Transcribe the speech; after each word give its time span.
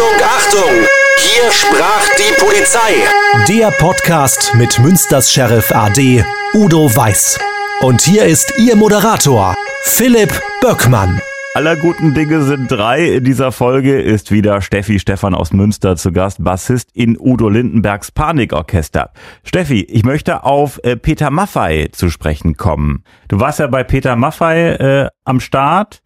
Achtung, 0.00 0.22
Achtung! 0.24 0.86
Hier 1.18 1.52
sprach 1.52 2.08
die 2.16 2.32
Polizei. 2.40 3.04
Der 3.48 3.70
Podcast 3.70 4.54
mit 4.54 4.78
Münsters 4.78 5.30
Sheriff 5.30 5.72
AD 5.72 6.24
Udo 6.54 6.96
Weiß. 6.96 7.38
Und 7.82 8.00
hier 8.00 8.24
ist 8.24 8.54
Ihr 8.58 8.76
Moderator, 8.76 9.54
Philipp 9.82 10.32
Böckmann. 10.62 11.20
Aller 11.54 11.76
guten 11.76 12.14
Dinge 12.14 12.42
sind 12.44 12.70
drei. 12.70 13.08
In 13.16 13.24
dieser 13.24 13.52
Folge 13.52 14.00
ist 14.00 14.30
wieder 14.30 14.62
Steffi 14.62 14.98
Stefan 15.00 15.34
aus 15.34 15.52
Münster 15.52 15.96
zu 15.96 16.12
Gast, 16.12 16.42
Bassist 16.42 16.88
in 16.94 17.18
Udo 17.20 17.50
Lindenbergs 17.50 18.10
Panikorchester. 18.10 19.10
Steffi, 19.44 19.82
ich 19.82 20.04
möchte 20.04 20.44
auf 20.44 20.80
äh, 20.82 20.96
Peter 20.96 21.30
Maffei 21.30 21.88
zu 21.92 22.08
sprechen 22.08 22.56
kommen. 22.56 23.04
Du 23.28 23.38
warst 23.38 23.58
ja 23.58 23.66
bei 23.66 23.84
Peter 23.84 24.16
Maffei 24.16 24.70
äh, 24.76 25.08
am 25.24 25.40
Start. 25.40 26.00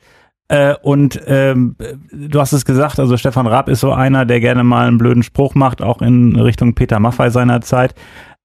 Äh, 0.54 0.76
und 0.82 1.20
ähm, 1.26 1.74
du 2.12 2.38
hast 2.38 2.52
es 2.52 2.64
gesagt, 2.64 3.00
also 3.00 3.16
Stefan 3.16 3.48
Raab 3.48 3.68
ist 3.68 3.80
so 3.80 3.92
einer, 3.92 4.24
der 4.24 4.38
gerne 4.38 4.62
mal 4.62 4.86
einen 4.86 4.98
blöden 4.98 5.24
Spruch 5.24 5.56
macht, 5.56 5.82
auch 5.82 6.00
in 6.00 6.36
Richtung 6.36 6.74
Peter 6.76 7.00
Maffei 7.00 7.30
seiner 7.30 7.60
Zeit. 7.60 7.94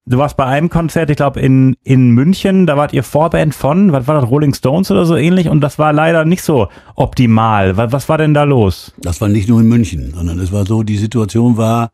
Du 0.06 0.18
warst 0.18 0.36
bei 0.36 0.44
einem 0.44 0.70
Konzert, 0.70 1.08
ich 1.10 1.16
glaube 1.16 1.38
in, 1.38 1.76
in 1.84 2.10
München, 2.10 2.66
da 2.66 2.76
wart 2.76 2.92
ihr 2.92 3.04
Vorband 3.04 3.54
von, 3.54 3.92
was 3.92 4.08
war 4.08 4.20
das, 4.20 4.28
Rolling 4.28 4.54
Stones 4.54 4.90
oder 4.90 5.04
so 5.04 5.14
ähnlich 5.14 5.48
und 5.48 5.60
das 5.60 5.78
war 5.78 5.92
leider 5.92 6.24
nicht 6.24 6.42
so 6.42 6.66
optimal. 6.96 7.76
Was, 7.76 7.92
was 7.92 8.08
war 8.08 8.18
denn 8.18 8.34
da 8.34 8.42
los? 8.42 8.92
Das 8.98 9.20
war 9.20 9.28
nicht 9.28 9.48
nur 9.48 9.60
in 9.60 9.68
München, 9.68 10.12
sondern 10.12 10.40
es 10.40 10.50
war 10.50 10.66
so, 10.66 10.82
die 10.82 10.96
Situation 10.96 11.56
war, 11.56 11.90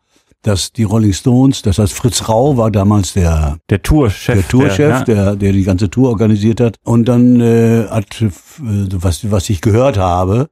dass 0.47 0.73
die 0.73 0.85
Rolling 0.85 1.13
Stones, 1.13 1.63
das 1.63 1.79
heißt 1.79 1.93
Fritz 1.93 2.29
Rau 2.29 2.57
war 2.57 2.71
damals 2.71 3.15
der 3.15 3.59
der 3.69 3.83
Tourchef, 3.83 4.35
der 4.35 4.49
Tourchef, 4.49 4.77
der, 4.77 4.89
ja. 4.89 5.03
der, 5.03 5.37
der 5.37 5.53
die 5.53 5.65
ganze 5.65 5.91
Tour 5.91 6.11
organisiert 6.11 6.61
hat. 6.61 6.77
Und 6.85 7.07
dann 7.07 7.41
äh, 7.41 7.87
hat, 7.89 8.23
äh, 8.23 8.31
was, 8.61 9.29
was 9.31 9.51
ich 9.51 9.61
gehört 9.61 9.99
habe, 9.99 10.49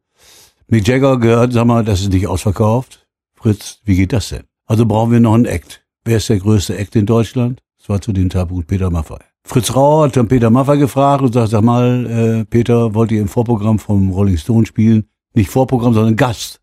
Mick 0.67 0.89
Jagger 0.89 1.19
gehört, 1.19 1.53
sag 1.53 1.67
mal, 1.67 1.85
das 1.85 2.01
ist 2.01 2.13
nicht 2.13 2.27
ausverkauft. 2.27 3.07
Fritz, 3.35 3.79
wie 3.85 3.95
geht 3.95 4.13
das 4.13 4.31
denn? 4.31 4.43
Also 4.67 4.85
brauchen 4.85 5.13
wir 5.13 5.21
noch 5.21 5.35
einen 5.35 5.45
Act. 5.45 5.85
Wer 6.05 6.17
ist 6.17 6.29
der 6.29 6.39
größte 6.39 6.77
Act 6.77 6.97
in 6.97 7.07
Deutschland? 7.07 7.61
Das 7.79 7.89
war 7.89 8.01
zu 8.01 8.13
dem 8.13 8.31
Zeitpunkt 8.31 8.67
Peter 8.67 8.91
Maffay. 8.91 9.19
Fritz 9.47 9.77
Rau 9.77 10.03
hat 10.03 10.17
dann 10.17 10.27
Peter 10.27 10.51
Maffay 10.51 10.79
gefragt 10.79 11.23
und 11.23 11.35
sagt, 11.35 11.51
sag 11.51 11.63
mal, 11.63 12.07
äh, 12.07 12.45
Peter, 12.47 12.95
wollt 12.95 13.13
ihr 13.13 13.21
im 13.21 13.29
Vorprogramm 13.29 13.79
vom 13.79 14.11
Rolling 14.11 14.39
Stone 14.39 14.67
spielen? 14.67 15.05
Nicht 15.35 15.51
Vorprogramm, 15.51 15.95
sondern 15.95 16.17
Gast. 16.17 16.61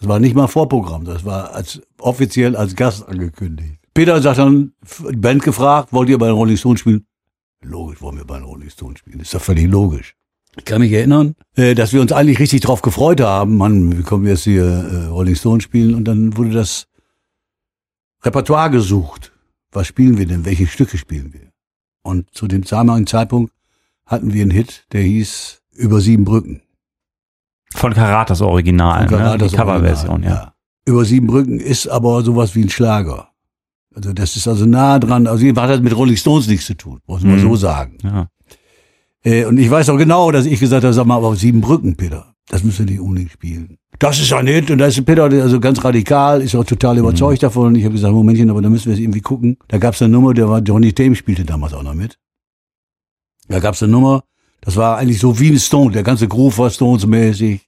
Das 0.00 0.08
war 0.08 0.18
nicht 0.18 0.34
mal 0.34 0.46
Vorprogramm, 0.46 1.04
das 1.04 1.24
war 1.24 1.54
als, 1.54 1.80
offiziell 1.98 2.56
als 2.56 2.74
Gast 2.74 3.06
angekündigt. 3.06 3.78
Peter 3.92 4.20
sagt 4.22 4.38
dann, 4.38 4.72
die 5.10 5.16
Band 5.16 5.42
gefragt, 5.42 5.92
wollt 5.92 6.08
ihr 6.08 6.18
bei 6.18 6.26
den 6.26 6.34
Rolling 6.34 6.56
Stones 6.56 6.80
spielen? 6.80 7.06
Logisch 7.62 8.00
wollen 8.00 8.16
wir 8.16 8.24
bei 8.24 8.38
den 8.38 8.44
Rolling 8.44 8.70
Stones 8.70 9.00
spielen, 9.00 9.20
ist 9.20 9.34
doch 9.34 9.42
völlig 9.42 9.68
logisch. 9.68 10.16
Ich 10.56 10.64
kann 10.64 10.80
mich 10.80 10.92
erinnern, 10.92 11.34
äh, 11.54 11.74
dass 11.74 11.92
wir 11.92 12.00
uns 12.00 12.12
eigentlich 12.12 12.40
richtig 12.40 12.62
drauf 12.62 12.82
gefreut 12.82 13.20
haben. 13.20 13.56
Mann, 13.56 13.96
wie 13.96 14.02
kommen 14.02 14.24
wir 14.24 14.32
jetzt 14.32 14.44
hier 14.44 14.64
äh, 14.64 15.06
Rolling 15.06 15.36
Stones 15.36 15.62
spielen? 15.62 15.94
Und 15.94 16.04
dann 16.04 16.36
wurde 16.36 16.50
das 16.50 16.86
Repertoire 18.22 18.70
gesucht. 18.70 19.32
Was 19.70 19.86
spielen 19.86 20.18
wir 20.18 20.26
denn? 20.26 20.44
Welche 20.44 20.66
Stücke 20.66 20.98
spielen 20.98 21.32
wir? 21.32 21.52
Und 22.02 22.34
zu 22.34 22.48
dem 22.48 22.64
damaligen 22.64 23.06
Zeitpunkt 23.06 23.52
hatten 24.06 24.32
wir 24.32 24.42
einen 24.42 24.50
Hit, 24.50 24.86
der 24.92 25.02
hieß 25.02 25.62
Über 25.72 26.00
sieben 26.00 26.24
Brücken. 26.24 26.62
Von 27.74 27.94
Karatas 27.94 28.40
Original, 28.42 29.08
Von 29.08 29.18
Karatas 29.18 29.40
ne? 29.42 29.48
die 29.48 29.56
Coverversion, 29.56 30.22
ja. 30.22 30.28
ja. 30.30 30.54
Über 30.86 31.04
sieben 31.04 31.26
Brücken 31.26 31.60
ist 31.60 31.86
aber 31.86 32.22
sowas 32.22 32.54
wie 32.54 32.62
ein 32.64 32.70
Schlager. 32.70 33.28
Also 33.94 34.12
das 34.12 34.36
ist 34.36 34.46
also 34.48 34.66
nah 34.66 34.98
dran. 34.98 35.26
Also 35.26 35.46
hat 35.46 35.56
das 35.70 35.80
mit 35.80 35.94
Rolling 35.96 36.16
Stones 36.16 36.46
nichts 36.48 36.66
zu 36.66 36.74
tun, 36.74 37.00
muss 37.06 37.22
man 37.22 37.36
Mhm. 37.36 37.40
so 37.40 37.56
sagen. 37.56 37.98
ja. 38.02 38.28
Äh, 39.22 39.44
und 39.44 39.58
ich 39.58 39.70
weiß 39.70 39.90
auch 39.90 39.98
genau, 39.98 40.30
dass 40.30 40.46
ich 40.46 40.58
gesagt 40.60 40.82
habe, 40.82 40.94
sag 40.94 41.04
mal, 41.06 41.16
aber 41.16 41.36
sieben 41.36 41.60
Brücken, 41.60 41.94
Peter, 41.96 42.34
das 42.48 42.64
müssen 42.64 42.86
wir 42.86 42.92
nicht 42.92 43.00
unbedingt 43.02 43.30
spielen. 43.32 43.76
Das 43.98 44.18
ist 44.18 44.32
ein 44.32 44.46
Hit 44.46 44.70
und 44.70 44.78
da 44.78 44.86
ist 44.86 45.04
Peter 45.04 45.24
also 45.24 45.60
ganz 45.60 45.84
radikal, 45.84 46.40
ist 46.40 46.54
auch 46.54 46.64
total 46.64 46.96
überzeugt 46.96 47.42
davon. 47.42 47.66
Und 47.68 47.74
ich 47.74 47.84
habe 47.84 47.92
gesagt, 47.94 48.14
Momentchen, 48.14 48.48
aber 48.48 48.62
da 48.62 48.70
müssen 48.70 48.86
wir 48.86 48.94
es 48.94 48.98
irgendwie 49.00 49.20
gucken. 49.20 49.58
Da 49.68 49.76
gab 49.76 49.92
es 49.94 50.00
eine 50.00 50.10
Nummer, 50.12 50.32
der 50.32 50.48
war 50.48 50.60
Johnny 50.60 50.92
Tame 50.94 51.14
spielte 51.14 51.44
damals 51.44 51.74
auch 51.74 51.82
noch 51.82 51.92
mit. 51.94 52.18
Da 53.48 53.58
gab 53.60 53.74
es 53.74 53.82
eine 53.82 53.92
Nummer, 53.92 54.22
das 54.62 54.76
war 54.76 54.96
eigentlich 54.96 55.18
so 55.18 55.38
wie 55.38 55.50
ein 55.50 55.58
Stone, 55.58 55.92
der 55.92 56.02
ganze 56.02 56.26
Groove 56.28 56.56
war 56.58 56.70
Stones-mäßig. 56.70 57.60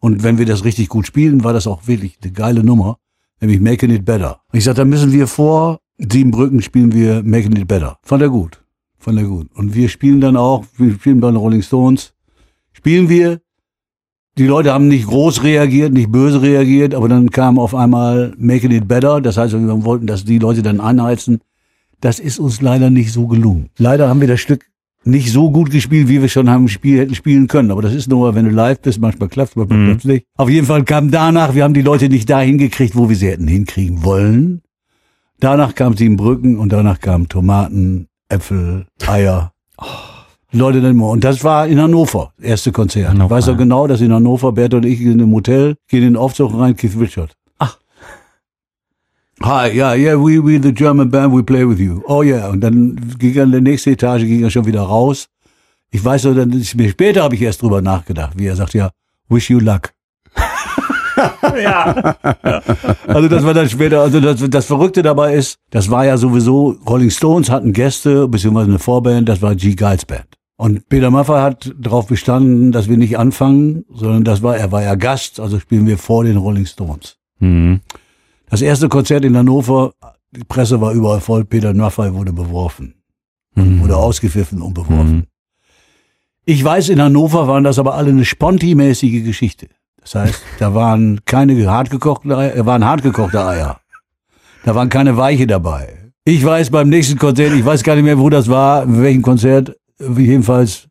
Und 0.00 0.22
wenn 0.22 0.38
wir 0.38 0.46
das 0.46 0.64
richtig 0.64 0.88
gut 0.88 1.06
spielen, 1.06 1.44
war 1.44 1.52
das 1.52 1.66
auch 1.66 1.86
wirklich 1.86 2.18
eine 2.22 2.32
geile 2.32 2.62
Nummer, 2.62 2.98
nämlich 3.40 3.60
Making 3.60 3.90
It 3.90 4.04
Better. 4.04 4.40
Und 4.52 4.58
ich 4.58 4.64
sagte, 4.64 4.82
da 4.82 4.84
müssen 4.84 5.12
wir 5.12 5.26
vor 5.26 5.80
sieben 5.98 6.30
Brücken 6.30 6.62
spielen 6.62 6.92
wir 6.92 7.22
Making 7.22 7.56
It 7.56 7.68
Better. 7.68 7.98
Fand 8.02 8.22
er 8.22 8.28
gut. 8.28 8.62
Fand 8.98 9.18
er 9.18 9.24
gut. 9.24 9.48
Und 9.54 9.74
wir 9.74 9.88
spielen 9.88 10.20
dann 10.20 10.36
auch, 10.36 10.64
wir 10.76 10.92
spielen 10.94 11.20
bei 11.20 11.28
den 11.30 11.36
Rolling 11.36 11.62
Stones, 11.62 12.14
spielen 12.72 13.08
wir. 13.08 13.40
Die 14.36 14.46
Leute 14.46 14.72
haben 14.72 14.88
nicht 14.88 15.06
groß 15.06 15.44
reagiert, 15.44 15.92
nicht 15.92 16.10
böse 16.10 16.42
reagiert, 16.42 16.94
aber 16.94 17.08
dann 17.08 17.30
kam 17.30 17.58
auf 17.58 17.74
einmal 17.74 18.34
Making 18.36 18.72
It 18.72 18.88
Better. 18.88 19.20
Das 19.20 19.36
heißt, 19.36 19.52
wir 19.52 19.84
wollten, 19.84 20.06
dass 20.06 20.24
die 20.24 20.38
Leute 20.38 20.62
dann 20.62 20.80
anheizen. 20.80 21.40
Das 22.00 22.18
ist 22.18 22.38
uns 22.38 22.60
leider 22.60 22.90
nicht 22.90 23.12
so 23.12 23.26
gelungen. 23.28 23.70
Leider 23.78 24.08
haben 24.08 24.20
wir 24.20 24.28
das 24.28 24.40
Stück 24.40 24.66
nicht 25.06 25.30
so 25.32 25.50
gut 25.50 25.70
gespielt, 25.70 26.08
wie 26.08 26.20
wir 26.20 26.28
schon 26.28 26.48
haben 26.50 26.68
Spiel 26.68 26.98
hätten 26.98 27.14
spielen 27.14 27.46
können. 27.46 27.70
Aber 27.70 27.82
das 27.82 27.94
ist 27.94 28.08
nur, 28.08 28.34
wenn 28.34 28.44
du 28.46 28.50
live 28.50 28.80
bist, 28.80 29.00
manchmal 29.00 29.28
klappt 29.28 29.56
manchmal 29.56 29.78
Mhm. 29.78 29.86
klappt's 29.86 30.04
nicht. 30.04 30.26
Auf 30.36 30.48
jeden 30.48 30.66
Fall 30.66 30.84
kam 30.84 31.10
danach, 31.10 31.54
wir 31.54 31.64
haben 31.64 31.74
die 31.74 31.82
Leute 31.82 32.08
nicht 32.08 32.28
da 32.30 32.40
hingekriegt, 32.40 32.96
wo 32.96 33.08
wir 33.08 33.16
sie 33.16 33.28
hätten 33.28 33.46
hinkriegen 33.48 34.04
wollen. 34.04 34.62
Danach 35.40 35.74
kam 35.74 35.96
Siebenbrücken 35.96 36.58
und 36.58 36.72
danach 36.72 37.00
kamen 37.00 37.28
Tomaten, 37.28 38.06
Äpfel, 38.28 38.86
Eier. 39.06 39.52
Die 40.52 40.58
Leute 40.58 40.80
dann. 40.80 40.98
Und 41.00 41.24
das 41.24 41.42
war 41.42 41.66
in 41.66 41.80
Hannover, 41.80 42.32
das 42.38 42.46
erste 42.46 42.72
Konzert. 42.72 43.08
Hannover, 43.10 43.24
ich 43.24 43.30
weiß 43.46 43.48
auch 43.54 43.58
genau, 43.58 43.86
dass 43.86 44.00
in 44.00 44.12
Hannover, 44.12 44.52
Bert 44.52 44.72
und 44.74 44.86
ich 44.86 45.00
in 45.00 45.12
einem 45.12 45.32
Hotel, 45.32 45.74
gehen 45.88 46.02
in 46.02 46.10
den 46.10 46.16
Aufzug 46.16 46.56
rein, 46.56 46.76
Keith 46.76 46.96
Richard. 46.98 47.32
Hi, 49.44 49.70
yeah, 49.74 49.92
yeah, 49.94 50.16
we, 50.16 50.38
we 50.38 50.56
the 50.56 50.72
German 50.72 51.10
band, 51.10 51.34
we 51.34 51.42
play 51.42 51.68
with 51.68 51.78
you. 51.78 52.02
Oh 52.06 52.22
yeah. 52.22 52.48
Und 52.48 52.62
dann 52.62 52.96
ging 53.18 53.34
er 53.34 53.42
in 53.42 53.50
der 53.50 53.60
nächste 53.60 53.90
Etage, 53.90 54.22
ging 54.22 54.42
er 54.42 54.48
schon 54.48 54.64
wieder 54.64 54.80
raus. 54.80 55.28
Ich 55.90 56.02
weiß 56.02 56.24
noch, 56.24 56.34
dann 56.34 56.50
ist 56.52 56.74
mir 56.74 56.88
später 56.88 57.24
habe 57.24 57.34
ich 57.34 57.42
erst 57.42 57.60
drüber 57.60 57.82
nachgedacht, 57.82 58.38
wie 58.38 58.46
er 58.46 58.56
sagt, 58.56 58.72
ja, 58.72 58.88
wish 59.28 59.50
you 59.50 59.58
luck. 59.58 59.90
ja. 61.62 62.16
Also 63.06 63.28
das 63.28 63.44
war 63.44 63.52
dann 63.52 63.68
später, 63.68 64.00
also 64.00 64.18
das, 64.18 64.48
das 64.48 64.64
Verrückte 64.64 65.02
dabei 65.02 65.34
ist, 65.34 65.58
das 65.68 65.90
war 65.90 66.06
ja 66.06 66.16
sowieso, 66.16 66.78
Rolling 66.88 67.10
Stones 67.10 67.50
hatten 67.50 67.74
Gäste, 67.74 68.26
beziehungsweise 68.26 68.70
eine 68.70 68.78
Vorband, 68.78 69.28
das 69.28 69.42
war 69.42 69.54
G. 69.54 69.74
Giles 69.74 70.06
Band. 70.06 70.38
Und 70.56 70.88
Peter 70.88 71.10
Maffay 71.10 71.42
hat 71.42 71.70
darauf 71.78 72.06
bestanden, 72.06 72.72
dass 72.72 72.88
wir 72.88 72.96
nicht 72.96 73.18
anfangen, 73.18 73.84
sondern 73.92 74.24
das 74.24 74.42
war, 74.42 74.56
er 74.56 74.72
war 74.72 74.82
ja 74.82 74.94
Gast, 74.94 75.38
also 75.38 75.60
spielen 75.60 75.86
wir 75.86 75.98
vor 75.98 76.24
den 76.24 76.38
Rolling 76.38 76.64
Stones. 76.64 77.18
Mhm. 77.40 77.82
Das 78.50 78.62
erste 78.62 78.88
Konzert 78.88 79.24
in 79.24 79.36
Hannover, 79.36 79.92
die 80.30 80.44
Presse 80.44 80.80
war 80.80 80.92
überall 80.92 81.20
voll, 81.20 81.44
Peter 81.44 81.72
Maffay 81.74 82.12
wurde 82.12 82.32
beworfen, 82.32 82.94
Mhm. 83.54 83.80
wurde 83.80 83.96
ausgepfiffen 83.96 84.62
und 84.62 84.74
beworfen. 84.74 85.16
Mhm. 85.16 85.24
Ich 86.44 86.62
weiß, 86.62 86.90
in 86.90 87.00
Hannover 87.00 87.48
waren 87.48 87.64
das 87.64 87.78
aber 87.78 87.94
alle 87.94 88.10
eine 88.10 88.24
spontimäßige 88.24 89.24
Geschichte. 89.24 89.68
Das 90.00 90.14
heißt, 90.14 90.42
da 90.58 90.74
waren 90.74 91.20
keine 91.24 91.66
hartgekochten 91.70 92.32
Eier, 92.32 92.54
äh, 92.56 92.66
waren 92.66 92.84
hartgekochte 92.84 93.44
Eier. 93.44 93.80
Da 94.64 94.74
waren 94.74 94.88
keine 94.88 95.16
Weiche 95.16 95.46
dabei. 95.46 96.12
Ich 96.26 96.44
weiß 96.44 96.70
beim 96.70 96.88
nächsten 96.88 97.18
Konzert, 97.18 97.52
ich 97.52 97.64
weiß 97.64 97.82
gar 97.82 97.94
nicht 97.96 98.04
mehr, 98.04 98.18
wo 98.18 98.30
das 98.30 98.48
war, 98.48 98.84
in 98.84 99.02
welchem 99.02 99.22
Konzert, 99.22 99.76
jedenfalls 99.98 100.88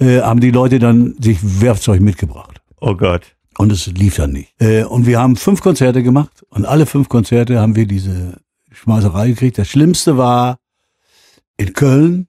äh, 0.00 0.20
haben 0.20 0.40
die 0.40 0.50
Leute 0.52 0.78
dann 0.78 1.14
sich 1.20 1.38
Werkzeug 1.60 2.00
mitgebracht. 2.00 2.60
Oh 2.80 2.94
Gott. 2.94 3.33
Und 3.58 3.72
es 3.72 3.86
lief 3.86 4.16
dann 4.16 4.32
nicht. 4.32 4.54
Äh, 4.60 4.84
und 4.84 5.06
wir 5.06 5.20
haben 5.20 5.36
fünf 5.36 5.60
Konzerte 5.60 6.02
gemacht 6.02 6.44
und 6.48 6.64
alle 6.66 6.86
fünf 6.86 7.08
Konzerte 7.08 7.60
haben 7.60 7.76
wir 7.76 7.86
diese 7.86 8.38
Schmeißerei 8.72 9.28
gekriegt. 9.28 9.58
Das 9.58 9.68
Schlimmste 9.68 10.16
war 10.16 10.58
in 11.56 11.72
Köln, 11.72 12.26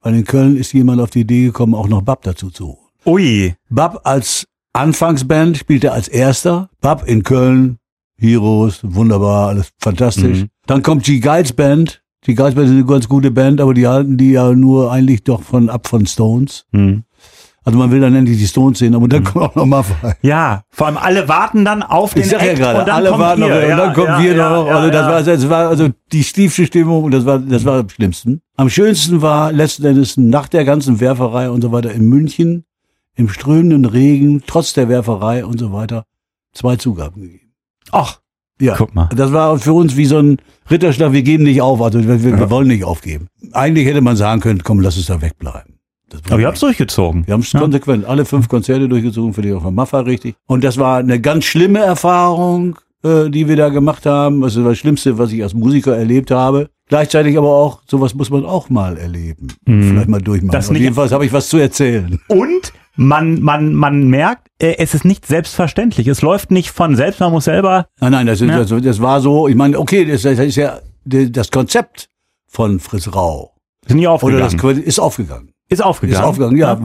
weil 0.00 0.14
in 0.14 0.24
Köln 0.24 0.56
ist 0.56 0.72
jemand 0.72 1.00
auf 1.00 1.10
die 1.10 1.20
Idee 1.20 1.46
gekommen, 1.46 1.74
auch 1.74 1.88
noch 1.88 2.02
Bab 2.02 2.22
dazu 2.22 2.50
zu 2.50 2.66
holen. 2.68 2.78
Ui. 3.06 3.54
Bab 3.70 4.06
als 4.06 4.46
Anfangsband 4.72 5.56
spielte 5.56 5.92
als 5.92 6.08
erster. 6.08 6.68
Bab 6.80 7.08
in 7.08 7.22
Köln, 7.22 7.78
Heroes, 8.18 8.80
wunderbar, 8.82 9.48
alles 9.48 9.70
fantastisch. 9.78 10.42
Mhm. 10.42 10.48
Dann 10.66 10.82
kommt 10.82 11.04
G. 11.04 11.20
Guides 11.20 11.52
Band. 11.52 12.02
G. 12.22 12.34
Guides 12.34 12.54
Band 12.54 12.66
ist 12.66 12.72
eine 12.72 12.84
ganz 12.84 13.08
gute 13.08 13.30
Band, 13.30 13.60
aber 13.60 13.72
die 13.72 13.86
halten 13.86 14.18
die 14.18 14.32
ja 14.32 14.52
nur 14.52 14.92
eigentlich 14.92 15.24
doch 15.24 15.42
von 15.42 15.70
ab 15.70 15.86
von 15.86 16.06
Stones. 16.06 16.66
Mhm. 16.72 17.04
Also 17.66 17.78
man 17.78 17.90
will 17.90 18.00
dann 18.00 18.14
endlich 18.14 18.38
die 18.38 18.46
Stones 18.46 18.78
sehen, 18.78 18.94
aber 18.94 19.08
dann 19.08 19.24
kommt 19.24 19.44
auch 19.44 19.54
noch 19.56 19.66
Maffay. 19.66 20.14
Ja, 20.22 20.62
vor 20.70 20.86
allem 20.86 20.96
alle 20.96 21.28
warten 21.28 21.64
dann 21.64 21.82
auf 21.82 22.14
den 22.14 22.22
Ich 22.22 22.28
sag 22.28 22.40
ja 22.42 22.50
Act 22.52 22.58
gerade, 22.60 22.92
alle 22.94 23.08
kommt 23.10 23.20
waren 23.20 23.40
noch, 23.40 23.48
ihr. 23.48 23.56
und 23.56 23.68
Ja, 23.68 23.76
dann 23.76 23.92
kommen 23.92 24.06
ja, 24.06 24.22
wir 24.22 24.34
ja, 24.36 24.50
noch. 24.50 24.66
ja, 24.68 24.74
also 24.76 24.90
das 24.90 25.00
ja. 25.02 25.08
war, 25.12 25.22
das 25.22 25.48
war 25.50 25.68
also 25.68 25.88
die 26.12 26.22
stiefste 26.24 26.64
Stimmung 26.64 27.02
und 27.04 27.10
das 27.10 27.26
war, 27.26 27.40
das 27.40 27.64
war 27.64 27.80
am 27.80 27.88
schlimmsten. 27.88 28.40
Am 28.56 28.70
schönsten 28.70 29.20
war 29.20 29.50
letzten 29.52 29.84
Endes 29.84 30.16
nach 30.16 30.46
der 30.48 30.64
ganzen 30.64 31.00
Werferei 31.00 31.50
und 31.50 31.60
so 31.60 31.72
weiter 31.72 31.90
in 31.92 32.08
München 32.08 32.64
im 33.16 33.28
strömenden 33.28 33.84
Regen, 33.84 34.42
trotz 34.46 34.72
der 34.72 34.88
Werferei 34.88 35.44
und 35.44 35.58
so 35.58 35.72
weiter, 35.72 36.04
zwei 36.52 36.76
Zugaben 36.76 37.20
gegeben. 37.22 37.52
Ach, 37.90 38.20
Ja. 38.60 38.76
guck 38.76 38.94
mal. 38.94 39.08
Das 39.16 39.32
war 39.32 39.58
für 39.58 39.72
uns 39.72 39.96
wie 39.96 40.04
so 40.06 40.18
ein 40.18 40.36
Ritterschlag, 40.70 41.12
wir 41.12 41.22
geben 41.22 41.42
nicht 41.44 41.62
auf, 41.62 41.82
also 41.82 41.98
wir, 42.06 42.22
wir, 42.22 42.38
wir 42.38 42.50
wollen 42.50 42.68
nicht 42.68 42.84
aufgeben. 42.84 43.26
Eigentlich 43.52 43.86
hätte 43.88 44.02
man 44.02 44.16
sagen 44.16 44.40
können, 44.40 44.62
komm, 44.62 44.80
lass 44.80 44.96
es 44.96 45.06
da 45.06 45.20
wegbleiben. 45.20 45.75
Das 46.08 46.20
Aber 46.30 46.40
ihr 46.40 46.46
habt's 46.46 46.60
durchgezogen. 46.60 47.26
wir 47.26 47.34
haben 47.34 47.40
es 47.40 47.52
Ja. 47.52 47.60
konsequent 47.60 48.04
alle 48.04 48.24
fünf 48.24 48.48
Konzerte 48.48 48.88
durchgezogen, 48.88 49.34
für 49.34 49.42
die 49.42 49.52
auch 49.52 49.62
von 49.62 49.74
Maffa 49.74 50.00
richtig. 50.00 50.36
Und 50.46 50.62
das 50.64 50.78
war 50.78 50.98
eine 50.98 51.20
ganz 51.20 51.44
schlimme 51.44 51.80
Erfahrung, 51.80 52.78
äh, 53.02 53.28
die 53.28 53.48
wir 53.48 53.56
da 53.56 53.68
gemacht 53.70 54.06
haben. 54.06 54.40
Das 54.40 54.54
ist 54.54 54.64
das 54.64 54.78
Schlimmste, 54.78 55.18
was 55.18 55.32
ich 55.32 55.42
als 55.42 55.54
Musiker 55.54 55.96
erlebt 55.96 56.30
habe. 56.30 56.68
Gleichzeitig 56.88 57.36
aber 57.36 57.48
auch, 57.52 57.82
sowas 57.88 58.14
muss 58.14 58.30
man 58.30 58.44
auch 58.46 58.70
mal 58.70 58.96
erleben. 58.96 59.48
Vielleicht 59.64 60.08
mal 60.08 60.20
durchmachen. 60.22 60.48
Mhm. 60.48 60.52
Das 60.52 60.70
nicht- 60.70 60.82
jedenfalls 60.82 61.10
habe 61.10 61.26
ich 61.26 61.32
was 61.32 61.48
zu 61.48 61.56
erzählen. 61.58 62.20
Und 62.28 62.72
man, 62.94 63.42
man, 63.42 63.74
man 63.74 64.06
merkt, 64.08 64.46
äh, 64.62 64.76
es 64.78 64.94
ist 64.94 65.04
nicht 65.04 65.26
selbstverständlich. 65.26 66.06
Es 66.06 66.22
läuft 66.22 66.52
nicht 66.52 66.70
von 66.70 66.94
selbst, 66.94 67.18
man 67.18 67.32
muss 67.32 67.44
selber. 67.46 67.86
Nein, 68.00 68.12
nein, 68.12 68.26
das, 68.28 68.40
ist, 68.40 68.48
Ja. 68.48 68.62
das, 68.64 68.82
das 68.82 69.02
war 69.02 69.20
so, 69.20 69.48
ich 69.48 69.56
meine, 69.56 69.76
okay, 69.80 70.04
das, 70.04 70.22
das 70.22 70.38
ist 70.38 70.54
ja 70.56 70.78
das 71.04 71.50
Konzept 71.50 72.08
von 72.46 72.78
Fritz 72.78 73.12
Rau. 73.12 73.52
Ist 73.84 73.94
nie 73.94 74.02
Oder 74.06 74.12
aufgegangen. 74.12 74.40
das 74.42 74.56
Kon- 74.56 74.80
ist 74.82 74.98
aufgegangen. 75.00 75.50
Ist 75.68 75.82
aufgegangen. 75.82 76.20
Ist 76.22 76.26
aufgegangen, 76.28 76.56
ja. 76.56 76.78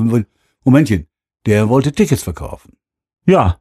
Momentchen. 0.63 1.07
Der 1.45 1.69
wollte 1.69 1.91
Tickets 1.91 2.23
verkaufen. 2.23 2.73
Ja. 3.25 3.57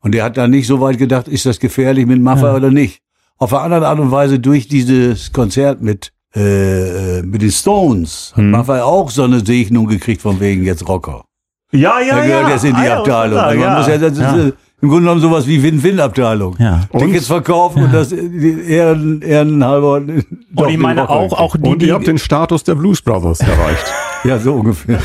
Und 0.00 0.12
der 0.14 0.24
hat 0.24 0.36
da 0.36 0.48
nicht 0.48 0.66
so 0.66 0.80
weit 0.80 0.98
gedacht, 0.98 1.28
ist 1.28 1.46
das 1.46 1.58
gefährlich 1.60 2.06
mit 2.06 2.20
Mafia 2.20 2.48
Ja. 2.50 2.56
oder 2.56 2.70
nicht. 2.70 3.02
Auf 3.38 3.54
eine 3.54 3.62
andere 3.76 3.88
Art 3.88 4.00
und 4.00 4.10
Weise 4.10 4.38
durch 4.38 4.68
dieses 4.68 5.32
Konzert 5.32 5.80
mit, 5.80 6.12
äh, 6.34 7.18
äh, 7.18 7.22
mit 7.22 7.42
den 7.42 7.50
Stones 7.50 8.30
hat 8.32 8.38
Hm. 8.38 8.50
Maffei 8.50 8.82
auch 8.82 9.10
so 9.10 9.22
eine 9.24 9.40
Segnung 9.44 9.86
gekriegt 9.86 10.22
von 10.22 10.40
wegen 10.40 10.64
jetzt 10.64 10.86
Rocker. 10.88 11.24
Ja, 11.72 12.00
ja, 12.00 12.18
Er 12.18 12.26
gehört 12.26 12.42
ja. 12.48 12.50
jetzt 12.50 12.64
in 12.64 12.74
die 12.74 12.80
Ah, 12.80 12.84
ja, 12.84 12.98
Abteilung. 12.98 13.38
muss 13.38 13.56
man 13.64 13.76
muss 13.78 13.86
ja, 13.86 13.98
das 13.98 14.12
ist 14.12 14.18
ja. 14.18 14.36
äh, 14.48 14.52
im 14.82 14.88
Grunde 14.88 15.02
genommen 15.04 15.20
sowas 15.20 15.46
wie 15.46 15.62
Win-Win-Abteilung. 15.62 16.56
Ja. 16.58 16.80
Tickets 16.98 17.26
verkaufen 17.26 17.84
und 17.84 17.92
das 17.94 18.08
die 18.08 18.62
Ehren, 18.66 19.20
Ehrenhalber. 19.22 19.94
Und 19.96 20.24
ich 20.68 20.78
meine 20.78 21.08
auch, 21.08 21.32
auch 21.38 21.56
die, 21.56 21.68
Und 21.68 21.82
ihr 21.82 21.92
habt 21.94 22.02
die, 22.04 22.06
den 22.10 22.18
Status 22.18 22.64
der 22.64 22.74
Blues 22.74 23.00
Brothers 23.02 23.40
erreicht. 23.40 23.84
Ja, 24.24 24.38
so 24.38 24.54
ungefähr. 24.54 24.98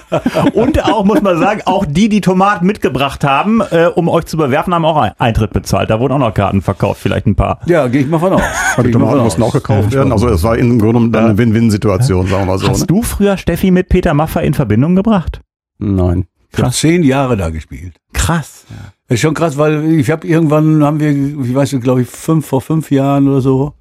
und 0.54 0.82
auch, 0.84 1.04
muss 1.04 1.20
man 1.22 1.38
sagen, 1.38 1.60
auch 1.66 1.84
die, 1.86 2.08
die 2.08 2.20
Tomaten 2.20 2.66
mitgebracht 2.66 3.24
haben, 3.24 3.60
äh, 3.60 3.86
um 3.94 4.08
euch 4.08 4.24
zu 4.26 4.36
bewerfen, 4.36 4.74
haben 4.74 4.84
auch 4.84 4.96
Ein- 4.96 5.12
Eintritt 5.18 5.52
bezahlt. 5.52 5.90
Da 5.90 6.00
wurden 6.00 6.14
auch 6.14 6.18
noch 6.18 6.34
Karten 6.34 6.62
verkauft, 6.62 7.00
vielleicht 7.02 7.26
ein 7.26 7.34
paar. 7.34 7.60
Ja, 7.66 7.86
gehe 7.88 8.00
ich 8.02 8.08
mal 8.08 8.18
von 8.18 8.32
aus. 8.34 8.42
Die 8.82 8.90
Tomaten 8.90 9.18
mussten 9.18 9.42
auch 9.42 9.52
gekauft 9.52 9.92
werden. 9.92 10.12
Also 10.12 10.28
es 10.28 10.42
war 10.42 10.56
im 10.56 10.78
Grunde 10.78 11.00
genommen 11.10 11.14
eine 11.14 11.38
Win-Win-Situation, 11.38 12.26
sagen 12.26 12.42
wir 12.42 12.46
mal 12.52 12.58
so. 12.58 12.68
Hast 12.68 12.80
Ne? 12.80 12.86
du 12.86 13.02
früher 13.02 13.36
Steffi 13.36 13.70
mit 13.70 13.88
Peter 13.88 14.14
Maffay 14.14 14.46
in 14.46 14.54
Verbindung 14.54 14.94
gebracht? 14.96 15.40
Nein. 15.78 16.26
Ich 16.52 16.62
habe 16.62 16.70
zehn 16.72 17.02
Jahre 17.02 17.36
da 17.36 17.50
gespielt. 17.50 17.94
Krass. 18.12 18.64
Das 19.08 19.16
ist 19.16 19.20
schon 19.20 19.34
krass, 19.34 19.58
weil 19.58 19.84
ich 19.94 20.10
habe 20.10 20.26
irgendwann 20.26 20.84
haben 20.84 21.00
wir, 21.00 21.10
ich 21.10 21.54
weiß 21.54 21.72
nicht, 21.72 21.82
glaube 21.82 22.02
ich, 22.02 22.08
fünf 22.08 22.46
vor 22.46 22.60
fünf 22.60 22.90
Jahren 22.92 23.28
oder 23.28 23.40
so, 23.40 23.74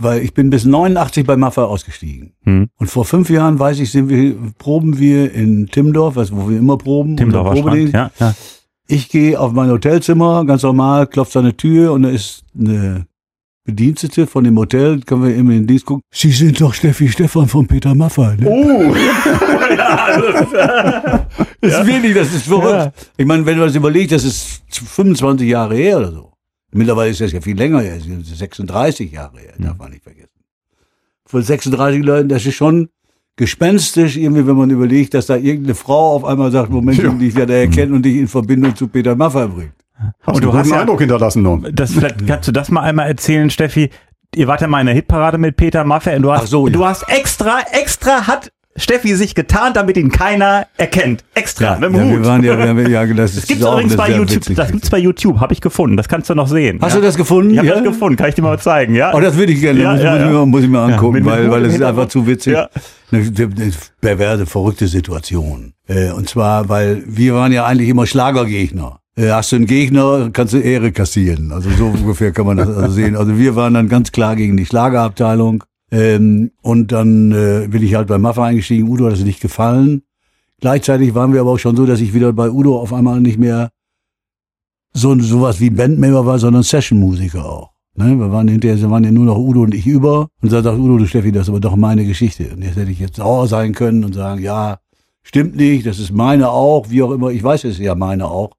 weil 0.00 0.22
ich 0.22 0.32
bin 0.32 0.48
bis 0.48 0.64
89 0.64 1.26
bei 1.26 1.36
Maffa 1.36 1.64
ausgestiegen. 1.64 2.32
Hm. 2.44 2.68
Und 2.76 2.86
vor 2.86 3.04
fünf 3.04 3.28
Jahren, 3.30 3.58
weiß 3.58 3.80
ich, 3.80 3.90
sind 3.90 4.08
wir, 4.08 4.36
proben 4.56 4.98
wir 4.98 5.32
in 5.32 5.66
Timdorf, 5.66 6.16
also 6.16 6.36
wo 6.36 6.48
wir 6.48 6.58
immer 6.58 6.78
proben. 6.78 7.18
Unser 7.20 7.42
Probedienst. 7.42 7.90
Strand. 7.90 8.12
Ja, 8.20 8.26
ja. 8.26 8.34
Ich 8.86 9.08
gehe 9.08 9.38
auf 9.38 9.52
mein 9.52 9.68
Hotelzimmer, 9.70 10.44
ganz 10.46 10.62
normal, 10.62 11.08
klopft 11.08 11.36
an 11.36 11.44
der 11.44 11.56
Tür 11.56 11.92
und 11.92 12.04
da 12.04 12.10
ist 12.10 12.44
eine 12.58 13.06
Bedienstete 13.64 14.26
von 14.26 14.44
dem 14.44 14.56
Hotel, 14.56 15.00
können 15.00 15.24
wir 15.24 15.30
eben 15.30 15.50
in 15.50 15.58
den 15.58 15.66
Dienst 15.66 15.84
gucken. 15.84 16.02
Sie 16.10 16.30
sind 16.30 16.58
doch 16.60 16.72
Steffi 16.72 17.08
Stefan 17.08 17.48
von 17.48 17.66
Peter 17.66 17.94
Maffay, 17.94 18.36
ne? 18.36 18.48
Oh. 18.48 18.94
Das 21.60 21.80
ist 21.80 21.86
wirklich, 21.86 22.14
das 22.14 22.32
ist 22.32 22.46
verrückt. 22.46 22.92
Ich 23.16 23.26
meine, 23.26 23.44
wenn 23.44 23.58
du 23.58 23.64
das 23.64 23.74
überlegst, 23.74 24.12
das 24.12 24.24
ist 24.24 24.62
25 24.70 25.48
Jahre 25.48 25.74
her 25.74 25.98
oder 25.98 26.12
so. 26.12 26.32
Mittlerweile 26.72 27.10
ist 27.10 27.20
das 27.20 27.32
ja 27.32 27.40
viel 27.40 27.56
länger 27.56 27.80
her, 27.80 27.96
das 27.96 28.06
ist 28.06 28.38
36 28.38 29.10
Jahre 29.12 29.38
her, 29.40 29.52
darf 29.58 29.78
man 29.78 29.90
nicht 29.90 30.02
vergessen. 30.02 30.28
Von 31.24 31.42
36 31.42 32.02
Leuten, 32.02 32.28
das 32.28 32.44
ist 32.46 32.54
schon 32.56 32.88
gespenstisch, 33.36 34.16
irgendwie, 34.16 34.46
wenn 34.46 34.56
man 34.56 34.68
überlegt, 34.70 35.14
dass 35.14 35.26
da 35.26 35.36
irgendeine 35.36 35.74
Frau 35.74 36.14
auf 36.16 36.24
einmal 36.24 36.50
sagt, 36.50 36.70
Moment, 36.70 36.98
Ja. 37.02 37.10
die 37.10 37.28
ich 37.28 37.34
werde 37.34 37.54
erkennen 37.56 37.92
und 37.94 38.02
dich 38.02 38.16
in 38.16 38.28
Verbindung 38.28 38.74
zu 38.74 38.88
Peter 38.88 39.14
Maffay 39.14 39.46
bringt. 39.46 39.72
Hast 40.22 40.36
Und 40.36 40.44
du 40.44 40.50
einen 40.50 40.58
hast 40.58 40.70
ja- 40.70 40.80
Eindruck 40.80 41.00
hinterlassen, 41.00 41.42
nun. 41.42 41.68
Das, 41.72 41.92
vielleicht 41.92 42.26
kannst 42.26 42.48
du 42.48 42.52
das 42.52 42.70
mal 42.70 42.82
einmal 42.82 43.08
erzählen, 43.08 43.48
Steffi. 43.50 43.90
Ihr 44.34 44.46
wart 44.46 44.60
ja 44.60 44.66
mal 44.68 44.80
in 44.80 44.86
der 44.86 44.94
Hitparade 44.94 45.38
mit 45.38 45.56
Peter 45.56 45.84
Maffay 45.84 46.16
und 46.16 46.22
du 46.22 46.32
hast, 46.32 46.48
so, 46.48 46.66
ja. 46.66 46.72
du 46.72 46.84
hast 46.84 47.04
extra, 47.08 47.60
extra 47.72 48.26
hat 48.26 48.52
Steffi 48.78 49.14
sich 49.16 49.34
getarnt, 49.34 49.76
damit 49.76 49.96
ihn 49.96 50.10
keiner 50.10 50.66
erkennt. 50.76 51.24
Extra, 51.34 51.74
mit 51.78 51.90
dem 51.90 51.94
ja, 51.96 52.02
Hut. 52.04 52.10
wir 52.12 52.24
waren 52.26 52.42
ja, 52.44 52.58
wir, 52.58 52.76
wir- 52.76 52.88
ja, 52.88 53.04
das 53.14 53.16
das 53.16 53.34
ist 53.36 53.48
gibt's 53.48 53.64
auch 53.64 53.74
übrigens 53.74 53.96
bei 53.96 54.10
YouTube. 54.16 54.54
Das 54.56 54.70
gibt's 54.72 54.90
bei 54.90 54.98
YouTube, 54.98 55.40
habe 55.40 55.52
ich 55.52 55.60
gefunden. 55.60 55.96
Das 55.96 56.08
kannst 56.08 56.30
du 56.30 56.34
noch 56.34 56.48
sehen. 56.48 56.78
Hast 56.80 56.94
ja? 56.94 57.00
du 57.00 57.06
das 57.06 57.16
gefunden? 57.16 57.50
Ich 57.52 57.58
habe 57.58 57.68
ja? 57.68 57.74
das 57.74 57.84
gefunden, 57.84 58.16
kann 58.16 58.28
ich 58.28 58.34
dir 58.34 58.42
mal 58.42 58.58
zeigen, 58.58 58.94
ja? 58.94 59.12
Oh, 59.14 59.20
das 59.20 59.36
würde 59.36 59.52
ich 59.52 59.60
gerne, 59.60 59.80
Ja, 59.82 59.92
muss, 59.92 60.02
ja, 60.02 60.10
muss, 60.12 60.20
ja. 60.20 60.26
Ich 60.26 60.32
mir, 60.32 60.46
muss 60.46 60.62
ich 60.62 60.68
mir 60.68 60.80
angucken, 60.80 61.14
mit- 61.14 61.24
mit 61.24 61.32
weil, 61.32 61.50
weil 61.50 61.64
es 61.66 61.74
ist 61.74 61.82
einfach 61.82 62.08
zu 62.08 62.26
witzig. 62.26 62.54
Ja. 62.54 62.68
Eine, 63.10 63.22
eine 63.22 63.72
perverse, 64.00 64.46
verrückte 64.46 64.86
Situation. 64.86 65.72
Äh, 65.86 66.10
und 66.12 66.28
zwar, 66.28 66.68
weil 66.68 67.02
wir 67.06 67.34
waren 67.34 67.52
ja 67.52 67.64
eigentlich 67.66 67.88
immer 67.88 68.06
Schlagergegner. 68.06 69.00
Äh, 69.16 69.30
hast 69.30 69.50
du 69.50 69.56
einen 69.56 69.66
Gegner, 69.66 70.30
kannst 70.32 70.54
du 70.54 70.58
Ehre 70.58 70.92
kassieren. 70.92 71.50
Also 71.52 71.70
so 71.70 71.86
ungefähr 71.98 72.30
kann 72.32 72.46
man 72.46 72.56
das 72.58 72.68
also 72.68 72.90
sehen. 72.92 73.16
Also 73.16 73.36
wir 73.38 73.56
waren 73.56 73.74
dann 73.74 73.88
ganz 73.88 74.12
klar 74.12 74.36
gegen 74.36 74.56
die 74.56 74.66
Schlagerabteilung. 74.66 75.64
Ähm, 75.90 76.50
und 76.62 76.92
dann 76.92 77.32
äh, 77.32 77.68
bin 77.68 77.82
ich 77.82 77.94
halt 77.94 78.08
bei 78.08 78.18
Maffa 78.18 78.44
eingestiegen. 78.44 78.88
Udo 78.88 79.06
hat 79.06 79.14
es 79.14 79.24
nicht 79.24 79.40
gefallen. 79.40 80.02
Gleichzeitig 80.60 81.14
waren 81.14 81.32
wir 81.32 81.40
aber 81.40 81.52
auch 81.52 81.58
schon 81.58 81.76
so, 81.76 81.86
dass 81.86 82.00
ich 82.00 82.14
wieder 82.14 82.32
bei 82.32 82.50
Udo 82.50 82.78
auf 82.78 82.92
einmal 82.92 83.20
nicht 83.20 83.38
mehr 83.38 83.70
so 84.92 85.18
sowas 85.20 85.60
wie 85.60 85.70
Bandmember 85.70 86.26
war, 86.26 86.38
sondern 86.38 86.62
Sessionmusiker 86.62 87.44
auch. 87.44 87.70
Ne? 87.94 88.16
Wir 88.18 88.30
waren 88.32 88.48
hinterher, 88.48 88.90
waren 88.90 89.04
ja 89.04 89.12
nur 89.12 89.24
noch 89.24 89.38
Udo 89.38 89.62
und 89.62 89.74
ich 89.74 89.86
über. 89.86 90.28
Und 90.42 90.52
da 90.52 90.62
sagt 90.62 90.78
Udo, 90.78 90.98
du 90.98 91.06
Steffi, 91.06 91.32
das 91.32 91.42
ist 91.42 91.48
aber 91.48 91.60
doch 91.60 91.76
meine 91.76 92.04
Geschichte. 92.04 92.50
Und 92.54 92.62
jetzt 92.62 92.76
hätte 92.76 92.90
ich 92.90 92.98
jetzt 92.98 93.16
sauer 93.16 93.46
sein 93.46 93.72
können 93.72 94.04
und 94.04 94.14
sagen, 94.14 94.42
ja, 94.42 94.78
stimmt 95.22 95.56
nicht, 95.56 95.86
das 95.86 95.98
ist 95.98 96.12
meine 96.12 96.50
auch, 96.50 96.90
wie 96.90 97.02
auch 97.02 97.12
immer. 97.12 97.30
Ich 97.30 97.42
weiß, 97.42 97.64
es 97.64 97.74
ist 97.74 97.80
ja 97.80 97.94
meine 97.94 98.26
auch. 98.26 98.50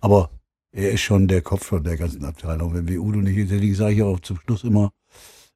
Aber 0.00 0.30
er 0.72 0.92
ist 0.92 1.00
schon 1.00 1.28
der 1.28 1.42
Kopf 1.42 1.66
von 1.66 1.82
der 1.82 1.96
ganzen 1.96 2.24
Abteilung. 2.24 2.74
Wenn 2.74 2.88
wir 2.88 3.02
Udo 3.02 3.20
nicht, 3.20 3.50
deswegen 3.50 3.74
sage 3.74 3.94
ich 3.94 4.02
auch 4.02 4.20
zum 4.20 4.38
Schluss 4.40 4.64
immer, 4.64 4.90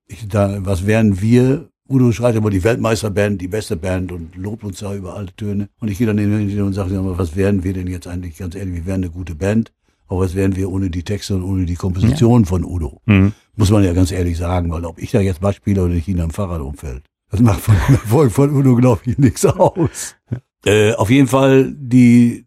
ich, 0.06 0.28
da, 0.28 0.64
was 0.64 0.86
wären 0.86 1.20
wir? 1.20 1.68
Udo 1.88 2.12
schreit 2.12 2.36
immer 2.36 2.50
die 2.50 2.64
Weltmeisterband, 2.64 3.40
die 3.40 3.48
beste 3.48 3.76
Band 3.76 4.12
und 4.12 4.36
lobt 4.36 4.64
uns 4.64 4.78
da 4.78 4.94
über 4.94 5.14
alle 5.14 5.34
Töne. 5.36 5.68
Und 5.80 5.88
ich 5.88 5.98
gehe 5.98 6.06
dann 6.06 6.18
hin 6.18 6.62
und 6.62 6.72
sage, 6.72 6.94
immer, 6.94 7.18
was 7.18 7.36
wären 7.36 7.64
wir 7.64 7.72
denn 7.74 7.86
jetzt 7.86 8.06
eigentlich? 8.06 8.38
Ganz 8.38 8.54
ehrlich, 8.54 8.74
wir 8.74 8.86
wären 8.86 9.02
eine 9.02 9.10
gute 9.10 9.34
Band. 9.34 9.72
Aber 10.08 10.20
was 10.20 10.34
wären 10.34 10.56
wir 10.56 10.70
ohne 10.70 10.90
die 10.90 11.02
Texte 11.02 11.34
und 11.34 11.42
ohne 11.42 11.64
die 11.64 11.74
Komposition 11.74 12.44
von 12.44 12.64
Udo? 12.64 13.00
Mhm. 13.06 13.32
Muss 13.56 13.70
man 13.70 13.84
ja 13.84 13.92
ganz 13.92 14.12
ehrlich 14.12 14.36
sagen, 14.36 14.70
weil 14.70 14.84
ob 14.84 14.98
ich 14.98 15.10
da 15.10 15.20
jetzt 15.20 15.40
Bass 15.40 15.56
spiele 15.56 15.82
oder 15.82 15.94
nicht 15.94 16.08
in 16.08 16.20
einem 16.20 16.30
Fahrrad 16.30 16.60
umfällt, 16.60 17.04
das 17.30 17.40
macht 17.40 17.60
von 17.60 17.74
dem 17.88 17.94
Erfolg 17.94 18.32
von 18.32 18.54
Udo, 18.54 18.76
glaube 18.76 19.00
ich, 19.06 19.18
nichts 19.18 19.44
aus. 19.44 20.16
Äh, 20.64 20.92
auf 20.94 21.10
jeden 21.10 21.28
Fall 21.28 21.74
die, 21.76 22.46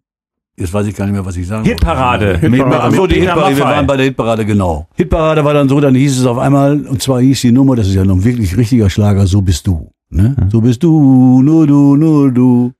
jetzt 0.57 0.74
weiß 0.74 0.88
ich 0.88 0.96
gar 0.96 1.06
nicht 1.06 1.13
mehr, 1.13 1.25
was 1.25 1.36
ich 1.38 1.48
sagen 1.48 1.66
Hitparade. 1.66 2.34
wollte. 2.42 2.50
Hitparade. 2.50 2.84
Ach 2.84 2.92
so, 2.92 3.07
die 3.07 3.19
Hitparade, 3.19 3.57
wir 3.57 3.63
waren 3.63 3.88
bei 3.88 3.98
der 3.98 4.06
Hitparade, 4.06 4.46
genau. 4.46 4.88
Hitparade 4.96 5.44
war 5.44 5.53
dann 5.53 5.70
so, 5.70 5.80
dann 5.80 5.96
hieß 5.96 6.20
es 6.20 6.25
auf 6.25 6.38
einmal, 6.38 6.82
und 6.86 7.01
zwar 7.01 7.22
hieß 7.22 7.41
die 7.41 7.51
Nummer, 7.51 7.75
das 7.75 7.88
ist 7.88 7.96
ja 7.96 8.06
noch 8.06 8.15
ein 8.15 8.24
wirklich 8.24 8.56
richtiger 8.58 8.89
Schlager, 8.89 9.27
so 9.27 9.41
bist 9.41 9.68
du. 9.68 9.89
Ne? 10.10 10.36
So 10.51 10.62
bist 10.62 10.84
du, 10.84 11.41
nur 11.41 11.68
du, 11.68 11.96
nur 11.96 12.32
du. 12.32 12.72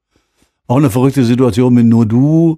Auch 0.68 0.78
eine 0.78 0.90
verrückte 0.90 1.24
Situation 1.24 1.74
mit 1.74 1.86
nur 1.86 2.06
du. 2.06 2.58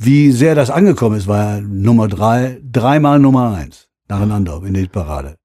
Wie 0.00 0.32
sehr 0.32 0.54
das 0.54 0.70
angekommen 0.70 1.16
ist, 1.16 1.28
war 1.28 1.56
ja 1.56 1.60
Nummer 1.60 2.08
drei, 2.08 2.60
dreimal 2.62 3.18
Nummer 3.18 3.54
eins 3.54 3.88
nacheinander 4.08 4.60
in 4.66 4.74
der 4.74 4.82
Hitparade. 4.82 5.36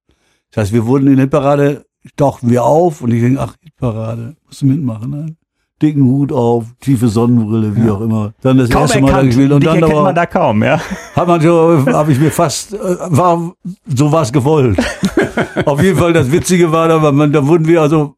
Das 0.52 0.64
heißt, 0.64 0.74
wir 0.74 0.86
wurden 0.86 1.08
in 1.08 1.16
der 1.16 1.26
Hitparade, 1.26 1.86
tauchten 2.16 2.50
wir 2.50 2.64
auf 2.64 3.02
und 3.02 3.12
ich 3.12 3.22
denke, 3.22 3.40
ach, 3.42 3.56
Hitparade, 3.62 4.36
musst 4.46 4.62
du 4.62 4.66
mitmachen, 4.66 5.12
ne? 5.12 5.36
Dicken 5.82 6.06
Hut 6.06 6.32
auf, 6.32 6.66
tiefe 6.82 7.08
Sonnenbrille, 7.08 7.76
wie 7.76 7.90
auch 7.90 8.02
immer. 8.02 8.34
Dann 8.42 8.58
das 8.58 8.70
Kaum 8.70 8.82
erste 8.82 9.00
Mal 9.02 9.12
da 9.12 9.22
gespielt 9.22 9.52
und 9.52 9.64
Dich 9.64 9.70
dann 9.72 9.84
aber, 9.84 10.04
man 10.04 10.16
da 10.16 10.26
kaum, 10.26 10.64
ja. 10.64 10.80
hat 11.16 11.28
man 11.28 11.40
so, 11.40 11.86
habe 11.94 12.12
ich 12.12 12.20
mir 12.20 12.32
fast, 12.32 12.74
äh, 12.74 12.78
war, 12.80 13.54
so 13.86 14.12
war 14.12 14.24
es 14.24 14.34
gewollt. 14.34 14.80
Auf 15.66 15.82
jeden 15.84 15.98
Fall, 16.00 16.14
das 16.14 16.32
Witzige 16.32 16.72
war, 16.72 16.88
da, 16.88 17.12
man, 17.12 17.32
da 17.32 17.46
wurden 17.46 17.68
wir 17.68 17.82
also, 17.82 18.16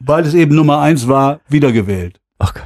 weil 0.00 0.24
es 0.24 0.32
eben 0.32 0.54
Nummer 0.54 0.80
eins 0.80 1.06
war, 1.06 1.40
wiedergewählt. 1.48 2.20
Oh 2.40 2.46
Gott. 2.46 2.64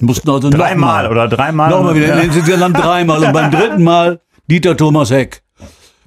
Mussten 0.00 0.30
also 0.30 0.48
Dreimal 0.48 1.10
oder 1.10 1.26
dreimal. 1.26 1.70
nochmal 1.70 1.94
wieder, 1.96 2.08
Ja. 2.08 2.20
insgesamt 2.20 2.78
dreimal 2.78 3.24
und 3.24 3.32
beim 3.32 3.50
dritten 3.50 3.82
Mal 3.82 4.20
Dieter 4.48 4.76
Thomas 4.76 5.10
Heck. 5.10 5.42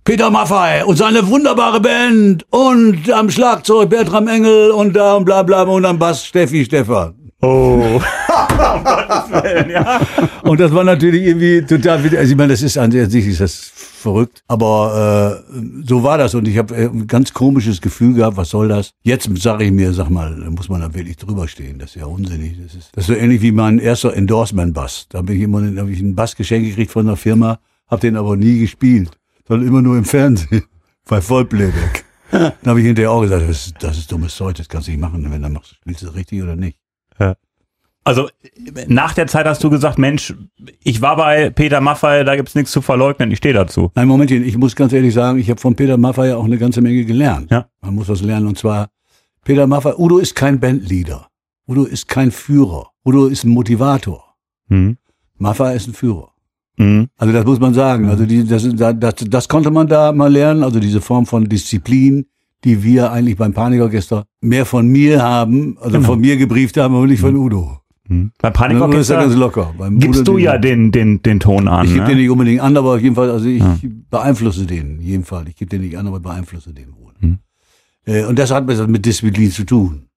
Peter 0.05 0.29
Maffei 0.31 0.83
und 0.85 0.97
seine 0.97 1.27
wunderbare 1.27 1.79
Band 1.79 2.45
und 2.50 3.09
am 3.12 3.29
Schlagzeug 3.29 3.89
Bertram 3.89 4.27
Engel 4.27 4.71
und 4.71 4.95
da 4.95 5.13
und 5.15 5.25
bla 5.25 5.43
bla 5.43 5.63
und 5.63 5.85
am 5.85 6.00
Bass 6.00 6.25
Steffi 6.25 6.65
Stefan. 6.65 7.15
Oh. 7.43 7.95
um 7.95 8.01
Gottes 8.83 9.31
Willen, 9.31 9.69
ja. 9.69 10.00
Und 10.43 10.59
das 10.59 10.73
war 10.73 10.83
natürlich 10.83 11.23
irgendwie 11.23 11.62
total, 11.62 11.97
also 12.00 12.31
ich 12.31 12.38
meine, 12.38 12.53
das 12.53 12.62
ist 12.62 12.77
an 12.77 12.91
sich 12.91 13.27
ist 13.27 13.41
das 13.41 13.53
verrückt, 13.53 14.43
aber 14.47 15.43
äh, 15.53 15.85
so 15.85 16.03
war 16.03 16.17
das 16.17 16.35
und 16.35 16.47
ich 16.47 16.57
habe 16.57 16.75
äh, 16.75 16.85
ein 16.85 17.07
ganz 17.07 17.33
komisches 17.33 17.81
Gefühl 17.81 18.13
gehabt, 18.13 18.38
was 18.38 18.50
soll 18.50 18.69
das? 18.69 18.91
Jetzt 19.03 19.29
sage 19.41 19.65
ich 19.65 19.71
mir, 19.71 19.93
sag 19.93 20.09
mal, 20.09 20.35
da 20.39 20.50
muss 20.50 20.69
man 20.69 20.81
da 20.81 20.93
wirklich 20.93 21.17
drüber 21.17 21.47
stehen, 21.47 21.79
das 21.79 21.91
ist 21.91 22.01
ja 22.01 22.05
unsinnig. 22.05 22.55
Das 22.63 22.75
ist, 22.75 22.89
das 22.93 23.03
ist 23.03 23.07
so 23.07 23.13
ähnlich 23.13 23.41
wie 23.41 23.51
mein 23.51 23.79
erster 23.79 24.13
Endorsement-Bass. 24.13 25.07
Da 25.09 25.19
habe 25.19 25.33
ich 25.33 25.41
immer 25.41 25.62
hab 25.79 25.89
ich 25.89 26.00
einen 26.00 26.15
Bass 26.15 26.35
geschenkt 26.35 26.69
gekriegt 26.69 26.91
von 26.91 27.07
einer 27.07 27.17
Firma, 27.17 27.59
habe 27.89 28.01
den 28.01 28.15
aber 28.15 28.38
nie 28.38 28.59
gespielt, 28.59 29.12
sondern 29.47 29.67
immer 29.67 29.81
nur 29.81 29.97
im 29.97 30.05
Fernsehen, 30.05 30.63
bei 31.09 31.19
Vollplayback. 31.19 32.05
Dann 32.31 32.53
habe 32.65 32.79
ich 32.79 32.85
hinterher 32.85 33.12
auch 33.12 33.21
gesagt, 33.21 33.43
das 33.43 33.67
ist, 33.67 33.75
das 33.79 33.97
ist 33.97 34.12
dummes 34.12 34.35
Zeug, 34.35 34.55
das 34.55 34.67
kannst 34.67 34.88
du 34.88 34.91
nicht 34.91 35.01
machen, 35.01 35.29
wenn 35.29 35.41
du 35.41 35.50
machst, 35.50 35.75
spielst 35.75 36.01
du 36.01 36.07
das 36.07 36.15
richtig 36.15 36.41
oder 36.41 36.55
nicht. 36.55 36.77
Ja. 37.20 37.36
Also 38.05 38.29
nach 38.88 39.13
der 39.13 39.27
Zeit 39.27 39.46
hast 39.46 39.63
du 39.63 39.70
gesagt, 39.70 39.98
Mensch, 39.98 40.34
ich 40.84 41.01
war 41.01 41.15
bei 41.15 41.50
Peter 41.51 41.79
Maffay, 41.79 42.25
da 42.25 42.36
gibt's 42.36 42.53
nichts 42.53 42.72
zu 42.72 42.82
verleugnen, 42.82 43.32
ich 43.32 43.38
stehe 43.38 43.53
dazu. 43.53 43.91
Nein, 43.96 44.10
Momentchen, 44.10 44.43
ich 44.43 44.58
muss 44.58 44.75
ganz 44.75 44.91
ehrlich 44.91 45.13
sagen, 45.13 45.39
ich 45.39 45.50
habe 45.50 45.62
von 45.62 45.75
Peter 45.75 45.96
Maffay 45.96 46.29
ja 46.29 46.38
auch 46.38 46.43
eine 46.43 46.58
ganze 46.58 46.82
Menge 46.82 47.05
gelernt. 47.05 47.50
Ja. 47.50 47.67
Man 47.82 47.96
muss 47.96 48.10
was 48.10 48.22
lernen 48.22 48.48
und 48.48 48.58
zwar, 48.58 48.89
Peter 49.46 49.67
Maffay, 49.67 49.93
Udo 49.98 50.17
ist 50.17 50.36
kein 50.36 50.60
Bandleader. 50.60 51.27
Udo 51.67 51.86
ist 51.86 52.10
kein 52.10 52.32
Führer. 52.32 52.89
Udo 53.05 53.27
ist 53.27 53.46
ein 53.46 53.51
Motivator. 53.51 54.36
Mhm. 54.67 54.98
Maffay 55.38 55.75
ist 55.75 55.88
ein 55.88 55.93
Führer. 55.93 56.32
Mhm. 56.77 57.08
Also 57.17 57.34
das 57.34 57.46
muss 57.46 57.60
man 57.60 57.74
sagen. 57.74 58.10
Also 58.10 58.25
die, 58.25 58.46
das, 58.46 58.67
das, 58.75 59.15
das 59.15 59.48
konnte 59.48 59.72
man 59.72 59.88
da 59.88 60.12
mal 60.12 60.32
lernen. 60.32 60.63
Also 60.63 60.79
diese 60.79 61.01
Form 61.01 61.25
von 61.25 61.46
Disziplin, 61.46 62.25
die 62.63 62.84
wir 62.84 63.12
eigentlich 63.12 63.38
beim 63.38 63.53
Panikorchester 63.53 64.25
mehr 64.41 64.65
von 64.65 64.88
mir 64.88 65.22
haben, 65.22 65.77
also 65.79 65.98
Genau. 65.98 66.08
von 66.08 66.20
mir 66.22 66.38
gebrieft 66.38 66.77
haben, 66.77 66.96
aber 66.96 67.08
nicht 67.08 67.20
von 67.22 67.36
Udo. 67.36 67.79
Mhm. 68.08 68.08
Beim 68.08 68.22
Udo 68.22 68.29
ist 68.29 68.43
ja 68.43 68.50
Panikorchester 68.51 69.15
ganz 69.17 69.36
locker. 69.36 69.74
Beim 69.77 70.00
gibst 70.00 70.22
Udo, 70.22 70.34
du 70.34 70.38
ja 70.38 70.58
den, 70.58 70.91
den, 70.91 71.22
den 71.22 71.39
Ton 71.39 71.67
an. 71.67 71.86
Ich 71.86 71.93
gebe 71.93 72.03
ne? 72.03 72.10
den 72.10 72.17
nicht 72.20 72.29
unbedingt 72.29 72.62
an, 72.62 72.75
aber 72.77 72.96
auf 72.96 73.01
jeden 73.01 73.15
Fall, 73.15 73.29
also 73.32 73.48
ich 73.48 73.60
Ja. 73.60 73.77
beeinflusse 74.10 74.65
den, 74.65 74.96
in 75.00 75.01
jedem 75.01 75.24
Fall. 75.24 75.48
Ich 75.48 75.55
gebe 75.55 75.70
den 75.70 75.82
nicht 75.82 75.98
an, 75.98 76.08
aber 76.08 76.20
beeinflusse 76.20 76.74
den 76.74 76.93
wohl. 76.96 77.13
Hm. 77.20 77.38
Äh, 78.05 78.25
und 78.25 78.38
das 78.39 78.51
hat 78.51 78.67
was 78.67 78.86
mit 78.88 79.05
Disziplin 79.05 79.51
zu 79.51 79.63
tun. 79.65 80.08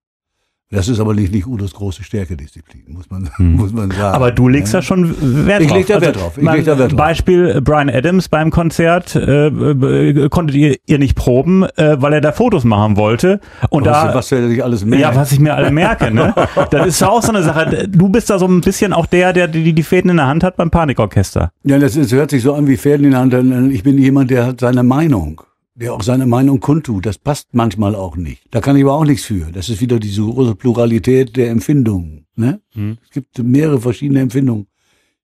Das 0.69 0.89
ist 0.89 0.99
aber 0.99 1.15
nicht, 1.15 1.33
nicht 1.33 1.47
Udos 1.47 1.75
große 1.75 2.03
Stärke, 2.03 2.37
Disziplin, 2.37 2.83
muss 2.89 3.09
man, 3.09 3.31
muss 3.39 3.73
man 3.73 3.89
sagen. 3.91 4.01
Hm. 4.09 4.15
Aber 4.15 4.33
du 4.33 4.49
legst 4.49 4.75
da 4.75 4.83
schon 4.83 5.15
Wert 5.47 5.63
Ich 5.63 5.69
drauf. 5.69 5.77
leg 5.77 5.87
da 5.87 6.01
Wert 6.01 6.17
drauf. 6.17 6.37
Ich 6.37 6.43
mein 6.43 6.57
leg 6.57 6.65
da 6.65 6.77
Wert 6.77 6.91
drauf. 6.91 6.99
Beispiel 6.99 7.53
äh, 7.57 7.61
Brian 7.61 7.89
Adams 7.89 8.29
beim 8.29 8.51
Konzert 8.51 9.15
äh, 9.15 9.47
äh, 9.47 10.29
konntet 10.29 10.57
ihr, 10.57 10.77
ihr 10.87 10.99
nicht 10.99 11.15
proben, 11.15 11.63
äh, 11.77 12.03
weil 12.03 12.15
er 12.15 12.21
da 12.21 12.33
Fotos 12.33 12.65
machen 12.65 12.97
wollte. 12.97 13.41
Und 13.71 13.87
was, 13.87 13.93
da, 14.09 14.15
was 14.15 14.33
er 14.33 14.49
sich 14.49 14.65
alles 14.65 14.85
merkt. 14.85 15.03
ja, 15.03 15.15
was 15.15 15.31
ich 15.31 15.39
mir 15.39 15.55
alle 15.55 15.71
merke, 15.71 16.13
ne? 16.13 16.35
Das 16.71 16.87
ist 16.87 17.01
ja 17.01 17.11
auch 17.11 17.23
so 17.23 17.29
eine 17.31 17.45
Sache. 17.45 17.87
Du 17.89 18.09
bist 18.09 18.29
da 18.29 18.41
so 18.41 18.47
ein 18.47 18.61
bisschen 18.61 18.93
auch 18.93 19.07
der, 19.07 19.33
der 19.33 19.47
die, 19.47 19.73
die 19.73 19.83
Fäden 19.85 20.11
in 20.11 20.17
der 20.17 20.27
Hand 20.27 20.43
hat 20.43 20.57
beim 20.57 20.71
Panikorchester. 20.71 21.53
Ja, 21.63 21.79
das 21.79 21.95
ist, 21.95 22.13
hört 22.13 22.31
sich 22.31 22.43
so 22.43 22.55
an 22.55 22.67
wie 22.67 22.77
Pferden 22.77 23.05
in 23.07 23.13
der 23.13 23.21
Hand. 23.21 23.73
Ich 23.73 23.85
bin 23.85 23.99
jemand, 23.99 24.31
der 24.33 24.47
hat 24.47 24.61
seine 24.61 24.83
Meinung, 24.83 25.43
der 25.77 25.93
auch 25.93 26.03
seine 26.03 26.27
Meinung 26.27 26.59
kundtut. 26.61 27.07
Das 27.07 27.19
passt 27.19 27.49
manchmal 27.53 27.95
auch 27.95 28.17
nicht. 28.17 28.43
Da 28.51 28.61
kann 28.61 28.77
ich 28.77 28.83
aber 28.83 28.95
auch 28.95 29.05
nichts 29.05 29.25
für. 29.25 29.53
Das 29.53 29.69
ist 29.69 29.81
wieder 29.81 30.01
diese 30.01 30.23
große 30.23 30.55
Pluralität 30.55 31.37
der 31.37 31.51
Empfindungen. 31.51 32.27
Ne? 32.35 32.61
Mhm. 32.75 32.99
Es 33.05 33.11
gibt 33.11 33.39
mehrere 33.39 33.81
verschiedene 33.81 34.21
Empfindungen. 34.21 34.67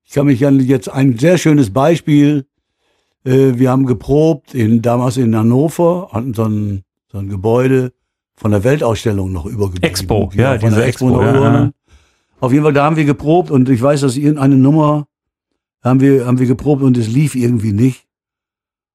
Ich 0.05 0.13
kann 0.13 0.27
mich 0.27 0.47
an 0.47 0.61
jetzt 0.61 0.89
ein 0.89 1.19
sehr 1.19 1.39
schönes 1.39 1.71
Beispiel. 1.71 2.45
Äh, 3.25 3.55
wir 3.55 3.71
haben 3.71 3.87
geprobt 3.87 4.55
in 4.55 4.83
damals 4.83 5.17
in 5.17 5.35
Hannover, 5.35 6.11
hatten 6.13 6.35
so 6.35 6.45
ein, 6.45 6.83
so 7.11 7.19
ein 7.19 7.29
Gebäude 7.29 7.93
von 8.35 8.51
der 8.51 8.63
Weltausstellung 8.63 9.33
noch 9.33 9.47
übergeblieben. 9.47 9.89
Expo, 9.89 10.31
ja, 10.35 10.59
von 10.59 10.69
diese 10.69 10.81
der 10.81 10.87
Expo, 10.87 11.11
ja, 11.11 11.17
übergenommen. 11.17 11.73
ja. 11.89 11.95
Auf 12.41 12.53
jeden 12.53 12.65
Fall, 12.65 12.73
da 12.73 12.85
haben 12.85 12.97
wir 12.97 13.05
geprobt 13.05 13.51
und 13.51 13.69
ich 13.69 13.81
weiß, 13.81 14.01
dass 14.01 14.17
irgendeine 14.17 14.57
Nummer 14.57 15.07
haben 15.83 16.01
wir, 16.01 16.27
haben 16.27 16.39
wir 16.39 16.47
geprobt 16.47 16.83
und 16.83 16.99
es 16.99 17.09
lief 17.09 17.35
irgendwie 17.35 17.73
nicht. 17.73 18.07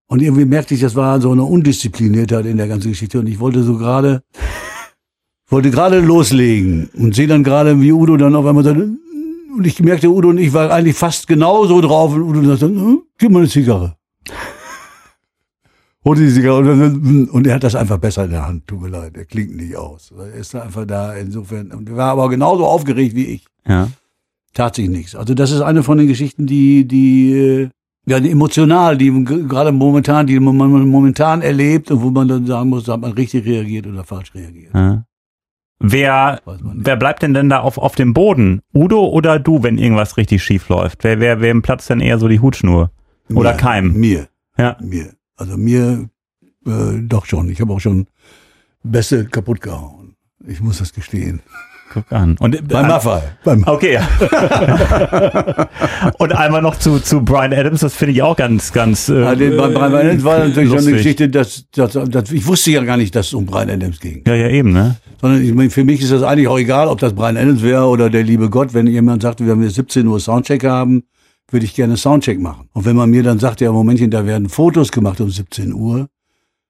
Und 0.08 0.22
irgendwie 0.22 0.46
merkte 0.46 0.74
ich, 0.74 0.80
das 0.82 0.96
war 0.96 1.20
so 1.20 1.32
eine 1.32 1.44
Undiszipliniertheit 1.44 2.46
in 2.46 2.58
der 2.58 2.68
ganzen 2.70 2.90
Geschichte 2.90 3.20
und 3.20 3.28
ich 3.28 3.40
wollte 3.40 3.64
so 3.64 3.78
gerade, 3.78 4.24
wollte 5.50 5.70
gerade 5.70 6.00
loslegen 6.00 6.90
und 6.94 7.14
sehe 7.16 7.28
dann 7.28 7.44
gerade, 7.44 7.80
wie 7.82 7.92
Udo 7.92 8.16
dann 8.18 8.36
auf 8.36 8.46
einmal 8.46 8.64
sagt, 8.64 8.78
und 8.80 9.66
ich 9.66 9.80
merkte, 9.82 10.10
Udo 10.10 10.30
und 10.30 10.38
ich 10.38 10.54
waren 10.54 10.72
eigentlich 10.72 10.96
fast 10.96 11.28
genauso 11.28 11.82
drauf 11.82 12.14
und 12.14 12.22
Udo 12.22 12.42
sagt, 12.44 12.62
dann, 12.62 12.76
"Hm, 12.76 13.02
gib 13.18 13.32
mal 13.32 13.40
eine 13.40 13.48
Zigarre. 13.50 13.96
Holte 16.06 16.22
die 16.26 16.34
Zigarre 16.34 16.62
und, 17.32 17.46
er 17.48 17.56
hat 17.56 17.64
das 17.64 17.76
einfach 17.76 17.98
besser 17.98 18.26
in 18.26 18.32
der 18.32 18.48
Hand, 18.48 18.66
tut 18.68 18.82
mir 18.82 18.88
leid, 18.90 19.18
er 19.18 19.26
klingt 19.26 19.58
nicht 19.58 19.76
aus. 19.76 20.14
Er 20.18 20.32
ist 20.36 20.56
einfach 20.56 20.86
da, 20.86 21.14
insofern, 21.16 21.72
und 21.74 21.90
er 21.90 21.98
war 21.98 22.12
aber 22.12 22.30
genauso 22.30 22.66
aufgeregt 22.66 23.14
wie 23.16 23.26
ich 23.26 23.46
Ja. 23.68 23.90
tat 24.54 24.76
sich 24.76 24.88
nichts. 24.90 25.16
Also 25.16 25.34
das 25.34 25.52
ist 25.52 25.60
eine 25.62 25.84
von 25.84 25.98
den 25.98 26.08
Geschichten, 26.08 26.46
die, 26.48 26.88
die, 26.88 27.32
äh, 27.34 27.70
ja, 28.08 28.18
emotional, 28.18 28.98
die 28.98 29.12
gerade 29.24 29.72
momentan, 29.72 30.26
die 30.28 30.40
man 30.40 30.56
momentan 30.88 31.42
erlebt 31.42 31.92
und 31.92 32.02
wo 32.02 32.10
man 32.10 32.28
dann 32.28 32.46
sagen 32.46 32.70
muss, 32.70 32.88
hat 32.88 33.02
man 33.02 33.12
richtig 33.12 33.46
reagiert 33.46 33.86
oder 33.86 34.04
falsch 34.04 34.34
reagiert. 34.34 34.74
ja. 34.74 35.04
Wer, 35.80 36.42
wer 36.46 36.96
bleibt 36.96 37.22
denn 37.22 37.36
denn 37.36 37.50
da 37.50 37.60
auf, 37.60 37.78
auf 37.78 37.94
dem 37.94 38.12
Boden? 38.16 38.62
Udo 38.74 39.06
oder 39.10 39.38
du, 39.38 39.62
wenn 39.62 39.78
irgendwas 39.78 40.18
richtig 40.18 40.42
schief 40.42 40.70
läuft? 40.70 41.04
Wer, 41.04 41.20
wer, 41.20 41.40
wem 41.40 41.62
platzt 41.62 41.92
denn 41.92 42.00
eher 42.00 42.18
so 42.18 42.28
die 42.28 42.40
Hutschnur? 42.40 42.90
Oder 43.32 43.52
Mir, 43.52 43.58
keinem? 43.58 43.94
Mir, 43.94 44.28
Ja. 44.58 44.76
mir. 44.82 45.14
Also 45.36 45.56
mir, 45.56 46.10
äh, 46.66 47.00
doch 47.04 47.26
schon. 47.28 47.50
Ich 47.50 47.62
habe 47.62 47.74
auch 47.74 47.80
schon 47.80 48.08
Beste 48.82 49.26
kaputt 49.26 49.62
gehauen. 49.62 50.16
Ich 50.48 50.62
muss 50.62 50.80
das 50.80 50.94
gestehen. 50.94 51.42
Guck 51.94 52.12
an. 52.12 52.36
Und, 52.40 52.68
Beim 52.68 52.88
Maffei. 52.88 53.22
Beim 53.44 53.64
Okay, 53.66 53.94
ja. 53.94 54.08
Und 56.18 56.34
einmal 56.34 56.62
noch 56.62 56.76
zu, 56.78 57.00
zu 57.00 57.22
Brian 57.22 57.54
Adams, 57.54 57.80
das 57.80 57.94
finde 57.94 58.14
ich 58.14 58.22
auch 58.22 58.36
ganz, 58.36 58.74
ganz. 58.74 59.10
Äh, 59.10 59.22
Ja, 59.22 59.36
den, 59.36 59.58
bei 59.58 59.70
Brian 59.70 59.94
Adams 59.94 60.24
war 60.24 60.40
natürlich 60.40 60.70
schon 60.70 60.80
eine 60.80 60.92
lustig. 60.92 60.96
Geschichte, 60.98 61.30
dass, 61.30 61.66
dass, 61.72 61.94
dass 61.94 62.32
ich 62.32 62.46
wusste 62.46 62.72
ja 62.72 62.84
gar 62.84 62.98
nicht, 62.98 63.16
dass 63.16 63.28
es 63.28 63.34
um 63.34 63.46
Brian 63.46 63.70
Adams 63.70 64.00
ging. 64.00 64.24
Ja, 64.28 64.36
ja, 64.36 64.50
eben, 64.50 64.74
ne? 64.74 64.98
Sondern 65.22 65.42
ich 65.42 65.74
für 65.74 65.84
mich 65.84 66.02
ist 66.02 66.12
das 66.12 66.24
eigentlich 66.24 66.48
auch 66.48 66.60
egal, 66.60 66.88
ob 66.88 67.00
das 67.00 67.14
Brian 67.14 67.38
Adams 67.38 67.64
wäre 67.64 67.86
oder 67.86 68.10
der 68.10 68.24
liebe 68.24 68.50
Gott. 68.50 68.74
Wenn 68.74 68.88
jemand 68.88 69.22
sagt, 69.22 69.40
wenn 69.46 69.62
wir 69.62 69.70
17 69.70 70.06
Uhr 70.08 70.20
Soundcheck 70.20 70.64
haben, 70.64 71.04
würde 71.50 71.66
ich 71.66 71.74
gerne 71.74 71.98
Soundcheck 71.98 72.40
machen. 72.40 72.70
Und 72.74 72.86
wenn 72.86 72.96
man 72.96 73.10
mir 73.10 73.24
dann 73.24 73.40
sagt, 73.40 73.62
ja, 73.62 73.72
Momentchen, 73.72 74.12
da 74.12 74.26
werden 74.26 74.50
Fotos 74.50 74.92
gemacht 74.92 75.22
um 75.22 75.30
17 75.30 75.74
Uhr, 75.74 76.08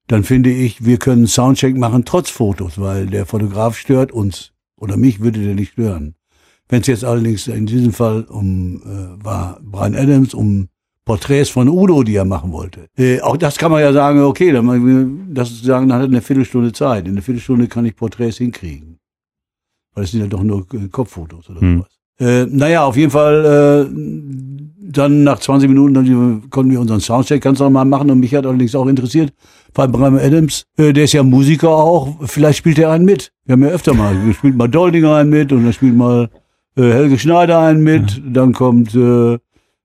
dann 0.07 0.23
finde 0.23 0.51
ich, 0.51 0.85
wir 0.85 0.97
können 0.97 1.27
Soundcheck 1.27 1.75
machen 1.75 2.05
trotz 2.05 2.29
Fotos, 2.29 2.79
weil 2.79 3.07
der 3.07 3.25
Fotograf 3.25 3.75
stört 3.75 4.11
uns. 4.11 4.53
Oder 4.79 4.97
mich 4.97 5.19
würde 5.19 5.43
der 5.43 5.55
nicht 5.55 5.73
stören. 5.73 6.15
Wenn 6.69 6.81
es 6.81 6.87
jetzt 6.87 7.05
allerdings 7.05 7.47
in 7.47 7.65
diesem 7.65 7.93
Fall 7.93 8.23
um 8.23 8.81
äh, 8.83 9.23
war 9.23 9.59
Brian 9.63 9.95
Adams, 9.95 10.33
um 10.33 10.67
Porträts 11.05 11.49
von 11.49 11.69
Udo, 11.69 12.03
die 12.03 12.15
er 12.15 12.25
machen 12.25 12.51
wollte. 12.51 12.89
Äh, 12.97 13.21
auch 13.21 13.37
das 13.37 13.57
kann 13.57 13.71
man 13.71 13.79
ja 13.81 13.93
sagen, 13.93 14.21
okay, 14.21 14.51
dann 14.51 15.33
das 15.33 15.51
ist 15.51 15.63
sagen, 15.63 15.87
dann 15.87 15.99
hat 15.99 16.05
er 16.05 16.11
eine 16.11 16.21
Viertelstunde 16.21 16.73
Zeit. 16.73 17.05
In 17.05 17.13
einer 17.13 17.21
Viertelstunde 17.21 17.67
kann 17.67 17.85
ich 17.85 17.95
Porträts 17.95 18.37
hinkriegen. 18.37 18.99
Weil 19.93 20.03
es 20.03 20.11
sind 20.11 20.19
ja 20.19 20.27
doch 20.27 20.43
nur 20.43 20.67
Kopffotos 20.91 21.49
oder 21.49 21.61
Hm. 21.61 21.77
sowas. 21.77 21.97
Äh, 22.19 22.45
naja, 22.49 22.83
auf 22.83 22.97
jeden 22.97 23.11
Fall, 23.11 23.87
äh, 23.89 24.66
dann 24.89 25.23
nach 25.23 25.39
20 25.39 25.67
Minuten 25.69 25.93
dann 25.93 26.49
konnten 26.49 26.71
wir 26.71 26.79
unseren 26.79 27.01
Soundcheck 27.01 27.41
ganz 27.41 27.59
normal 27.59 27.85
machen 27.85 28.09
und 28.09 28.19
mich 28.19 28.33
hat 28.33 28.45
allerdings 28.45 28.73
auch 28.75 28.87
interessiert, 28.87 29.33
weil 29.73 29.87
Brian 29.89 30.17
Adams, 30.17 30.63
äh, 30.77 30.93
der 30.93 31.03
ist 31.03 31.13
ja 31.13 31.23
Musiker 31.23 31.69
auch, 31.69 32.15
vielleicht 32.25 32.57
spielt 32.57 32.79
er 32.79 32.91
einen 32.91 33.05
mit. 33.05 33.31
Wir 33.45 33.53
haben 33.53 33.63
ja 33.63 33.69
öfter 33.69 33.93
mal, 33.93 34.15
wir 34.25 34.33
spielt 34.33 34.55
mal 34.55 34.67
Doldinger 34.67 35.15
einen 35.15 35.29
mit 35.29 35.51
und 35.51 35.63
dann 35.63 35.73
spielt 35.73 35.95
mal 35.95 36.29
äh, 36.75 36.81
Helge 36.81 37.19
Schneider 37.19 37.59
einen 37.59 37.83
mit, 37.83 38.21
dann 38.25 38.53
kommt, 38.53 38.95
äh, 38.95 39.37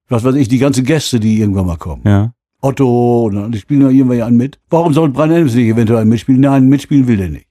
was 0.08 0.24
weiß 0.24 0.36
ich, 0.36 0.48
die 0.48 0.58
ganzen 0.58 0.84
Gäste, 0.84 1.18
die 1.18 1.40
irgendwann 1.40 1.66
mal 1.66 1.76
kommen. 1.76 2.02
Ja. 2.04 2.32
Otto, 2.60 3.24
und 3.24 3.34
dann 3.34 3.54
spielen 3.54 3.80
da 3.80 3.88
irgendwann 3.88 4.22
einen 4.22 4.36
mit. 4.36 4.60
Warum 4.70 4.92
soll 4.92 5.08
Brian 5.08 5.32
Adams 5.32 5.54
nicht 5.54 5.66
eventuell 5.66 6.00
einen 6.00 6.10
mitspielen? 6.10 6.40
Nein, 6.40 6.68
mitspielen 6.68 7.08
will 7.08 7.20
er 7.20 7.28
nicht. 7.28 7.46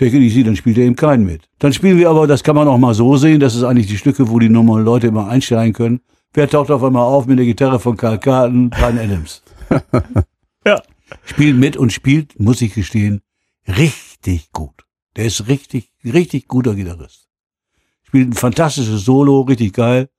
Easy, 0.00 0.44
dann 0.44 0.56
spielt 0.56 0.78
er 0.78 0.84
eben 0.84 0.96
keinen 0.96 1.24
mit. 1.24 1.48
Dann 1.58 1.72
spielen 1.72 1.98
wir 1.98 2.10
aber, 2.10 2.26
das 2.26 2.42
kann 2.42 2.54
man 2.54 2.68
auch 2.68 2.78
mal 2.78 2.94
so 2.94 3.16
sehen, 3.16 3.40
das 3.40 3.54
ist 3.54 3.64
eigentlich 3.64 3.86
die 3.86 3.96
Stücke, 3.96 4.28
wo 4.28 4.38
die 4.38 4.48
normalen 4.48 4.84
Leute 4.84 5.08
immer 5.08 5.28
einsteigen 5.28 5.72
können. 5.72 6.00
Wer 6.32 6.48
taucht 6.48 6.70
auf 6.70 6.84
einmal 6.84 7.02
auf 7.02 7.26
mit 7.26 7.38
der 7.38 7.46
Gitarre 7.46 7.80
von 7.80 7.96
Karl 7.96 8.18
Carton? 8.18 8.70
Brian 8.70 8.98
Adams. 8.98 9.42
Ja. 10.66 10.82
Spielt 11.24 11.56
mit 11.56 11.78
und 11.78 11.92
spielt, 11.92 12.38
muss 12.38 12.60
ich 12.60 12.74
gestehen, 12.74 13.22
richtig 13.66 14.52
gut. 14.52 14.84
Der 15.16 15.24
ist 15.24 15.48
richtig, 15.48 15.90
richtig 16.04 16.46
guter 16.46 16.74
Gitarrist. 16.74 17.28
Spielt 18.02 18.28
ein 18.28 18.32
fantastisches 18.34 19.04
Solo, 19.04 19.40
richtig 19.42 19.72
geil. 19.72 20.10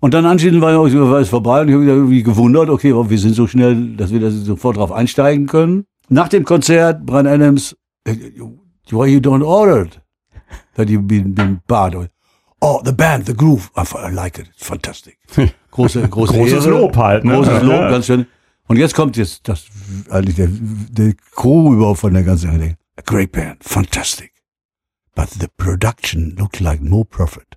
Und 0.00 0.14
dann 0.14 0.26
anschließend 0.26 0.60
war, 0.60 0.76
war 0.76 1.20
es 1.20 1.28
vorbei 1.28 1.60
und 1.60 1.68
ich 1.68 1.74
habe 1.74 1.84
mich 1.84 1.92
irgendwie 1.92 2.22
gewundert, 2.24 2.68
okay, 2.68 2.92
wir 2.92 3.18
sind 3.18 3.34
so 3.34 3.46
schnell, 3.46 3.96
dass 3.96 4.12
wir 4.12 4.18
da 4.18 4.30
sofort 4.30 4.76
drauf 4.76 4.90
einsteigen 4.90 5.46
können. 5.46 5.84
Nach 6.08 6.26
dem 6.28 6.44
Konzert, 6.44 7.06
Brian 7.06 7.28
Adams, 7.28 7.76
äh, 8.04 8.16
why 8.90 9.06
you 9.06 9.20
don't 9.20 9.42
order 9.42 9.82
it? 9.86 10.00
That 10.74 10.88
you 10.88 11.00
been, 11.00 11.34
been 11.34 11.60
barred. 11.66 12.10
Oh, 12.60 12.80
the 12.82 12.92
band, 12.92 13.26
the 13.26 13.34
groove. 13.34 13.70
I, 13.76 13.84
I 13.96 14.10
like 14.10 14.38
it. 14.38 14.48
It's 14.54 14.66
fantastic. 14.66 15.18
Große, 15.72 16.08
große 16.08 16.32
Großes 16.34 16.66
Ehre. 16.66 16.70
Lob 16.80 16.96
halt, 16.96 17.24
ne? 17.24 17.32
Großes 17.34 17.62
Lob, 17.62 17.72
Ja. 17.72 17.90
ganz 17.90 18.06
schön. 18.06 18.26
Und 18.68 18.76
jetzt 18.78 18.94
kommt 18.94 19.16
jetzt 19.16 19.48
das, 19.48 19.64
eigentlich 20.10 20.36
der, 20.36 20.48
der 20.50 21.14
Crew 21.34 21.72
überhaupt 21.74 22.00
von 22.00 22.12
der 22.14 22.22
ganzen 22.22 22.52
Sache. 22.52 22.76
A 22.98 23.02
great 23.02 23.32
band, 23.32 23.62
fantastic. 23.64 24.32
But 25.14 25.28
the 25.30 25.48
production 25.56 26.34
looked 26.38 26.60
like 26.60 26.80
no 26.82 27.04
profit. 27.04 27.56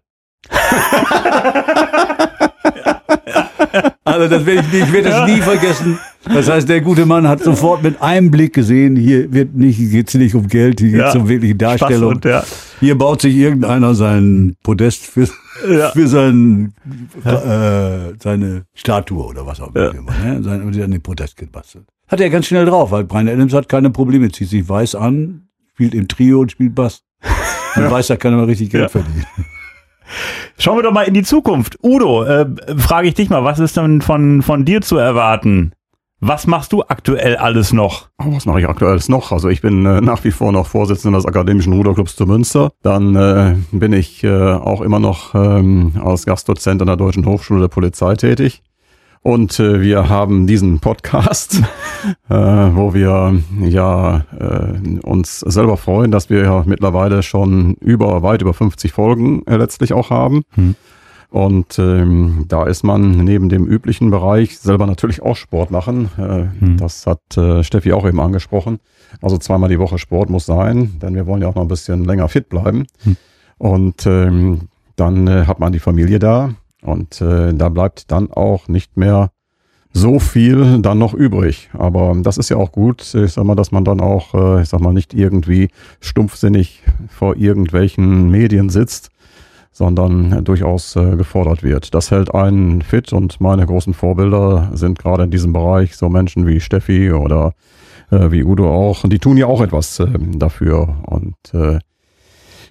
Also 4.06 4.28
das 4.28 4.46
werde 4.46 4.62
ich, 4.62 4.84
ich 4.84 4.94
werde 4.94 5.10
das 5.10 5.28
nie 5.30 5.42
vergessen. 5.42 6.00
Das 6.34 6.50
heißt, 6.50 6.68
der 6.68 6.82
gute 6.82 7.06
Mann 7.06 7.28
hat 7.28 7.44
sofort 7.44 7.84
mit 7.84 8.02
einem 8.02 8.32
Blick 8.32 8.54
gesehen, 8.54 8.96
hier 8.96 9.32
wird 9.32 9.54
nicht, 9.56 9.78
geht's 9.78 10.14
nicht 10.16 10.34
um 10.36 10.48
Geld, 10.48 10.80
hier 10.80 10.92
geht's 10.92 11.14
Ja. 11.14 11.20
um 11.20 11.30
wirkliche 11.30 11.56
Darstellung. 11.56 12.16
Und, 12.16 12.26
ja. 12.26 12.44
Hier 12.80 12.98
baut 12.98 13.22
sich 13.22 13.36
irgendeiner 13.36 13.94
seinen 13.94 14.56
Podest 14.64 15.06
für, 15.06 15.28
Ja. 15.70 15.90
für 15.92 16.08
sein, 16.08 16.74
äh, 17.24 18.14
seine 18.22 18.64
Statue 18.74 19.24
oder 19.24 19.46
was 19.46 19.62
auch 19.62 19.74
Ja. 19.76 19.90
immer. 19.92 20.12
Ne? 20.24 20.42
Sein, 20.44 20.72
den 20.92 21.02
Podest 21.02 21.38
gebastelt. 21.38 21.86
Hat 22.08 22.20
er 22.20 22.30
ganz 22.30 22.48
schnell 22.48 22.66
drauf, 22.66 22.92
weil 22.92 23.04
Brian 23.04 23.28
Adams 23.28 23.54
hat 23.54 23.70
keine 23.70 23.90
Probleme, 23.92 24.30
zieht 24.32 24.50
sich 24.50 24.68
weiß 24.68 24.96
an, 24.96 25.48
spielt 25.74 25.94
im 25.94 26.08
Trio 26.08 26.40
und 26.42 26.52
spielt 26.52 26.74
Bass. 26.76 27.02
Und 27.76 27.92
weiß, 27.92 28.08
da 28.08 28.16
kann 28.16 28.32
er 28.34 28.38
mal 28.38 28.46
richtig 28.46 28.70
Geld 28.70 28.84
Ja. 28.84 28.90
verdienen. 28.90 29.26
Schauen 30.58 30.78
wir 30.78 30.84
doch 30.84 30.94
mal 30.94 31.02
in 31.04 31.14
die 31.14 31.24
Zukunft. 31.24 31.78
Udo, 31.84 32.24
äh, 32.24 32.46
frage 32.78 33.08
ich 33.10 33.16
dich 33.16 33.30
mal, 33.30 33.44
was 33.44 33.60
ist 33.60 33.76
denn 33.76 34.02
von, 34.02 34.42
von 34.42 34.64
dir 34.64 34.80
zu 34.82 34.96
erwarten? 34.98 35.74
Was 36.22 36.48
machst 36.48 36.72
du 36.72 36.82
aktuell 36.82 37.36
alles 37.36 37.74
noch? 37.74 38.08
Oh, 38.18 38.34
Was 38.34 38.46
mache 38.46 38.62
ich 38.62 38.70
aktuell 38.70 39.00
noch? 39.10 39.32
Also 39.34 39.50
ich 39.50 39.62
bin 39.62 39.86
äh, 39.86 40.00
nach 40.00 40.24
wie 40.24 40.32
vor 40.32 40.52
noch 40.54 40.66
Vorsitzender 40.66 41.18
des 41.18 41.26
Akademischen 41.26 41.74
Ruderclubs 41.74 42.16
zu 42.16 42.26
Münster. 42.26 42.72
Dann 42.82 43.16
äh, 43.16 43.56
bin 43.72 43.92
ich 43.92 44.24
äh, 44.24 44.54
auch 44.54 44.82
immer 44.82 45.00
noch 45.00 45.36
ähm, 45.36 45.92
als 46.02 46.26
Gastdozent 46.26 46.82
an 46.82 46.88
der 46.88 46.96
Deutschen 46.96 47.26
Hochschule 47.26 47.62
der 47.62 47.68
Polizei 47.68 48.16
tätig. 48.16 48.64
Und 49.22 49.60
äh, 49.60 49.82
wir 49.82 50.08
haben 50.08 50.48
diesen 50.48 50.80
Podcast, 50.80 51.60
äh, 52.30 52.34
wo 52.36 52.94
wir 52.94 53.42
ja 53.60 54.24
äh, 54.40 55.00
uns 55.02 55.40
selber 55.40 55.78
freuen, 55.78 56.12
dass 56.12 56.30
wir 56.30 56.44
ja 56.44 56.64
mittlerweile 56.66 57.24
schon 57.24 57.74
über 57.82 58.22
weit 58.22 58.42
über 58.42 58.54
50 58.54 58.94
Folgen 58.94 59.46
äh, 59.48 59.58
letztlich 59.58 59.94
auch 59.94 60.12
haben. 60.12 60.44
Und 61.36 61.80
ähm, 61.80 62.46
da 62.48 62.66
ist 62.66 62.84
man 62.84 63.12
neben 63.26 63.50
dem 63.50 63.68
üblichen 63.68 64.10
Bereich 64.10 64.58
selber 64.58 64.88
natürlich 64.88 65.22
auch 65.22 65.36
Sport 65.36 65.70
machen. 65.70 66.10
Äh, 66.18 66.46
Das 66.78 67.06
hat 67.06 67.36
äh, 67.36 67.62
Steffi 67.62 67.92
auch 67.92 68.08
eben 68.08 68.22
angesprochen. 68.22 68.80
Also 69.22 69.38
zweimal 69.38 69.68
die 69.68 69.78
Woche 69.78 69.98
Sport 69.98 70.30
muss 70.30 70.46
sein, 70.46 70.98
denn 71.02 71.14
wir 71.14 71.28
wollen 71.28 71.42
ja 71.42 71.50
auch 71.50 71.56
noch 71.56 71.64
ein 71.64 71.68
bisschen 71.68 72.06
länger 72.06 72.30
fit 72.30 72.48
bleiben. 72.48 72.86
Und 73.58 74.06
ähm, 74.06 74.70
dann 74.96 75.28
äh, 75.28 75.44
hat 75.46 75.60
man 75.60 75.74
die 75.74 75.80
Familie 75.80 76.20
da 76.20 76.52
und 76.82 77.20
äh, 77.20 77.54
da 77.54 77.68
bleibt 77.68 78.12
dann 78.12 78.32
auch 78.32 78.70
nicht 78.70 78.96
mehr 78.96 79.32
so 79.92 80.20
viel 80.20 80.80
dann 80.80 81.00
noch 81.00 81.14
übrig. 81.14 81.70
Aber 81.74 82.16
das 82.16 82.38
ist 82.38 82.48
ja 82.48 82.56
auch 82.56 82.72
gut, 82.72 83.14
ich 83.14 83.34
sag 83.34 83.44
mal, 83.44 83.56
dass 83.56 83.74
man 83.74 83.84
dann 83.84 84.00
auch, 84.00 84.34
äh, 84.36 84.62
ich 84.62 84.70
sag 84.70 84.80
mal, 84.80 84.94
nicht 84.94 85.14
irgendwie 85.14 85.68
stumpfsinnig 86.00 86.82
vor 87.10 87.36
irgendwelchen 87.36 88.32
Medien 88.32 88.70
sitzt, 88.70 89.10
sondern 89.76 90.46
durchaus 90.46 90.96
äh, 90.96 91.18
gefordert 91.18 91.62
wird. 91.62 91.94
Das 91.94 92.10
hält 92.10 92.34
einen 92.34 92.82
fit 92.82 93.12
und 93.12 93.42
meine 93.42 93.66
großen 93.66 93.94
Vorbilder 93.94 94.70
sind 94.74 94.98
gerade 94.98 95.24
in 95.24 95.32
diesem 95.32 95.52
Bereich 95.52 95.98
so 95.98 96.08
Menschen 96.08 96.48
wie 96.48 96.62
Steffi 96.62 97.12
oder 97.12 97.52
äh, 98.10 98.32
wie 98.32 98.46
Udo 98.46 98.74
auch. 98.74 99.04
Die 99.06 99.20
tun 99.20 99.36
ja 99.36 99.48
auch 99.48 99.60
etwas 99.60 100.00
äh, 100.00 100.08
dafür. 100.38 100.96
Und 101.06 101.36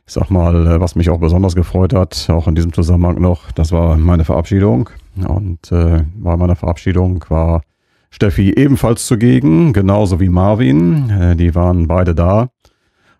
ich 0.07 0.13
sag 0.13 0.31
mal, 0.31 0.81
was 0.81 0.97
mich 0.97 1.09
auch 1.09 1.19
besonders 1.19 1.55
gefreut 1.55 1.95
hat, 1.95 2.29
auch 2.29 2.47
in 2.47 2.55
diesem 2.55 2.73
Zusammenhang 2.73 3.21
noch, 3.21 3.53
das 3.53 3.73
war 3.73 3.97
meine 3.97 4.25
Verabschiedung. 4.25 4.91
Und 5.27 5.71
äh, 5.73 6.05
bei 6.15 6.37
meiner 6.37 6.57
Verabschiedung 6.57 7.25
war 7.29 7.63
Steffi 8.11 8.53
ebenfalls 8.57 9.07
zugegen, 9.07 9.73
genauso 9.73 10.21
wie 10.21 10.29
Marvin. 10.29 11.11
Äh, 11.11 11.37
die 11.37 11.55
waren 11.55 11.89
beide 11.89 12.15
da. 12.15 12.49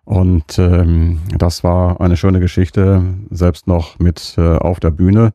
Und 0.05 0.59
ähm, 0.59 1.19
das 1.37 1.63
war 1.63 1.99
eine 1.99 2.15
schöne 2.15 2.39
Geschichte, 2.39 3.03
selbst 3.31 3.67
noch 3.67 3.99
mit 3.99 4.35
äh, 4.37 4.55
auf 4.57 4.79
der 4.79 4.91
Bühne, 4.91 5.31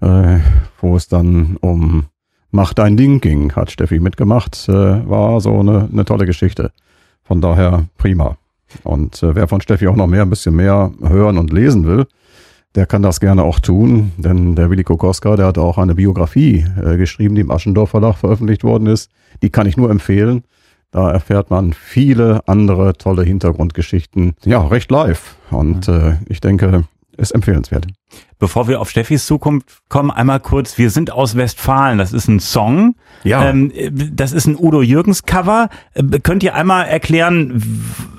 äh, 0.00 0.38
wo 0.80 0.96
es 0.96 1.08
dann 1.08 1.56
um 1.60 2.06
Mach 2.50 2.72
dein 2.72 2.96
Ding 2.96 3.20
ging, 3.20 3.52
hat 3.52 3.70
Steffi 3.70 4.00
mitgemacht. 4.00 4.68
Äh, 4.68 4.72
war 4.72 5.40
so 5.40 5.60
eine, 5.60 5.88
eine 5.92 6.04
tolle 6.06 6.24
Geschichte. 6.24 6.72
Von 7.22 7.42
daher 7.42 7.84
prima. 7.98 8.38
Und 8.84 9.22
äh, 9.22 9.34
wer 9.34 9.48
von 9.48 9.60
Steffi 9.60 9.86
auch 9.86 9.96
noch 9.96 10.06
mehr, 10.06 10.22
ein 10.22 10.30
bisschen 10.30 10.56
mehr 10.56 10.90
hören 11.02 11.36
und 11.36 11.52
lesen 11.52 11.86
will, 11.86 12.06
der 12.74 12.86
kann 12.86 13.02
das 13.02 13.20
gerne 13.20 13.42
auch 13.42 13.60
tun, 13.60 14.12
denn 14.18 14.54
der 14.54 14.70
Willi 14.70 14.84
Kokoska, 14.84 15.36
der 15.36 15.46
hat 15.46 15.58
auch 15.58 15.78
eine 15.78 15.94
Biografie 15.94 16.64
äh, 16.82 16.96
geschrieben, 16.96 17.34
die 17.34 17.40
im 17.40 17.50
Aschendorf 17.50 17.90
Verlag 17.90 18.16
veröffentlicht 18.16 18.64
worden 18.64 18.86
ist. 18.86 19.10
Die 19.42 19.50
kann 19.50 19.66
ich 19.66 19.76
nur 19.76 19.90
empfehlen. 19.90 20.44
Da 20.90 21.10
erfährt 21.10 21.50
man 21.50 21.72
viele 21.72 22.40
andere 22.46 22.94
tolle 22.94 23.22
Hintergrundgeschichten. 23.22 24.34
Ja, 24.44 24.66
recht 24.66 24.90
live. 24.90 25.36
Und 25.50 25.88
äh, 25.88 26.16
ich 26.28 26.40
denke, 26.40 26.84
ist 27.18 27.32
empfehlenswert. 27.32 27.86
Bevor 28.38 28.68
wir 28.68 28.80
auf 28.80 28.88
Steffis 28.88 29.26
Zukunft 29.26 29.82
kommen, 29.88 30.10
einmal 30.10 30.40
kurz, 30.40 30.78
wir 30.78 30.90
sind 30.90 31.10
aus 31.10 31.36
Westfalen, 31.36 31.98
das 31.98 32.12
ist 32.12 32.28
ein 32.28 32.40
Song. 32.40 32.94
Ja. 33.24 33.50
Ähm, 33.50 33.72
das 34.12 34.32
ist 34.32 34.46
ein 34.46 34.56
Udo 34.56 34.80
Jürgens 34.80 35.24
Cover. 35.24 35.68
Äh, 35.94 36.20
Könnt 36.20 36.42
ihr 36.42 36.54
einmal 36.54 36.86
erklären, 36.86 37.60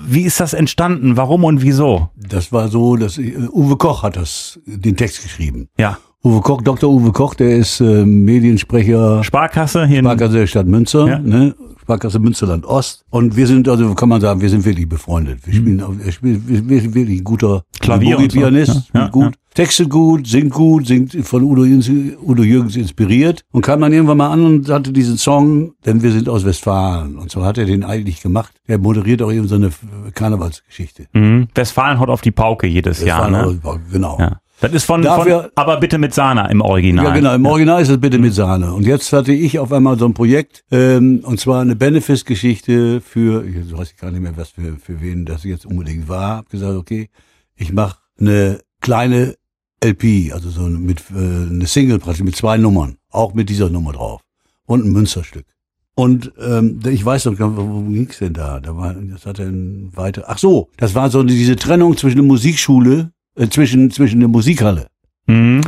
wie 0.06 0.22
ist 0.22 0.38
das 0.38 0.52
entstanden, 0.52 1.16
warum 1.16 1.44
und 1.44 1.62
wieso? 1.62 2.10
Das 2.14 2.52
war 2.52 2.68
so, 2.68 2.96
dass 2.96 3.18
äh, 3.18 3.48
Uwe 3.50 3.76
Koch 3.76 4.02
hat 4.02 4.16
das, 4.16 4.60
den 4.66 4.96
Text 4.96 5.22
geschrieben. 5.22 5.68
Ja, 5.78 5.98
Uwe 6.22 6.40
Koch, 6.42 6.60
Dr. 6.60 6.90
Uwe 6.90 7.12
Koch, 7.12 7.34
der 7.34 7.56
ist 7.56 7.80
äh, 7.80 8.04
Mediensprecher 8.04 9.24
Sparkasse 9.24 9.86
hier 9.86 10.00
in 10.00 10.04
Sparkasse 10.04 10.34
der 10.34 10.46
Stadt 10.46 10.66
Münster, 10.66 11.06
Ja. 11.06 11.18
ne? 11.18 11.54
Sparkasse 11.80 12.18
Münsterland 12.18 12.66
Ost. 12.66 13.04
Und 13.08 13.36
wir 13.36 13.46
sind, 13.46 13.66
also 13.68 13.94
kann 13.94 14.10
man 14.10 14.20
sagen, 14.20 14.40
wir 14.42 14.50
sind 14.50 14.64
wirklich 14.66 14.86
befreundet. 14.88 15.40
Wir 15.46 15.54
spielen, 15.54 15.80
auf, 15.82 15.94
er 16.04 16.12
spielt 16.12 16.46
wir- 16.46 16.68
wir- 16.68 16.94
wirklich 16.94 17.20
ein 17.20 17.24
guter 17.24 17.56
Mhm. 17.56 17.78
Klavier 17.80 18.18
und 18.18 18.30
so. 18.30 18.38
Pianist, 18.38 18.90
Ja, 18.94 19.00
ja, 19.00 19.08
gut. 19.08 19.34
Texte 19.54 19.88
gut, 19.88 20.26
singt 20.28 20.52
gut, 20.52 20.86
singt 20.86 21.14
von 21.26 21.42
Udo, 21.42 21.64
Jürgens- 21.64 21.90
Udo 22.22 22.42
Jürgens 22.44 22.76
inspiriert 22.76 23.40
und 23.50 23.62
kam 23.64 23.80
dann 23.80 23.92
irgendwann 23.92 24.18
mal 24.18 24.28
an 24.30 24.44
und 24.44 24.68
hatte 24.68 24.92
diesen 24.92 25.16
Song, 25.16 25.72
denn 25.86 26.02
wir 26.02 26.12
sind 26.12 26.28
aus 26.28 26.44
Westfalen. 26.44 27.16
Und 27.16 27.30
so 27.30 27.44
hat 27.44 27.56
er 27.58 27.64
den 27.64 27.82
eigentlich 27.82 28.20
gemacht. 28.20 28.52
Er 28.66 28.78
moderiert 28.78 29.22
auch 29.22 29.32
eben 29.32 29.48
so 29.48 29.54
eine 29.56 29.70
Karnevalsgeschichte. 30.14 31.06
Mhm. 31.14 31.48
Westfalen 31.54 31.98
haut 31.98 32.10
auf 32.10 32.20
die 32.20 32.30
Pauke 32.30 32.66
jedes 32.66 33.02
Jahr. 33.02 33.32
Westfalen, 33.32 33.60
Ne? 33.64 33.80
Genau. 33.90 34.16
Ja. 34.20 34.36
Das 34.60 34.72
ist 34.72 34.84
von, 34.84 35.02
von 35.02 35.16
Dafür- 35.18 35.50
aber 35.54 35.78
bitte 35.80 35.98
mit 35.98 36.12
Sahne 36.12 36.48
im 36.50 36.60
Original. 36.60 37.04
Ja, 37.06 37.14
genau. 37.14 37.34
Im 37.34 37.46
Original 37.46 37.80
ist 37.80 37.88
es 37.88 37.98
bitte 38.00 38.18
mit 38.18 38.34
Sahne. 38.34 38.72
Und 38.74 38.84
jetzt 38.86 39.12
hatte 39.12 39.32
ich 39.32 39.58
auf 39.58 39.72
einmal 39.72 39.98
so 39.98 40.04
ein 40.06 40.14
Projekt, 40.14 40.64
ähm, 40.70 41.20
und 41.24 41.40
zwar 41.40 41.62
eine 41.62 41.76
Benefits-Geschichte 41.76 43.00
für, 43.00 43.44
ich 43.46 43.72
weiß 43.72 43.96
gar 43.96 44.10
nicht 44.10 44.20
mehr, 44.20 44.36
was 44.36 44.50
für, 44.50 44.76
für 44.76 45.00
wen 45.00 45.24
das 45.24 45.44
jetzt 45.44 45.64
unbedingt 45.64 46.08
war. 46.08 46.36
Hab 46.38 46.50
gesagt, 46.50 46.74
okay, 46.76 47.08
ich 47.56 47.72
mache 47.72 47.96
eine 48.18 48.60
kleine 48.80 49.34
LP, 49.82 50.32
also 50.34 50.50
so 50.50 50.62
mit 50.62 51.04
äh, 51.10 51.14
eine 51.16 51.66
Single 51.66 51.98
praktisch 51.98 52.22
mit 52.24 52.36
zwei 52.36 52.58
Nummern, 52.58 52.96
auch 53.10 53.32
mit 53.32 53.48
dieser 53.48 53.70
Nummer 53.70 53.92
drauf 53.92 54.20
und 54.66 54.84
ein 54.84 54.92
Münsterstück. 54.92 55.46
Und 55.94 56.32
ähm, 56.38 56.80
ich 56.86 57.04
weiß 57.04 57.24
noch, 57.26 57.36
gar 57.36 57.48
nicht, 57.48 57.56
worum 57.58 57.92
ging's 57.92 58.18
denn 58.18 58.32
da? 58.34 58.60
Da 58.60 58.76
war, 58.76 58.94
das 58.94 59.26
hatte 59.26 59.42
ein 59.44 59.90
weiter. 59.94 60.24
Ach 60.28 60.38
so, 60.38 60.68
das 60.76 60.94
war 60.94 61.10
so 61.10 61.22
diese 61.22 61.56
Trennung 61.56 61.96
zwischen 61.96 62.16
der 62.16 62.24
Musikschule, 62.24 63.10
äh, 63.36 63.48
zwischen 63.48 63.90
zwischen 63.90 64.20
der 64.20 64.28
Musikhalle 64.28 64.86
Mhm. 65.26 65.60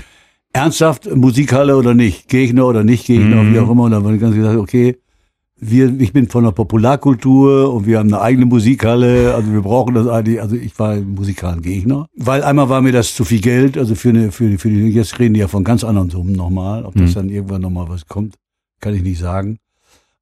ernsthaft 0.52 1.14
Musikhalle 1.14 1.76
oder 1.76 1.94
nicht, 1.94 2.28
Gegner 2.28 2.66
oder 2.66 2.84
nicht 2.84 3.06
Gegner, 3.06 3.42
Mhm. 3.42 3.54
wie 3.54 3.58
auch 3.60 3.70
immer. 3.70 3.84
Und 3.84 3.92
dann 3.92 4.04
habe 4.04 4.14
ich 4.14 4.20
ganz 4.20 4.34
gesagt, 4.34 4.58
okay, 4.58 4.96
wir, 5.64 5.94
ich 6.00 6.12
bin 6.12 6.28
von 6.28 6.42
der 6.44 6.50
Popularkultur 6.50 7.72
und 7.72 7.86
wir 7.86 7.98
haben 8.00 8.12
eine 8.12 8.20
eigene 8.20 8.46
Musikhalle, 8.46 9.32
also 9.34 9.52
wir 9.52 9.60
brauchen 9.60 9.94
das 9.94 10.08
eigentlich, 10.08 10.40
also 10.40 10.56
ich 10.56 10.76
war 10.78 10.90
ein 10.90 11.14
Musikhallen-Gegner. 11.14 12.06
Weil 12.16 12.42
einmal 12.42 12.68
war 12.68 12.80
mir 12.82 12.90
das 12.92 13.14
zu 13.14 13.24
viel 13.24 13.40
Geld, 13.40 13.78
also 13.78 13.94
für 13.94 14.08
eine, 14.08 14.32
für, 14.32 14.48
die- 14.48 14.58
für 14.58 14.68
die, 14.70 14.88
jetzt 14.88 15.18
reden 15.20 15.34
die 15.34 15.40
ja 15.40 15.46
von 15.48 15.62
ganz 15.62 15.84
anderen 15.84 16.10
Summen 16.10 16.32
nochmal, 16.32 16.84
ob 16.84 16.94
das 16.96 17.10
Mhm. 17.10 17.14
dann 17.14 17.28
irgendwann 17.30 17.60
nochmal 17.62 17.88
was 17.88 18.06
kommt, 18.06 18.34
kann 18.80 18.94
ich 18.94 19.02
nicht 19.02 19.18
sagen. 19.20 19.58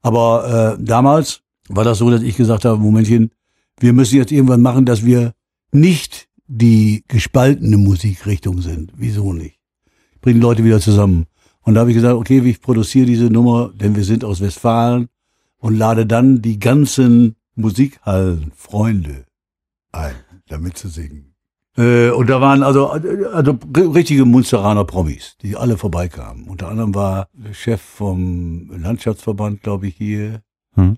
Aber 0.02 0.76
äh, 0.78 0.82
damals 0.84 1.40
war 1.70 1.84
das 1.84 1.98
so, 1.98 2.10
dass 2.10 2.22
ich 2.22 2.36
gesagt 2.36 2.64
habe, 2.66 2.78
Momentchen, 2.80 3.30
wir 3.78 3.92
müssen 3.94 4.16
jetzt 4.16 4.32
irgendwann 4.32 4.60
machen, 4.60 4.84
dass 4.84 5.04
wir 5.06 5.32
nicht 5.72 6.28
die 6.52 7.04
gespaltene 7.06 7.76
Musikrichtung 7.76 8.60
sind. 8.60 8.92
Wieso 8.96 9.32
nicht? 9.32 9.60
Bringen 10.20 10.40
Leute 10.40 10.64
wieder 10.64 10.80
zusammen. 10.80 11.26
Und 11.62 11.74
da 11.74 11.80
habe 11.80 11.90
ich 11.90 11.96
gesagt, 11.96 12.16
okay, 12.16 12.40
ich 12.40 12.60
produziere 12.60 13.06
diese 13.06 13.30
Nummer, 13.30 13.70
denn 13.72 13.94
wir 13.94 14.02
sind 14.02 14.24
aus 14.24 14.40
Westfalen 14.40 15.08
und 15.58 15.78
lade 15.78 16.06
dann 16.06 16.42
die 16.42 16.58
ganzen 16.58 17.36
Musikhallen-Freunde 17.54 19.26
ein, 19.92 20.14
damit 20.48 20.76
zu 20.76 20.88
singen. 20.88 21.34
Äh, 21.76 22.10
und 22.10 22.28
da 22.28 22.40
waren 22.40 22.64
also, 22.64 22.88
also 22.88 23.56
richtige 23.76 24.24
Munsteraner 24.24 24.84
Promis, 24.84 25.36
die 25.40 25.56
alle 25.56 25.78
vorbeikamen. 25.78 26.48
Unter 26.48 26.68
anderem 26.68 26.96
war 26.96 27.28
der 27.32 27.54
Chef 27.54 27.80
vom 27.80 28.70
Landschaftsverband, 28.76 29.62
glaube 29.62 29.86
ich, 29.86 29.94
hier. 29.94 30.42
Hm. 30.74 30.96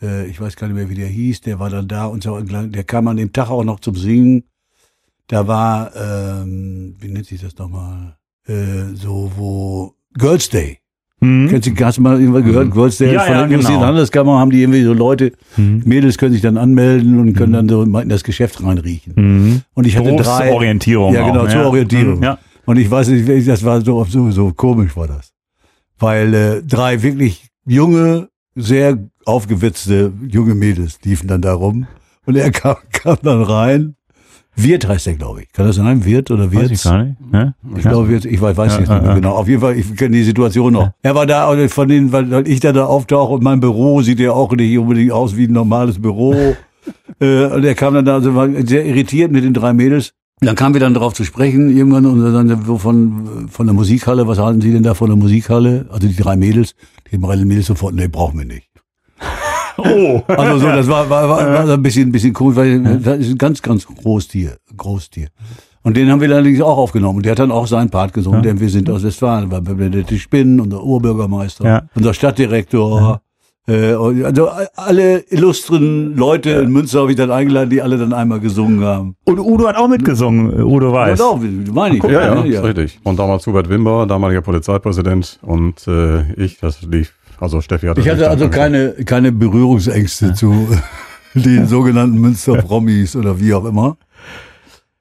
Äh, 0.00 0.26
ich 0.26 0.40
weiß 0.40 0.54
gar 0.54 0.68
nicht 0.68 0.76
mehr, 0.76 0.88
wie 0.88 0.94
der 0.94 1.08
hieß. 1.08 1.40
Der 1.40 1.58
war 1.58 1.68
dann 1.68 1.88
da 1.88 2.06
und 2.06 2.22
so. 2.22 2.38
Der 2.40 2.84
kam 2.84 3.08
an 3.08 3.16
dem 3.16 3.32
Tag 3.32 3.50
auch 3.50 3.64
noch 3.64 3.80
zum 3.80 3.96
Singen. 3.96 4.44
Da 5.28 5.46
war, 5.46 5.90
ähm, 5.96 6.96
wie 7.00 7.08
nennt 7.08 7.26
sich 7.26 7.40
das 7.40 7.56
nochmal? 7.56 8.16
Äh, 8.46 8.94
so, 8.94 9.30
wo 9.36 9.94
Girls 10.18 10.48
Day. 10.50 10.78
Mhm. 11.20 11.48
Kennst 11.48 11.66
du, 11.68 11.84
hast 11.84 11.96
du 11.96 12.02
mal 12.02 12.20
irgendwann 12.20 12.44
gehört? 12.44 12.70
Girls 12.72 12.98
Day 12.98 13.14
Ja, 13.14 13.20
von 13.20 13.32
ja, 13.34 13.46
der 13.46 13.58
genau. 13.58 13.80
Handelskammer 13.80 14.38
haben 14.38 14.50
die 14.50 14.60
irgendwie 14.60 14.82
so 14.82 14.92
Leute, 14.92 15.32
Mhm. 15.56 15.82
Mädels 15.86 16.18
können 16.18 16.32
sich 16.32 16.42
dann 16.42 16.58
anmelden 16.58 17.18
und 17.18 17.32
können 17.34 17.54
dann 17.54 17.68
so 17.68 17.82
in 17.82 18.08
das 18.10 18.22
Geschäft 18.24 18.62
reinriechen. 18.62 19.14
Mhm. 19.16 19.62
Und 19.72 19.86
ich 19.86 19.96
hatte 19.96 20.10
drei. 20.14 20.44
Berufsorientierung 20.44 21.14
Ja, 21.14 21.26
genau, 21.26 21.44
auch, 21.44 21.48
zur 21.48 21.64
Orientierung. 21.66 22.16
Mhm, 22.18 22.22
Ja. 22.22 22.38
Und 22.66 22.76
ich 22.78 22.90
weiß 22.90 23.08
nicht, 23.08 23.48
das 23.48 23.64
war 23.64 23.80
so, 23.82 24.04
so, 24.04 24.30
so 24.30 24.52
komisch 24.52 24.94
war 24.96 25.06
das. 25.06 25.32
Weil 25.98 26.34
äh, 26.34 26.62
drei 26.62 27.02
wirklich 27.02 27.46
junge, 27.66 28.28
sehr 28.54 28.98
aufgewitzte 29.24 30.12
junge 30.28 30.54
Mädels 30.54 30.98
liefen 31.04 31.28
dann 31.28 31.40
da 31.40 31.54
rum. 31.54 31.86
Und 32.26 32.36
er 32.36 32.50
kam, 32.50 32.76
kam 32.92 33.16
dann 33.22 33.42
rein. 33.42 33.96
Wirt 34.56 34.86
heißt 34.86 35.06
er, 35.08 35.14
glaube 35.14 35.42
ich. 35.42 35.52
Kann 35.52 35.66
das 35.66 35.76
sein? 35.76 36.04
Wirt 36.04 36.30
oder 36.30 36.52
Wirt? 36.52 36.64
Weiß 36.64 36.70
ich 36.70 36.82
gar 36.82 37.02
nicht. 37.02 37.32
Ne? 37.32 37.54
Ich 37.76 37.82
glaube, 37.82 38.12
jetzt, 38.12 38.24
ich 38.24 38.40
weiß, 38.40 38.56
weiß 38.56 38.74
Ja, 38.74 38.80
nicht 38.80 38.88
ja, 38.88 38.98
mehr 39.00 39.08
ja. 39.08 39.14
genau. 39.14 39.32
Auf 39.32 39.48
jeden 39.48 39.60
Fall, 39.60 39.76
ich 39.76 39.96
kenne 39.96 40.16
die 40.16 40.22
Situation 40.22 40.72
noch. 40.72 40.90
Er 41.02 41.14
war 41.14 41.26
da, 41.26 41.48
und 41.50 41.68
von 41.70 41.88
denen, 41.88 42.12
weil 42.12 42.46
ich 42.46 42.60
da, 42.60 42.72
da 42.72 42.86
auftauche 42.86 43.32
und 43.32 43.42
mein 43.42 43.60
Büro 43.60 44.02
sieht 44.02 44.20
ja 44.20 44.32
auch 44.32 44.52
nicht 44.52 44.78
unbedingt 44.78 45.12
aus 45.12 45.36
wie 45.36 45.46
ein 45.46 45.52
normales 45.52 46.00
Büro. 46.00 46.34
äh, 47.20 47.46
und 47.46 47.64
er 47.64 47.74
kam 47.74 47.94
dann 47.94 48.04
da, 48.04 48.14
also 48.14 48.34
war 48.34 48.48
sehr 48.64 48.84
irritiert 48.84 49.32
mit 49.32 49.44
den 49.44 49.54
drei 49.54 49.72
Mädels. 49.72 50.12
Dann 50.40 50.56
kamen 50.56 50.74
wir 50.74 50.80
dann 50.80 50.94
darauf 50.94 51.14
zu 51.14 51.24
sprechen, 51.24 51.74
irgendwann, 51.74 52.06
und 52.06 52.20
dann 52.20 52.78
von, 52.78 53.48
von 53.48 53.66
der 53.66 53.74
Musikhalle, 53.74 54.26
was 54.26 54.38
halten 54.38 54.60
Sie 54.60 54.72
denn 54.72 54.82
da 54.82 54.94
von 54.94 55.08
der 55.08 55.16
Musikhalle? 55.16 55.86
Also 55.90 56.06
die 56.06 56.16
drei 56.16 56.36
Mädels, 56.36 56.74
die 57.10 57.20
drei 57.20 57.36
Mädels 57.44 57.66
sofort, 57.66 57.94
nee, 57.94 58.08
brauchen 58.08 58.38
wir 58.38 58.46
nicht. 58.46 58.68
Oh. 59.78 60.22
Also 60.28 60.58
so, 60.58 60.66
das 60.66 60.86
war, 60.88 61.08
war, 61.10 61.28
war, 61.28 61.52
war 61.66 61.68
ein 61.74 61.82
bisschen, 61.82 62.08
ein 62.08 62.12
bisschen 62.12 62.34
cool, 62.40 62.54
weil 62.56 62.80
das 63.00 63.18
ist 63.18 63.30
ein 63.32 63.38
ganz, 63.38 63.60
ganz 63.62 63.86
Großtier, 63.86 64.56
Großtier. 64.76 65.28
Und 65.82 65.96
den 65.96 66.10
haben 66.10 66.20
wir 66.20 66.30
allerdings 66.30 66.60
auch 66.62 66.78
aufgenommen. 66.78 67.18
Und 67.18 67.26
der 67.26 67.32
hat 67.32 67.38
dann 67.40 67.50
auch 67.52 67.66
seinen 67.66 67.90
Part 67.90 68.12
gesungen, 68.14 68.42
denn 68.42 68.58
wir 68.60 68.70
sind 68.70 68.88
aus 68.88 69.02
Westfalen, 69.04 69.50
war 69.50 69.60
Benedette 69.60 70.16
Spinn, 70.18 70.58
unser 70.60 70.82
Urbürgermeister, 70.82 71.64
Ja. 71.66 71.82
unser 71.94 72.14
Stadtdirektor. 72.14 73.20
Äh, 73.66 73.94
und 73.94 74.22
also 74.24 74.48
alle 74.76 75.24
illustren 75.30 76.14
Leute 76.16 76.50
in 76.50 76.70
Münster 76.70 77.00
habe 77.00 77.10
ich 77.12 77.16
dann 77.16 77.30
eingeladen, 77.30 77.70
die 77.70 77.80
alle 77.80 77.96
dann 77.96 78.12
einmal 78.12 78.38
gesungen 78.38 78.84
haben. 78.84 79.16
Und 79.24 79.38
Udo 79.38 79.66
hat 79.66 79.76
auch 79.76 79.88
mitgesungen, 79.88 80.62
Udo 80.62 80.92
Weiß. 80.92 81.18
Wie- 81.40 81.66
wie 81.66 81.70
meine 81.70 81.96
ich. 81.96 82.02
Ja, 82.04 82.10
ja, 82.10 82.34
ne? 82.42 82.46
ist 82.48 82.62
richtig. 82.62 83.00
Und 83.04 83.18
damals 83.18 83.46
Hubert 83.46 83.70
Wimber, 83.70 84.04
damaliger 84.06 84.42
Polizeipräsident 84.42 85.38
und 85.40 85.86
äh, 85.88 86.30
ich, 86.34 86.58
das 86.60 86.82
lief, 86.82 87.14
also 87.40 87.60
Steffi 87.60 87.86
hatte 87.86 88.00
Ich 88.00 88.08
hatte 88.08 88.28
also 88.30 88.48
keine, 88.48 88.92
keine 89.04 89.32
Berührungsängste 89.32 90.34
zu 90.34 90.68
den 91.34 91.66
sogenannten 91.74 92.18
Münster-Promis 92.20 93.16
oder 93.16 93.40
wie 93.40 93.54
auch 93.54 93.64
immer. 93.64 93.96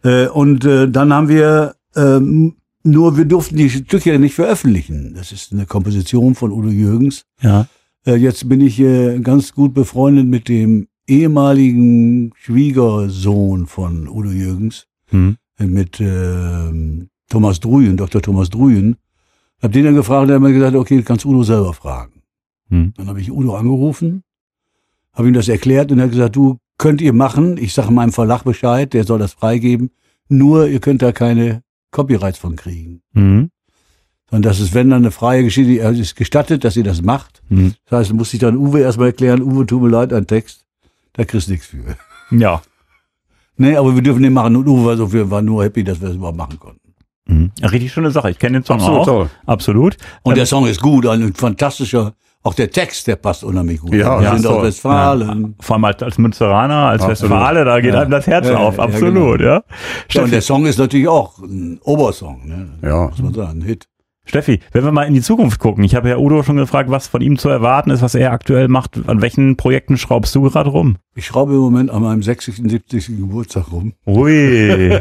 Äh, 0.03 0.27
und 0.27 0.65
äh, 0.65 0.89
dann 0.89 1.13
haben 1.13 1.27
wir, 1.29 1.75
ähm, 1.95 2.55
nur 2.83 3.17
wir 3.17 3.25
durften 3.25 3.55
die 3.57 3.69
Stücke 3.69 4.17
nicht 4.19 4.35
veröffentlichen. 4.35 5.13
Das 5.15 5.31
ist 5.31 5.53
eine 5.53 5.65
Komposition 5.65 6.35
von 6.35 6.51
Udo 6.51 6.69
Jürgens. 6.69 7.25
Ja. 7.41 7.67
Äh, 8.05 8.15
jetzt 8.15 8.49
bin 8.49 8.61
ich 8.61 8.79
äh, 8.79 9.19
ganz 9.19 9.53
gut 9.53 9.73
befreundet 9.73 10.25
mit 10.27 10.49
dem 10.49 10.87
ehemaligen 11.07 12.31
Schwiegersohn 12.35 13.67
von 13.67 14.07
Udo 14.07 14.29
Jürgens, 14.31 14.87
Hm. 15.09 15.37
äh, 15.59 15.65
mit 15.65 16.01
Thomas 17.29 17.59
Druyen, 17.59 17.97
Dr. 17.97 18.21
Thomas 18.21 18.49
Druyen. 18.49 18.95
Hab 19.61 19.71
den 19.71 19.85
dann 19.85 19.95
gefragt, 19.95 20.27
der 20.29 20.35
hat 20.35 20.41
mir 20.43 20.53
gesagt, 20.53 20.75
okay, 20.75 21.01
kannst 21.03 21.25
Udo 21.25 21.43
selber 21.43 21.73
fragen. 21.73 22.12
Hm. 22.69 22.93
Dann 22.95 23.07
habe 23.07 23.21
ich 23.21 23.31
Udo 23.31 23.55
angerufen, 23.55 24.23
habe 25.13 25.27
ihm 25.27 25.33
das 25.33 25.47
erklärt 25.47 25.91
und 25.91 25.99
er 25.99 26.05
hat 26.05 26.11
gesagt, 26.11 26.35
du 26.35 26.57
könnt 26.77 27.01
ihr 27.01 27.13
machen, 27.13 27.57
ich 27.57 27.73
sage 27.73 27.91
meinem 27.91 28.11
Verlag 28.11 28.43
Bescheid, 28.43 28.93
der 28.93 29.03
soll 29.03 29.19
das 29.19 29.33
freigeben, 29.33 29.91
nur 30.27 30.67
ihr 30.67 30.79
könnt 30.79 31.01
da 31.01 31.11
keine 31.11 31.61
Copyrights 31.91 32.39
von 32.39 32.55
kriegen. 32.55 33.01
Hm. 33.13 33.49
Sondern 34.29 34.49
das 34.49 34.59
ist, 34.59 34.73
wenn 34.73 34.89
dann 34.89 35.03
eine 35.03 35.11
freie 35.11 35.43
Geschichte, 35.43 35.79
er 35.79 35.91
ist 35.91 36.15
gestattet, 36.15 36.63
dass 36.63 36.75
ihr 36.75 36.83
das 36.83 37.01
macht. 37.01 37.43
Hm. 37.49 37.75
Das 37.85 37.99
heißt, 37.99 38.13
muss 38.13 38.33
ich 38.33 38.39
dann 38.39 38.57
Uwe 38.57 38.79
erstmal 38.79 39.07
erklären, 39.07 39.41
Uwe, 39.41 39.65
tut 39.65 39.81
mir 39.81 39.89
leid, 39.89 40.11
ein 40.11 40.25
Text, 40.25 40.65
da 41.13 41.23
kriegst 41.23 41.47
du 41.47 41.51
nichts 41.51 41.67
für. 41.67 41.83
Ja. 42.31 42.61
Nee, 43.57 43.75
aber 43.75 43.93
wir 43.93 44.01
dürfen 44.01 44.23
den 44.23 44.33
machen 44.33 44.55
und 44.55 44.67
Uwe 44.67 44.85
war, 44.85 44.97
so, 44.97 45.13
wir 45.13 45.29
waren 45.29 45.45
nur 45.45 45.63
happy, 45.63 45.83
dass 45.83 46.01
wir 46.01 46.07
das 46.07 46.17
überhaupt 46.17 46.37
machen 46.37 46.59
konnten. 46.59 46.93
Hm. 47.27 47.51
Richtig 47.61 47.93
schöne 47.93 48.11
Sache. 48.11 48.31
Ich 48.31 48.39
kenne 48.39 48.59
den 48.59 48.65
Song 48.65 48.77
Absolut 48.79 48.99
auch. 49.01 49.05
toll. 49.05 49.29
Absolut. 49.45 49.97
Und 50.23 50.35
der 50.35 50.45
Song 50.45 50.65
ist 50.65 50.81
gut, 50.81 51.05
ein 51.05 51.33
fantastischer, 51.33 52.13
auch 52.43 52.53
der 52.53 52.69
Text, 52.69 53.07
der 53.07 53.15
passt 53.15 53.43
unheimlich 53.43 53.79
gut. 53.79 53.93
Ja, 53.93 54.19
wir 54.19 54.25
ja, 54.25 54.35
sind 54.37 54.45
aus. 54.47 54.63
Westfalen. 54.63 55.55
Vor 55.61 55.75
allem 55.75 55.85
als, 55.85 56.03
als 56.03 56.17
Münsteraner, 56.17 56.89
als 56.89 57.01
Absolut. 57.03 57.31
Westfale, 57.31 57.65
da 57.65 57.79
geht 57.79 57.93
Ja. 57.93 58.01
einem 58.01 58.11
das 58.11 58.27
Herz 58.27 58.47
Ja, 58.47 58.57
auf. 58.57 58.77
ja, 58.77 58.83
Absolut, 58.83 59.39
ja. 59.41 59.63
Ja, 60.11 60.23
und 60.23 60.31
der 60.31 60.41
Song 60.41 60.65
ist 60.65 60.77
natürlich 60.77 61.07
auch 61.07 61.39
ein 61.39 61.79
Obersong, 61.83 62.47
ne? 62.47 62.69
Ja. 62.81 63.07
muss 63.07 63.21
man 63.21 63.33
sagen, 63.33 63.59
ein 63.59 63.65
Hit. 63.65 63.87
Steffi, 64.25 64.61
wenn 64.71 64.85
wir 64.85 64.91
mal 64.93 65.03
in 65.03 65.13
die 65.13 65.21
Zukunft 65.21 65.59
gucken. 65.59 65.83
Ich 65.83 65.95
habe 65.95 66.07
ja 66.07 66.17
Udo 66.17 66.43
schon 66.43 66.55
gefragt, 66.55 66.89
was 66.89 67.07
von 67.07 67.21
ihm 67.21 67.37
zu 67.37 67.49
erwarten 67.49 67.89
ist, 67.91 68.01
was 68.01 68.15
er 68.15 68.31
aktuell 68.31 68.69
macht. 68.69 68.97
An 69.07 69.21
welchen 69.21 69.57
Projekten 69.57 69.97
schraubst 69.97 70.33
du 70.35 70.43
gerade 70.43 70.69
rum? 70.69 70.95
Ich 71.15 71.25
schraube 71.25 71.51
im 71.53 71.59
Moment 71.59 71.91
an 71.91 72.01
meinem 72.03 72.23
60., 72.23 72.55
70. 72.55 73.07
Geburtstag 73.07 73.71
rum. 73.73 73.93
Ui. 74.05 74.97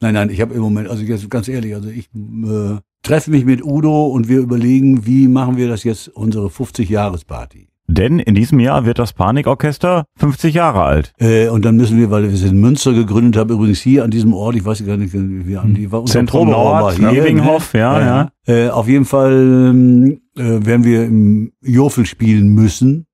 Nein, 0.00 0.12
nein, 0.12 0.28
ich 0.28 0.42
habe 0.42 0.52
im 0.52 0.60
Moment, 0.60 0.90
also 0.90 1.02
jetzt 1.02 1.30
ganz 1.30 1.48
ehrlich, 1.48 1.74
also 1.74 1.88
ich 1.88 2.10
äh, 2.14 2.76
treffe 3.06 3.30
mich 3.30 3.44
mit 3.44 3.64
Udo 3.64 4.06
und 4.06 4.28
wir 4.28 4.40
überlegen, 4.40 5.06
wie 5.06 5.28
machen 5.28 5.56
wir 5.56 5.68
das 5.68 5.84
jetzt, 5.84 6.08
unsere 6.08 6.48
50-Jahres-Party. 6.48 7.68
Denn 7.88 8.18
in 8.18 8.34
diesem 8.34 8.58
Jahr 8.58 8.84
wird 8.84 8.98
das 8.98 9.12
Panikorchester 9.12 10.06
50 10.16 10.52
Jahre 10.52 10.82
alt. 10.82 11.12
Äh, 11.20 11.48
und 11.48 11.64
dann 11.64 11.76
müssen 11.76 11.98
wir, 11.98 12.10
weil 12.10 12.24
wir 12.24 12.30
es 12.30 12.42
in 12.42 12.58
Münster 12.58 12.92
gegründet 12.92 13.36
haben, 13.36 13.50
übrigens 13.50 13.80
hier 13.80 14.02
an 14.02 14.10
diesem 14.10 14.34
Ort, 14.34 14.56
ich 14.56 14.64
weiß 14.64 14.84
gar 14.84 14.96
nicht, 14.96 15.12
wie 15.14 15.56
haben 15.56 15.74
die 15.74 15.92
war 15.92 16.00
unser 16.00 16.14
Zentrum 16.14 16.48
Proberaum 16.48 16.80
Nord, 16.80 17.00
war 17.00 17.12
hier, 17.12 17.22
Ewinghoff, 17.22 17.74
ja, 17.74 18.00
ja. 18.00 18.30
Äh, 18.46 18.70
auf 18.70 18.88
jeden 18.88 19.04
Fall 19.04 19.70
ähm, 19.70 20.20
äh, 20.36 20.66
werden 20.66 20.82
wir 20.82 21.04
im 21.04 21.52
Jofel 21.62 22.06
spielen 22.06 22.48
müssen, 22.48 23.06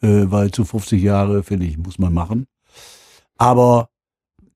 äh, 0.00 0.24
weil 0.24 0.50
zu 0.50 0.64
50 0.64 1.02
Jahre, 1.02 1.42
finde 1.42 1.66
ich, 1.66 1.76
muss 1.76 1.98
man 1.98 2.14
machen. 2.14 2.46
Aber 3.36 3.90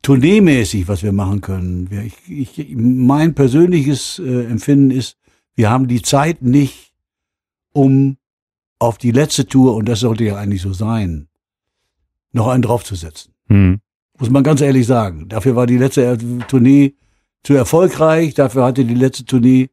tourneemäßig, 0.04 0.86
was 0.86 1.02
wir 1.02 1.12
machen 1.12 1.40
können, 1.40 1.88
ich, 2.28 2.58
ich, 2.58 2.76
mein 2.76 3.34
persönliches 3.34 4.20
äh, 4.24 4.44
Empfinden 4.44 4.90
ist, 4.90 5.16
wir 5.56 5.70
haben 5.70 5.88
die 5.88 6.02
Zeit 6.02 6.42
nicht, 6.42 6.92
um 7.72 8.18
auf 8.78 8.98
die 8.98 9.12
letzte 9.12 9.46
Tour, 9.46 9.74
und 9.74 9.88
das 9.88 10.00
sollte 10.00 10.24
ja 10.24 10.36
eigentlich 10.36 10.62
so 10.62 10.72
sein, 10.72 11.28
noch 12.32 12.48
einen 12.48 12.62
draufzusetzen. 12.62 13.32
Hm. 13.48 13.80
Muss 14.18 14.30
man 14.30 14.44
ganz 14.44 14.60
ehrlich 14.60 14.86
sagen. 14.86 15.28
Dafür 15.28 15.56
war 15.56 15.66
die 15.66 15.78
letzte 15.78 16.18
Tournee 16.48 16.94
zu 17.42 17.54
erfolgreich. 17.54 18.34
Dafür 18.34 18.64
hatte 18.64 18.84
die 18.84 18.94
letzte 18.94 19.24
Tournee 19.24 19.70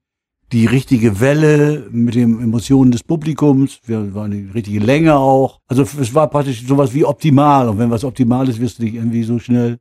die 0.51 0.65
richtige 0.65 1.19
Welle 1.19 1.87
mit 1.91 2.15
den 2.15 2.41
Emotionen 2.41 2.91
des 2.91 3.03
Publikums. 3.03 3.79
Wir 3.85 4.13
waren 4.15 4.31
die 4.31 4.49
richtige 4.51 4.79
Länge 4.79 5.15
auch. 5.15 5.59
Also 5.67 5.83
es 5.83 6.13
war 6.15 6.29
praktisch 6.29 6.65
sowas 6.65 6.93
wie 6.93 7.05
optimal. 7.05 7.69
Und 7.69 7.77
wenn 7.77 7.91
was 7.91 8.03
optimal 8.03 8.49
ist, 8.49 8.59
wirst 8.59 8.79
du 8.79 8.83
dich 8.83 8.95
irgendwie 8.95 9.23
so 9.23 9.37
schnell 9.37 9.77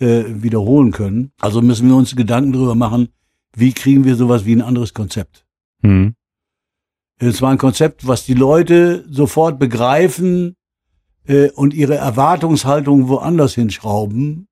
äh, 0.00 0.24
wiederholen 0.28 0.92
können. 0.92 1.32
Also 1.40 1.62
müssen 1.62 1.88
wir 1.88 1.96
uns 1.96 2.14
Gedanken 2.16 2.52
darüber 2.52 2.74
machen, 2.74 3.08
wie 3.54 3.72
kriegen 3.72 4.04
wir 4.04 4.16
sowas 4.16 4.44
wie 4.44 4.54
ein 4.54 4.62
anderes 4.62 4.94
Konzept. 4.94 5.46
Hm. 5.82 6.14
Es 7.18 7.42
war 7.42 7.50
ein 7.50 7.58
Konzept, 7.58 8.06
was 8.06 8.24
die 8.24 8.34
Leute 8.34 9.04
sofort 9.10 9.58
begreifen 9.58 10.54
äh, 11.26 11.50
und 11.50 11.74
ihre 11.74 11.96
Erwartungshaltung 11.96 13.08
woanders 13.08 13.54
hinschrauben, 13.54 14.46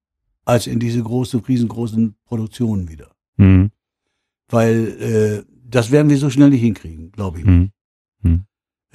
als 0.45 0.67
in 0.67 0.79
diese 0.79 1.03
große, 1.03 1.43
riesengroßen 1.47 2.17
Produktionen 2.25 2.89
wieder. 2.89 3.11
Hm. 3.37 3.71
Weil 4.49 5.45
äh, 5.47 5.53
das 5.65 5.91
werden 5.91 6.09
wir 6.09 6.19
so 6.19 6.31
schnell 6.31 6.51
nicht 6.51 6.63
hinkriegen, 6.63 7.13
glaube 7.13 7.41
ich. 7.41 7.47
Hm. 7.47 7.71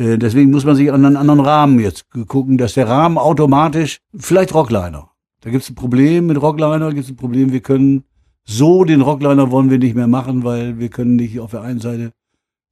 Äh, 0.02 0.18
deswegen 0.18 0.52
muss 0.52 0.66
man 0.66 0.76
sich 0.76 0.92
an 0.92 1.06
einen 1.06 1.18
anderen 1.18 1.42
Rahmen 1.42 1.80
jetzt 1.80 2.10
gucken, 2.28 2.58
dass 2.58 2.74
der 2.74 2.88
Rahmen 2.88 3.18
automatisch, 3.18 4.00
vielleicht 4.16 4.54
Rockliner. 4.54 5.11
Da 5.41 5.49
gibt 5.49 5.63
es 5.63 5.69
ein 5.69 5.75
Problem 5.75 6.27
mit 6.27 6.41
Rockliner, 6.41 6.89
gibt 6.93 7.06
es 7.06 7.10
ein 7.10 7.15
Problem, 7.17 7.51
wir 7.51 7.62
können 7.62 8.04
so 8.43 8.84
den 8.84 9.01
Rockliner 9.01 9.51
wollen 9.51 9.69
wir 9.69 9.77
nicht 9.80 9.95
mehr 9.95 10.08
machen, 10.08 10.43
weil 10.43 10.80
wir 10.80 10.89
können 10.89 11.15
nicht 11.15 11.39
auf 11.39 11.51
der 11.51 11.62
einen 11.62 11.80
Seite 11.80 12.12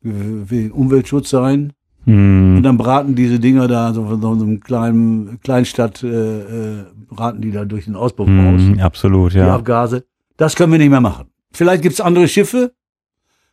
äh, 0.03 0.09
wegen 0.45 0.71
Umweltschutz 0.71 1.29
sein, 1.29 1.73
und 2.05 2.13
Hm. 2.13 2.63
dann 2.63 2.77
braten 2.77 3.13
diese 3.13 3.39
Dinger 3.39 3.67
da, 3.67 3.93
so 3.93 4.05
von 4.05 4.21
so 4.21 4.31
einem 4.31 4.61
kleinen 4.61 5.39
Kleinstadt, 5.41 6.01
äh, 6.01 6.39
äh, 6.79 6.85
braten 7.09 7.41
die 7.41 7.51
da 7.51 7.65
durch 7.65 7.85
den 7.85 7.95
Auspuff 7.95 8.27
raus, 8.27 8.61
Hm. 8.61 8.79
Absolut, 8.79 9.33
die 9.33 9.37
ja. 9.39 9.53
Abgase. 9.53 10.05
Das 10.37 10.55
können 10.55 10.71
wir 10.71 10.79
nicht 10.79 10.89
mehr 10.89 11.01
machen. 11.01 11.27
Vielleicht 11.51 11.83
gibt's 11.83 12.01
andere 12.01 12.27
Schiffe. 12.27 12.71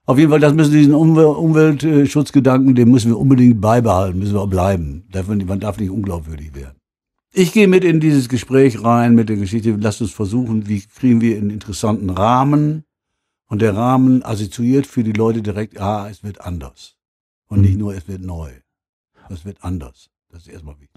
Auf 0.06 0.18
jeden 0.18 0.30
Fall, 0.30 0.40
das 0.40 0.54
müssen 0.54 0.72
diesen 0.72 0.94
Umwel 0.94 1.24
Umweltschutzgedanken, 1.24 2.76
den 2.76 2.90
müssen 2.90 3.10
wir 3.10 3.18
unbedingt 3.18 3.60
beibehalten, 3.60 4.20
müssen 4.20 4.34
wir 4.34 4.42
auch 4.42 4.48
bleiben. 4.48 5.04
Man 5.46 5.60
darf 5.60 5.78
nicht 5.78 5.90
unglaubwürdig 5.90 6.54
werden. 6.54 6.75
Ich 7.38 7.52
gehe 7.52 7.68
mit 7.68 7.84
in 7.84 8.00
dieses 8.00 8.30
Gespräch 8.30 8.82
rein 8.82 9.14
mit 9.14 9.28
der 9.28 9.36
Geschichte. 9.36 9.76
Lasst 9.78 10.00
uns 10.00 10.10
versuchen, 10.10 10.68
wie 10.68 10.80
kriegen 10.80 11.20
wir 11.20 11.36
einen 11.36 11.50
interessanten 11.50 12.08
Rahmen. 12.08 12.86
Und 13.46 13.60
der 13.60 13.76
Rahmen 13.76 14.24
assoziiert 14.24 14.86
für 14.86 15.04
die 15.04 15.12
Leute 15.12 15.42
direkt, 15.42 15.78
ah, 15.78 16.08
es 16.08 16.24
wird 16.24 16.40
anders. 16.40 16.96
Und 17.46 17.60
nicht 17.60 17.76
nur, 17.76 17.94
es 17.94 18.08
wird 18.08 18.22
neu. 18.22 18.52
Es 19.28 19.44
wird 19.44 19.62
anders. 19.62 20.08
Das 20.30 20.46
ist 20.46 20.48
erstmal 20.48 20.80
wichtig. 20.80 20.95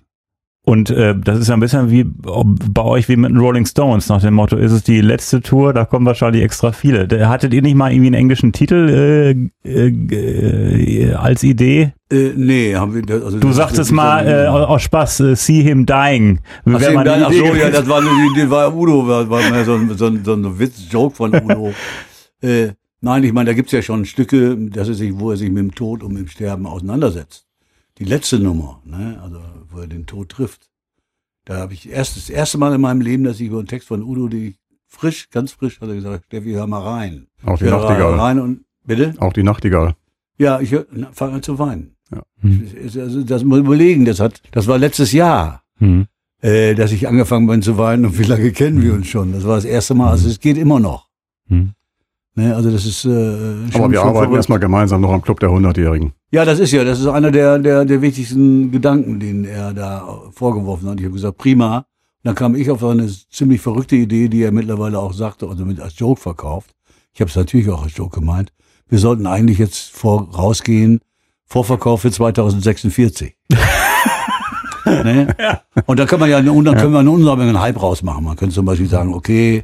Und 0.69 0.91
äh, 0.91 1.15
das 1.17 1.39
ist 1.39 1.47
ja 1.47 1.55
ein 1.55 1.59
bisschen 1.59 1.89
wie 1.89 2.03
bei 2.05 2.83
euch 2.83 3.09
wie 3.09 3.15
mit 3.15 3.31
den 3.31 3.37
Rolling 3.37 3.65
Stones, 3.65 4.07
nach 4.07 4.21
dem 4.21 4.35
Motto, 4.35 4.55
ist 4.55 4.71
es 4.71 4.83
die 4.83 5.01
letzte 5.01 5.41
Tour, 5.41 5.73
da 5.73 5.83
kommen 5.85 6.05
wahrscheinlich 6.05 6.43
extra 6.43 6.71
viele. 6.71 7.07
Hattet 7.27 7.55
ihr 7.55 7.63
nicht 7.63 7.73
mal 7.75 7.91
irgendwie 7.91 8.07
einen 8.09 8.13
englischen 8.21 8.51
Titel 8.53 9.47
äh, 9.65 9.87
äh, 9.87 11.13
als 11.13 11.41
Idee? 11.43 11.93
Äh, 12.11 12.33
nee, 12.35 12.75
haben 12.75 12.93
wir, 12.93 13.01
das- 13.01 13.23
also 13.23 13.39
Du 13.39 13.47
das- 13.47 13.57
sagtest 13.57 13.79
das- 13.79 13.91
mal 13.91 14.27
äh, 14.27 14.47
aus 14.47 14.83
Spaß, 14.83 15.19
äh, 15.21 15.35
see 15.35 15.63
him 15.63 15.87
dying. 15.87 16.39
Ach, 16.65 16.79
so, 16.79 16.91
mal 16.91 17.07
eine 17.07 17.25
ach 17.27 17.31
so, 17.31 17.45
ja, 17.55 17.69
das 17.71 17.87
war, 17.89 18.01
die 18.35 18.49
war 18.49 18.75
Udo, 18.75 19.07
war, 19.07 19.27
war 19.29 19.41
so 19.65 19.73
ein, 19.73 19.97
so 19.97 20.05
ein, 20.05 20.23
so 20.23 20.33
ein 20.33 20.59
Witz-Joke 20.59 21.15
von 21.15 21.33
Udo. 21.33 21.73
äh, 22.41 22.69
nein, 23.01 23.23
ich 23.23 23.33
meine, 23.33 23.47
da 23.49 23.53
gibt's 23.53 23.71
ja 23.71 23.81
schon 23.81 24.05
Stücke, 24.05 24.55
dass 24.55 24.87
er 24.87 24.93
sich, 24.93 25.17
wo 25.19 25.31
er 25.31 25.37
sich 25.37 25.49
mit 25.49 25.57
dem 25.63 25.73
Tod 25.73 26.03
und 26.03 26.13
mit 26.13 26.21
dem 26.23 26.27
Sterben 26.27 26.67
auseinandersetzt. 26.67 27.45
Die 27.99 28.05
letzte 28.05 28.39
Nummer, 28.39 28.81
ne, 28.85 29.19
also 29.21 29.39
wo 29.69 29.79
er 29.81 29.87
den 29.87 30.05
Tod 30.05 30.29
trifft. 30.29 30.69
Da 31.45 31.57
habe 31.57 31.73
ich 31.73 31.89
erst 31.89 32.15
das 32.17 32.29
erste 32.29 32.57
Mal 32.57 32.73
in 32.73 32.81
meinem 32.81 33.01
Leben, 33.01 33.23
dass 33.23 33.39
ich 33.39 33.47
über 33.47 33.59
einen 33.59 33.67
Text 33.67 33.87
von 33.87 34.03
Udo, 34.03 34.27
die 34.27 34.49
ich 34.49 34.55
frisch, 34.87 35.29
ganz 35.29 35.51
frisch, 35.51 35.81
hat 35.81 35.89
er 35.89 35.95
gesagt, 35.95 36.25
Steffi, 36.25 36.51
hör 36.53 36.67
mal 36.67 36.81
rein. 36.81 37.27
Auch 37.45 37.57
die 37.57 37.65
Hör 37.65 37.71
Nachtigall. 37.79 38.13
rein 38.19 38.39
und 38.39 38.65
bitte? 38.85 39.13
Auch 39.19 39.33
die 39.33 39.43
Nachtigall. 39.43 39.95
Ja, 40.37 40.59
ich 40.59 40.71
hör- 40.71 40.85
na, 40.91 41.09
fang 41.11 41.33
an 41.33 41.43
zu 41.43 41.59
weinen. 41.59 41.95
Ja. 42.11 42.23
Hm. 42.41 42.67
Also, 42.85 43.23
das 43.23 43.43
muss 43.43 43.57
man 43.57 43.65
überlegen, 43.65 44.05
das 44.05 44.19
hat, 44.19 44.41
das 44.51 44.67
war 44.67 44.77
letztes 44.77 45.11
Jahr. 45.11 45.63
Hm. 45.77 46.07
äh, 46.41 46.73
dass 46.75 46.91
ich 46.93 47.07
angefangen 47.07 47.47
bin 47.47 47.61
zu 47.61 47.77
weinen 47.77 48.05
und 48.05 48.17
wie 48.17 48.23
lange 48.23 48.51
kennen 48.51 48.81
wir 48.81 48.93
uns 48.93 49.07
schon. 49.07 49.33
Das 49.33 49.43
war 49.45 49.55
das 49.55 49.65
erste 49.65 49.93
Mal. 49.93 50.09
Also 50.11 50.29
es 50.29 50.39
geht 50.39 50.57
immer 50.57 50.79
noch. 50.79 51.09
Hm. 51.47 51.71
Ne, 52.35 52.55
also 52.55 52.71
das 52.71 52.85
ist 52.85 53.03
äh, 53.05 53.07
schon, 53.07 53.69
Aber 53.75 53.91
wir 53.91 53.97
schon 53.99 54.07
arbeiten 54.07 54.13
verrückt. 54.23 54.35
erstmal 54.35 54.59
gemeinsam 54.59 55.01
noch 55.01 55.11
am 55.11 55.21
Club 55.21 55.39
der 55.41 55.49
100-Jährigen. 55.49 56.13
Ja, 56.31 56.45
das 56.45 56.59
ist 56.59 56.71
ja, 56.71 56.83
das 56.83 56.99
ist 56.99 57.07
einer 57.07 57.31
der, 57.31 57.57
der, 57.57 57.85
der 57.85 58.01
wichtigsten 58.03 58.71
Gedanken, 58.71 59.19
den 59.19 59.45
er 59.45 59.73
da 59.73 60.21
vorgeworfen 60.31 60.87
hat. 60.87 60.99
Ich 60.99 61.05
habe 61.05 61.15
gesagt, 61.15 61.37
prima. 61.37 61.77
Und 61.77 61.85
dann 62.23 62.35
kam 62.35 62.55
ich 62.55 62.69
auf 62.69 62.83
eine 62.83 63.09
ziemlich 63.31 63.61
verrückte 63.61 63.95
Idee, 63.95 64.27
die 64.27 64.43
er 64.43 64.51
mittlerweile 64.51 64.99
auch 64.99 65.13
sagte, 65.13 65.47
also 65.47 65.65
mit 65.65 65.79
als 65.79 65.97
Joke 65.97 66.21
verkauft. 66.21 66.75
Ich 67.13 67.21
habe 67.21 67.29
es 67.29 67.35
natürlich 67.35 67.69
auch 67.69 67.81
als 67.81 67.97
Joke 67.97 68.19
gemeint. 68.19 68.51
Wir 68.87 68.99
sollten 68.99 69.25
eigentlich 69.25 69.57
jetzt 69.57 69.91
vorausgehen, 69.91 71.01
Vorverkauf 71.45 72.01
für 72.01 72.11
2046. 72.11 73.35
ne? 74.85 75.35
Und 75.87 75.99
da 75.99 76.05
kann 76.05 76.19
man 76.19 76.29
ja, 76.29 76.37
und 76.37 76.65
dann 76.65 76.77
können 76.77 76.93
wir 76.93 76.99
einen 76.99 77.07
unsammeligen 77.07 77.59
Hype 77.59 77.81
rausmachen. 77.81 78.23
Man 78.23 78.35
könnte 78.35 78.53
zum 78.53 78.65
Beispiel 78.65 78.87
sagen, 78.87 79.15
okay, 79.15 79.63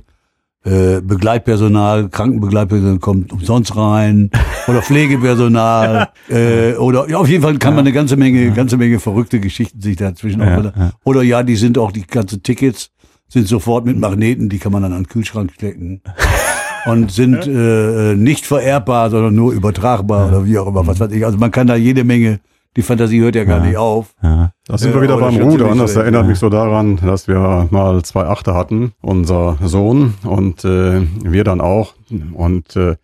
äh, 0.65 1.01
Begleitpersonal, 1.01 2.09
Krankenbegleitpersonal 2.09 2.99
kommt 2.99 3.31
umsonst 3.31 3.75
rein 3.77 4.31
oder 4.67 4.81
Pflegepersonal 4.81 6.09
äh, 6.29 6.73
oder 6.73 7.07
ja, 7.09 7.17
auf 7.17 7.29
jeden 7.29 7.43
Fall 7.43 7.57
kann 7.57 7.75
man 7.75 7.85
eine 7.85 7.93
ganze 7.93 8.17
Menge, 8.17 8.51
ganze 8.51 8.77
Menge 8.77 8.99
verrückte 8.99 9.39
Geschichten 9.39 9.79
sich 9.79 9.95
dazwischen 9.95 10.41
Ja, 10.41 10.59
auch 10.59 10.63
ja. 10.63 10.91
oder 11.03 11.21
ja, 11.21 11.43
die 11.43 11.55
sind 11.55 11.77
auch 11.77 11.91
die 11.91 12.05
ganzen 12.05 12.41
Tickets 12.41 12.91
sind 13.27 13.47
sofort 13.47 13.85
mit 13.85 13.99
Magneten, 13.99 14.49
die 14.49 14.59
kann 14.59 14.71
man 14.71 14.83
dann 14.83 14.93
an 14.93 15.03
den 15.03 15.07
Kühlschrank 15.09 15.51
stecken 15.53 16.01
und 16.85 17.11
sind 17.11 17.47
äh, 17.47 18.15
nicht 18.15 18.45
vererbbar, 18.45 19.09
sondern 19.09 19.35
nur 19.35 19.53
übertragbar 19.53 20.27
oder 20.29 20.45
wie 20.45 20.57
auch 20.57 20.67
immer, 20.67 20.85
was 20.85 20.99
weiß 20.99 21.11
ich. 21.11 21.25
Also 21.25 21.37
man 21.37 21.51
kann 21.51 21.67
da 21.67 21.75
jede 21.75 22.03
Menge, 22.03 22.39
die 22.75 22.81
Fantasie 22.81 23.21
hört 23.21 23.35
ja 23.35 23.43
gar 23.45 23.59
nicht 23.61 23.77
auf. 23.77 24.13
Ja. 24.21 24.51
Da 24.67 24.77
sind 24.77 24.91
Äh, 24.91 24.95
wir 24.95 25.01
wieder 25.03 25.13
aber 25.13 25.31
beim 25.31 25.41
Rudern. 25.41 25.77
Das 25.77 25.95
erinnert 25.95 26.23
ja. 26.23 26.29
mich 26.29 26.39
so 26.39 26.49
daran, 26.49 26.97
dass 26.97 27.27
wir 27.27 27.67
mal 27.71 28.01
zwei 28.03 28.23
Achte 28.25 28.53
hatten, 28.53 28.93
unser 29.01 29.57
Sohn 29.63 30.15
und 30.23 30.65
äh, 30.65 31.01
wir 31.23 31.43
dann 31.43 31.61
auch. 31.61 31.93
Und 32.33 32.75
äh, 32.75 32.95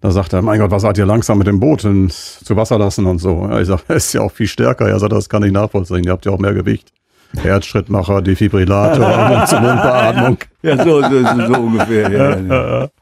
da 0.00 0.10
sagt 0.12 0.32
er, 0.32 0.42
mein 0.42 0.60
Gott, 0.60 0.70
was 0.70 0.82
seid 0.82 0.96
ihr 0.96 1.06
langsam 1.06 1.38
mit 1.38 1.46
dem 1.46 1.60
Boot 1.60 1.84
ins, 1.84 2.38
zu 2.44 2.56
Wasser 2.56 2.78
lassen 2.78 3.06
und 3.06 3.18
so. 3.18 3.48
Ja, 3.50 3.60
ich 3.60 3.66
sage, 3.66 3.82
er 3.88 3.96
ist 3.96 4.12
ja 4.12 4.20
auch 4.22 4.32
viel 4.32 4.46
stärker. 4.46 4.88
Er 4.88 4.98
sagt, 4.98 5.12
das 5.12 5.28
kann 5.28 5.42
ich 5.42 5.52
nachvollziehen. 5.52 6.04
Ihr 6.04 6.12
habt 6.12 6.24
ja 6.24 6.32
auch 6.32 6.38
mehr 6.38 6.54
Gewicht. 6.54 6.92
Herzschrittmacher, 7.36 8.22
Defibrillator, 8.22 9.28
Mund-zu-Mund-Beatmung. 9.28 10.38
Ja, 10.62 10.76
so, 10.82 11.02
so, 11.02 11.08
so, 11.10 11.52
so 11.52 11.60
ungefähr. 11.60 12.10
Ja, 12.10 12.38
ja. 12.38 12.88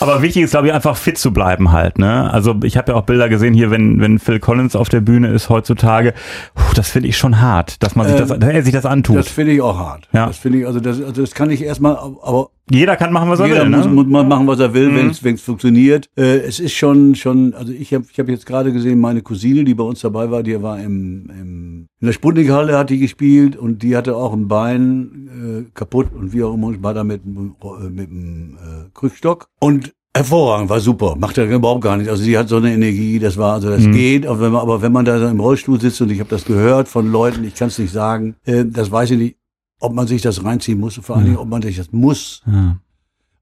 Aber 0.00 0.22
wichtig 0.22 0.42
ist, 0.44 0.50
glaube 0.52 0.68
ich, 0.68 0.72
einfach 0.72 0.96
fit 0.96 1.18
zu 1.18 1.32
bleiben 1.32 1.72
halt. 1.72 1.98
Ne? 1.98 2.32
Also 2.32 2.54
ich 2.62 2.76
habe 2.76 2.92
ja 2.92 2.98
auch 2.98 3.02
Bilder 3.02 3.28
gesehen 3.28 3.54
hier, 3.54 3.70
wenn, 3.70 4.00
wenn 4.00 4.18
Phil 4.18 4.38
Collins 4.38 4.76
auf 4.76 4.88
der 4.88 5.00
Bühne 5.00 5.28
ist 5.28 5.48
heutzutage. 5.48 6.14
Puh, 6.54 6.74
das 6.74 6.88
finde 6.90 7.08
ich 7.08 7.16
schon 7.16 7.40
hart, 7.40 7.82
dass 7.82 7.96
man 7.96 8.06
sich 8.06 8.16
das, 8.16 8.30
Ähm, 8.30 8.40
dass 8.40 8.50
er 8.50 8.62
sich 8.62 8.72
das 8.72 8.86
antut. 8.86 9.16
Das 9.16 9.28
finde 9.28 9.52
ich 9.52 9.60
auch 9.60 9.76
hart. 9.76 10.08
Ja. 10.12 10.26
Das 10.26 10.38
finde 10.38 10.60
ich, 10.60 10.66
also 10.66 10.78
das, 10.80 11.02
also 11.02 11.20
das 11.22 11.34
kann 11.34 11.50
ich 11.50 11.62
erstmal, 11.62 11.96
aber 11.96 12.50
Jeder 12.70 12.96
kann 12.96 13.12
machen, 13.14 13.30
was 13.30 13.40
er 13.40 13.46
jeder 13.46 13.62
will. 13.62 13.70
muss, 13.70 13.86
Ne? 13.86 13.92
muss 13.92 14.06
mal 14.06 14.24
machen, 14.24 14.46
was 14.46 14.60
er 14.60 14.74
will, 14.74 14.90
Mhm. 14.90 15.10
wenn 15.22 15.34
es 15.34 15.40
funktioniert. 15.42 16.06
Äh, 16.16 16.40
es 16.40 16.60
ist 16.60 16.74
schon, 16.74 17.14
schon, 17.14 17.54
also 17.54 17.72
ich 17.72 17.94
habe 17.94 18.04
ich 18.12 18.18
hab 18.20 18.28
jetzt 18.28 18.44
gerade 18.46 18.72
gesehen, 18.72 19.00
meine 19.00 19.22
Cousine, 19.22 19.64
die 19.64 19.74
bei 19.74 19.84
uns 19.84 20.00
dabei 20.00 20.30
war, 20.30 20.42
die 20.42 20.62
war 20.62 20.78
im, 20.78 21.30
im 21.30 21.88
in 22.00 22.06
der 22.06 22.12
Sputnikhalle 22.12 22.78
hat 22.78 22.90
die 22.90 22.98
gespielt 23.00 23.56
und 23.56 23.82
die 23.82 23.96
hatte 23.96 24.14
auch 24.14 24.32
ein 24.32 24.46
Bein 24.46 25.64
äh, 25.66 25.70
kaputt 25.74 26.08
und 26.14 26.32
wie 26.32 26.44
auch 26.44 26.54
immer, 26.54 26.70
war 26.82 26.94
da 26.94 27.02
mit, 27.02 27.24
dem, 27.24 27.56
äh, 27.60 27.88
mit 27.90 28.08
dem 28.10 28.54
äh, 28.56 28.88
Krückstock 28.94 29.47
und 29.60 29.92
Hervorragend, 30.16 30.68
war 30.68 30.80
super. 30.80 31.14
Macht 31.16 31.38
er 31.38 31.44
überhaupt 31.48 31.82
gar 31.82 31.96
nicht. 31.96 32.08
Also 32.10 32.24
sie 32.24 32.36
hat 32.36 32.48
so 32.48 32.56
eine 32.56 32.72
Energie, 32.72 33.20
das 33.20 33.36
war, 33.36 33.52
also 33.54 33.68
das 33.70 33.82
Mhm. 33.82 33.92
geht. 33.92 34.26
Aber 34.26 34.40
wenn, 34.40 34.50
man, 34.52 34.62
aber 34.62 34.82
wenn 34.82 34.90
man 34.90 35.04
da 35.04 35.30
im 35.30 35.38
Rollstuhl 35.38 35.80
sitzt 35.80 36.00
und 36.00 36.10
ich 36.10 36.18
habe 36.18 36.30
das 36.30 36.44
gehört 36.44 36.88
von 36.88 37.12
Leuten, 37.12 37.44
ich 37.44 37.54
kann 37.54 37.68
es 37.68 37.78
nicht 37.78 37.92
sagen, 37.92 38.34
äh, 38.44 38.64
das 38.66 38.90
weiß 38.90 39.12
ich 39.12 39.18
nicht, 39.18 39.36
ob 39.80 39.92
man 39.92 40.08
sich 40.08 40.20
das 40.22 40.42
reinziehen 40.44 40.80
muss, 40.80 40.96
vor 41.00 41.16
allen 41.16 41.26
Dingen, 41.26 41.36
ob 41.36 41.46
man 41.48 41.62
sich 41.62 41.76
das 41.76 41.92
muss. 41.92 42.42
Ja. 42.46 42.78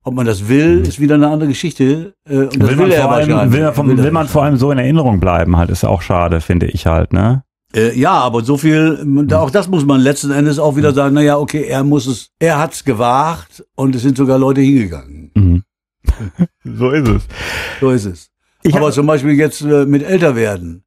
Ob 0.02 0.14
man 0.14 0.26
das 0.26 0.48
will, 0.48 0.82
ist 0.86 1.00
wieder 1.00 1.14
eine 1.14 1.28
andere 1.28 1.48
Geschichte. 1.48 2.12
Äh, 2.28 2.36
und 2.40 2.60
Will, 2.68 2.76
man 2.76 2.90
er 2.90 3.02
vor 3.02 3.12
allem, 3.12 3.52
will, 3.52 3.72
vom, 3.72 3.90
er 3.90 3.98
will 4.04 4.10
man 4.12 4.28
vor 4.28 4.42
allem 4.42 4.56
so 4.56 4.70
in 4.70 4.78
Erinnerung 4.78 5.18
bleiben 5.18 5.56
halt, 5.56 5.70
ist 5.70 5.84
auch 5.84 6.02
schade, 6.02 6.40
finde 6.42 6.66
ich 6.66 6.86
halt, 6.86 7.12
ne? 7.12 7.42
Äh, 7.74 7.98
ja, 7.98 8.12
aber 8.12 8.44
so 8.44 8.56
viel, 8.56 9.02
da, 9.26 9.40
auch 9.40 9.50
das 9.50 9.68
muss 9.68 9.84
man 9.84 10.00
letzten 10.00 10.30
Endes 10.30 10.58
auch 10.58 10.76
wieder 10.76 10.92
sagen, 10.92 11.14
naja, 11.14 11.38
okay, 11.38 11.64
er 11.64 11.84
muss 11.84 12.06
es, 12.06 12.30
er 12.38 12.58
hat's 12.58 12.84
gewagt 12.84 13.64
und 13.74 13.94
es 13.94 14.02
sind 14.02 14.16
sogar 14.16 14.38
Leute 14.38 14.60
hingegangen. 14.60 15.30
So 16.64 16.90
ist 16.90 17.08
es. 17.08 17.22
So 17.80 17.90
ist 17.90 18.04
es. 18.04 18.30
Ich 18.62 18.74
aber 18.74 18.90
zum 18.90 19.06
Beispiel 19.06 19.32
jetzt 19.32 19.60
äh, 19.62 19.86
mit 19.86 20.02
älter 20.02 20.34
werden. 20.34 20.84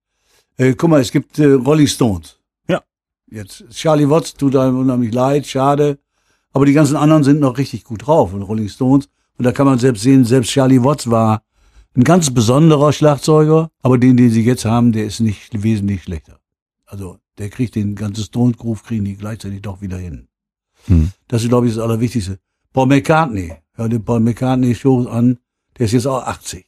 Äh, 0.58 0.74
guck 0.74 0.90
mal, 0.90 1.00
es 1.00 1.12
gibt 1.12 1.40
äh, 1.40 1.54
Rolling 1.54 1.88
Stones. 1.88 2.38
Ja. 2.68 2.82
Jetzt, 3.32 3.64
Charlie 3.72 4.10
Watts 4.10 4.34
tut 4.34 4.56
einem 4.56 4.78
unheimlich 4.78 5.14
leid, 5.14 5.48
schade. 5.48 6.00
Aber 6.52 6.66
die 6.66 6.74
ganzen 6.74 6.98
anderen 6.98 7.24
sind 7.24 7.40
noch 7.40 7.58
richtig 7.58 7.86
gut 7.86 8.08
drauf. 8.08 8.34
Und 8.34 8.42
Rolling 8.42 8.68
Stones. 8.68 9.08
Und 9.38 9.46
da 9.46 9.54
kann 9.54 9.66
man 9.66 9.80
selbst 9.80 10.04
sehen, 10.04 10.26
selbst 10.26 10.52
Charlie 10.52 10.84
Watts 10.84 11.10
war 11.10 11.44
ein 11.96 12.04
ganz 12.04 12.34
besonderer 12.34 12.92
Schlagzeuger. 12.92 13.72
Aber 13.82 13.98
den, 13.98 14.18
den 14.18 14.32
sie 14.32 14.44
jetzt 14.44 14.66
haben, 14.66 14.92
der 14.92 15.06
ist 15.06 15.22
nicht 15.22 15.64
wesentlich 15.64 16.04
schlechter. 16.04 16.40
Also, 16.86 17.18
der 17.38 17.50
kriegt 17.50 17.76
den 17.76 17.96
ganzen 17.96 18.26
Stones 18.26 18.58
Groove, 18.58 18.84
kriegen 18.84 19.06
die 19.06 19.16
gleichzeitig 19.16 19.62
doch 19.62 19.82
wieder 19.82 19.98
hin. 19.98 20.28
Hm. 20.88 21.12
Das 21.28 21.44
ist, 21.44 21.50
glaube 21.50 21.68
ich, 21.68 21.76
das 21.76 21.84
Allerwichtigste. 21.84 22.40
Paul 22.74 22.88
McCartney. 22.88 23.54
Hör 23.80 23.88
dir 23.88 24.00
Paul 24.00 24.20
McCartney 24.20 24.76
Show 24.76 25.08
an. 25.08 25.38
Der 25.78 25.86
ist 25.86 25.94
jetzt 25.94 26.06
auch 26.06 26.28
80. 26.28 26.66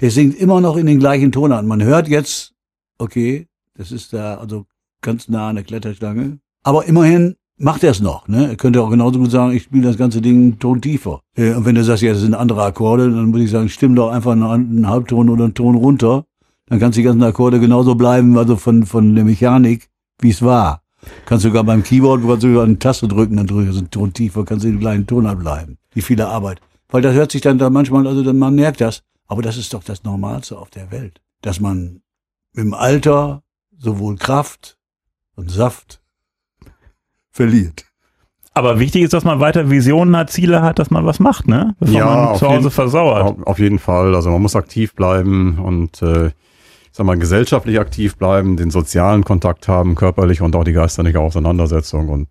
Der 0.00 0.10
singt 0.10 0.38
immer 0.38 0.60
noch 0.60 0.76
in 0.76 0.84
den 0.84 0.98
gleichen 0.98 1.32
Ton 1.32 1.50
an. 1.50 1.66
Man 1.66 1.82
hört 1.82 2.08
jetzt, 2.08 2.52
okay, 2.98 3.46
das 3.72 3.90
ist 3.90 4.12
da 4.12 4.34
also 4.34 4.66
ganz 5.00 5.30
nah 5.30 5.48
an 5.48 5.54
der 5.54 5.64
Kletterstange. 5.64 6.38
Aber 6.62 6.84
immerhin 6.84 7.36
macht 7.56 7.84
er 7.84 7.90
es 7.92 8.02
noch. 8.02 8.28
Ne? 8.28 8.50
Er 8.50 8.56
könnte 8.56 8.82
auch 8.82 8.90
genauso 8.90 9.18
gut 9.18 9.30
sagen, 9.30 9.52
ich 9.54 9.62
spiele 9.62 9.84
das 9.84 9.96
ganze 9.96 10.20
Ding 10.20 10.36
einen 10.36 10.58
Ton 10.58 10.82
tiefer. 10.82 11.22
Äh, 11.38 11.54
Und 11.54 11.64
wenn 11.64 11.74
du 11.74 11.82
sagst, 11.82 12.02
ja, 12.02 12.12
das 12.12 12.20
sind 12.20 12.34
andere 12.34 12.64
Akkorde, 12.64 13.10
dann 13.10 13.32
würde 13.32 13.44
ich 13.44 13.50
sagen, 13.50 13.70
stimm 13.70 13.94
doch 13.94 14.10
einfach 14.10 14.32
einen, 14.32 14.86
Halbton 14.86 15.30
oder 15.30 15.44
einen 15.44 15.54
Ton 15.54 15.74
runter. 15.74 16.26
Dann 16.66 16.78
kannst 16.78 16.98
du 16.98 17.00
die 17.00 17.06
ganzen 17.06 17.22
Akkorde 17.22 17.60
genauso 17.60 17.94
bleiben, 17.94 18.36
also 18.36 18.56
von, 18.56 18.84
von 18.84 19.14
der 19.14 19.24
Mechanik, 19.24 19.88
wie 20.20 20.28
es 20.28 20.42
war. 20.42 20.82
Kannst 21.24 21.44
sogar 21.44 21.64
beim 21.64 21.82
Keyboard, 21.82 22.22
du 22.22 22.28
kannst 22.28 22.42
sogar 22.42 22.64
eine 22.64 22.78
Taste 22.78 23.08
drücken, 23.08 23.38
dann 23.38 23.46
drückst 23.46 23.72
du 23.72 23.78
einen 23.78 23.90
Ton 23.90 24.12
tiefer, 24.12 24.44
kannst 24.44 24.66
du 24.66 24.68
den 24.68 24.80
gleichen 24.80 25.06
Ton 25.06 25.24
bleiben. 25.38 25.78
Die 25.96 26.02
viele 26.02 26.28
Arbeit. 26.28 26.60
Weil 26.88 27.02
das 27.02 27.14
hört 27.14 27.32
sich 27.32 27.40
dann 27.42 27.58
da 27.58 27.68
manchmal, 27.70 28.06
also 28.06 28.22
dann, 28.22 28.38
man 28.38 28.54
merkt 28.54 28.80
das. 28.80 29.02
Aber 29.26 29.42
das 29.42 29.56
ist 29.56 29.74
doch 29.74 29.82
das 29.82 30.04
Normalste 30.04 30.56
auf 30.56 30.70
der 30.70 30.92
Welt. 30.92 31.20
Dass 31.42 31.58
man 31.58 32.02
im 32.54 32.72
Alter 32.74 33.42
sowohl 33.76 34.16
Kraft 34.16 34.78
und 35.34 35.50
Saft 35.50 36.00
verliert. 37.30 37.84
Aber 38.54 38.78
wichtig 38.78 39.02
ist, 39.02 39.12
dass 39.12 39.24
man 39.24 39.40
weiter 39.40 39.68
Visionen 39.68 40.16
hat, 40.16 40.30
Ziele 40.30 40.62
hat, 40.62 40.78
dass 40.78 40.90
man 40.90 41.04
was 41.04 41.18
macht, 41.20 41.46
ne? 41.46 41.74
Bevor 41.78 41.94
Ja, 41.98 42.06
man 42.06 42.28
auf 42.28 42.38
zu 42.38 42.46
Hause 42.46 42.56
jeden- 42.58 42.70
versauert. 42.70 43.36
Auf, 43.46 43.58
jeden 43.58 43.78
Fall. 43.78 44.14
Also 44.14 44.30
man 44.30 44.40
muss 44.40 44.56
aktiv 44.56 44.94
bleiben 44.94 45.58
und 45.58 46.00
äh, 46.00 46.28
ich 46.28 46.32
sag 46.92 47.04
mal, 47.04 47.18
gesellschaftlich 47.18 47.78
aktiv 47.78 48.16
bleiben, 48.16 48.56
den 48.56 48.70
sozialen 48.70 49.24
Kontakt 49.24 49.68
haben, 49.68 49.94
körperliche 49.94 50.42
und 50.42 50.56
auch 50.56 50.64
die 50.64 50.72
geistige 50.72 51.20
Auseinandersetzung. 51.20 52.08
Und 52.08 52.28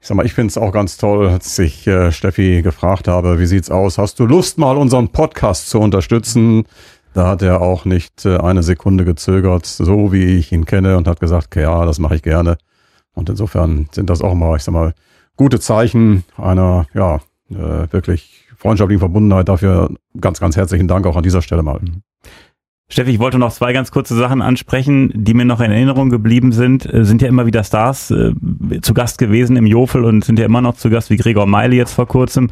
ich 0.00 0.06
sag 0.06 0.16
mal, 0.16 0.26
ich 0.26 0.34
finde 0.34 0.50
es 0.50 0.58
auch 0.58 0.72
ganz 0.72 0.96
toll, 0.96 1.28
als 1.28 1.58
ich 1.58 1.86
äh, 1.86 2.12
Steffi 2.12 2.62
gefragt 2.62 3.08
habe, 3.08 3.38
wie 3.38 3.46
sieht's 3.46 3.70
aus? 3.70 3.98
Hast 3.98 4.20
du 4.20 4.26
Lust, 4.26 4.58
mal 4.58 4.76
unseren 4.76 5.08
Podcast 5.08 5.68
zu 5.70 5.80
unterstützen? 5.80 6.64
Da 7.14 7.26
hat 7.26 7.42
er 7.42 7.60
auch 7.60 7.84
nicht 7.84 8.24
äh, 8.24 8.38
eine 8.38 8.62
Sekunde 8.62 9.04
gezögert, 9.04 9.66
so 9.66 10.12
wie 10.12 10.36
ich 10.36 10.52
ihn 10.52 10.66
kenne, 10.66 10.96
und 10.96 11.08
hat 11.08 11.18
gesagt, 11.18 11.46
okay, 11.46 11.62
ja, 11.62 11.84
das 11.84 11.98
mache 11.98 12.14
ich 12.14 12.22
gerne. 12.22 12.58
Und 13.14 13.28
insofern 13.28 13.88
sind 13.90 14.08
das 14.08 14.22
auch 14.22 14.34
mal, 14.34 14.56
ich 14.56 14.62
sag 14.62 14.72
mal, 14.72 14.94
gute 15.36 15.58
Zeichen 15.58 16.22
einer, 16.36 16.86
ja, 16.94 17.16
äh, 17.50 17.90
wirklich 17.90 18.46
freundschaftlichen 18.56 19.00
Verbundenheit. 19.00 19.48
Dafür 19.48 19.90
ganz, 20.20 20.38
ganz 20.38 20.56
herzlichen 20.56 20.86
Dank 20.86 21.06
auch 21.06 21.16
an 21.16 21.24
dieser 21.24 21.42
Stelle 21.42 21.64
mal. 21.64 21.80
Steffi, 22.90 23.10
ich 23.10 23.18
wollte 23.18 23.38
noch 23.38 23.52
zwei 23.52 23.74
ganz 23.74 23.90
kurze 23.90 24.16
Sachen 24.16 24.40
ansprechen, 24.40 25.12
die 25.14 25.34
mir 25.34 25.44
noch 25.44 25.60
in 25.60 25.70
Erinnerung 25.70 26.08
geblieben 26.08 26.52
sind. 26.52 26.90
Äh, 26.90 27.04
Sind 27.04 27.20
ja 27.20 27.28
immer 27.28 27.44
wieder 27.44 27.62
Stars 27.62 28.10
äh, 28.10 28.32
zu 28.80 28.94
Gast 28.94 29.18
gewesen 29.18 29.56
im 29.56 29.66
Jofel 29.66 30.04
und 30.06 30.24
sind 30.24 30.38
ja 30.38 30.46
immer 30.46 30.62
noch 30.62 30.74
zu 30.76 30.88
Gast, 30.88 31.10
wie 31.10 31.16
Gregor 31.18 31.46
Meile 31.46 31.76
jetzt 31.76 31.92
vor 31.92 32.06
kurzem. 32.06 32.48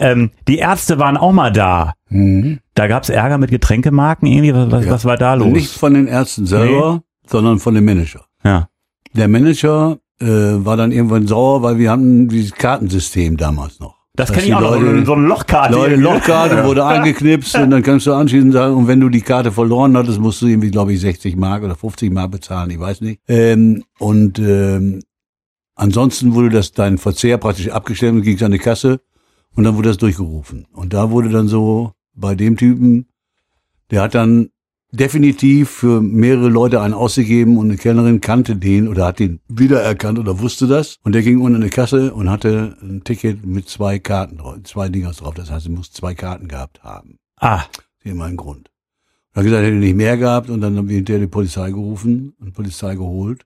Ähm, 0.00 0.30
die 0.48 0.58
Ärzte 0.58 0.98
waren 0.98 1.16
auch 1.16 1.30
mal 1.32 1.52
da. 1.52 1.92
Da 2.10 2.86
gab's 2.88 3.08
Ärger 3.10 3.38
mit 3.38 3.50
Getränkemarken 3.50 4.26
irgendwie. 4.28 4.54
Was, 4.54 4.70
was, 4.72 4.84
Ja. 4.86 4.90
was 4.90 5.04
war 5.04 5.16
da 5.16 5.34
los? 5.34 5.48
Nicht 5.52 5.72
von 5.72 5.94
den 5.94 6.08
Ärzten 6.08 6.46
selber, 6.46 7.02
sondern 7.26 7.58
von 7.60 7.74
dem 7.74 7.84
Manager. 7.84 8.24
Ja. 8.44 8.68
Der 9.12 9.28
Manager 9.28 9.98
äh, 10.20 10.26
war 10.26 10.76
dann 10.76 10.90
irgendwann 10.92 11.26
sauer, 11.28 11.62
weil 11.62 11.78
wir 11.78 11.90
hatten 11.92 12.28
dieses 12.28 12.52
Kartensystem 12.52 13.36
damals 13.36 13.78
noch. 13.80 13.95
Das 14.16 14.32
kenne 14.32 14.46
ich 14.46 14.54
auch 14.54 14.60
noch. 14.60 14.80
Leute- 14.80 15.04
So 15.06 15.12
eine 15.14 15.26
Lochkarte. 15.28 15.74
Leute, 15.74 15.96
Lochkarte 15.96 16.64
wurde 16.64 16.84
angeknipst 16.84 17.56
und 17.58 17.70
dann 17.70 17.82
kannst 17.82 18.06
du 18.06 18.12
anschließend 18.14 18.52
sagen, 18.52 18.74
und 18.74 18.88
wenn 18.88 19.00
du 19.00 19.08
die 19.08 19.20
Karte 19.20 19.52
verloren 19.52 19.96
hattest, 19.96 20.18
musst 20.18 20.40
du 20.42 20.46
irgendwie, 20.46 20.70
glaube 20.70 20.92
ich, 20.94 21.00
60 21.00 21.36
Mark 21.36 21.62
oder 21.62 21.76
50 21.76 22.10
Mark 22.12 22.30
bezahlen, 22.30 22.70
ich 22.70 22.80
weiß 22.80 23.00
nicht. 23.02 23.20
Ähm, 23.28 23.84
und 23.98 24.38
ähm, 24.38 25.02
ansonsten 25.74 26.34
wurde 26.34 26.50
das 26.50 26.72
dein 26.72 26.98
Verzehr 26.98 27.38
praktisch 27.38 27.68
abgestellt 27.68 28.12
und 28.14 28.22
ging 28.22 28.42
an 28.42 28.52
die 28.52 28.58
Kasse 28.58 29.00
und 29.54 29.64
dann 29.64 29.76
wurde 29.76 29.90
das 29.90 29.98
durchgerufen. 29.98 30.66
Und 30.72 30.92
da 30.94 31.10
wurde 31.10 31.28
dann 31.28 31.48
so 31.48 31.92
bei 32.14 32.34
dem 32.34 32.56
Typen, 32.56 33.06
der 33.90 34.02
hat 34.02 34.14
dann 34.14 34.48
definitiv 34.96 35.70
für 35.70 36.00
mehrere 36.00 36.48
Leute 36.48 36.80
einen 36.80 36.94
ausgegeben 36.94 37.56
und 37.58 37.66
eine 37.68 37.76
Kellnerin 37.76 38.20
kannte 38.20 38.56
den 38.56 38.88
oder 38.88 39.06
hat 39.06 39.18
den 39.18 39.40
wiedererkannt 39.48 40.18
oder 40.18 40.40
wusste 40.40 40.66
das. 40.66 40.96
Und 41.02 41.14
der 41.14 41.22
ging 41.22 41.40
unter 41.40 41.56
eine 41.58 41.70
Kasse 41.70 42.12
und 42.14 42.30
hatte 42.30 42.76
ein 42.82 43.04
Ticket 43.04 43.44
mit 43.44 43.68
zwei 43.68 43.98
Karten 43.98 44.38
drauf, 44.38 44.56
zwei 44.64 44.88
Dingers 44.88 45.18
drauf. 45.18 45.34
Das 45.34 45.50
heißt, 45.50 45.66
er 45.66 45.72
muss 45.72 45.92
zwei 45.92 46.14
Karten 46.14 46.48
gehabt 46.48 46.82
haben. 46.82 47.18
Ah, 47.36 47.62
Das 47.72 47.84
ist 48.04 48.12
immer 48.12 48.24
ein 48.24 48.36
Grund. 48.36 48.70
Er 49.32 49.40
hat 49.40 49.44
gesagt, 49.44 49.62
er 49.62 49.66
hätte 49.66 49.76
nicht 49.76 49.96
mehr 49.96 50.16
gehabt 50.16 50.48
und 50.48 50.60
dann 50.60 50.76
haben 50.76 50.88
wir 50.88 50.96
hinterher 50.96 51.20
die 51.20 51.26
Polizei 51.26 51.68
gerufen 51.70 52.34
und 52.40 52.54
Polizei 52.54 52.94
geholt. 52.94 53.44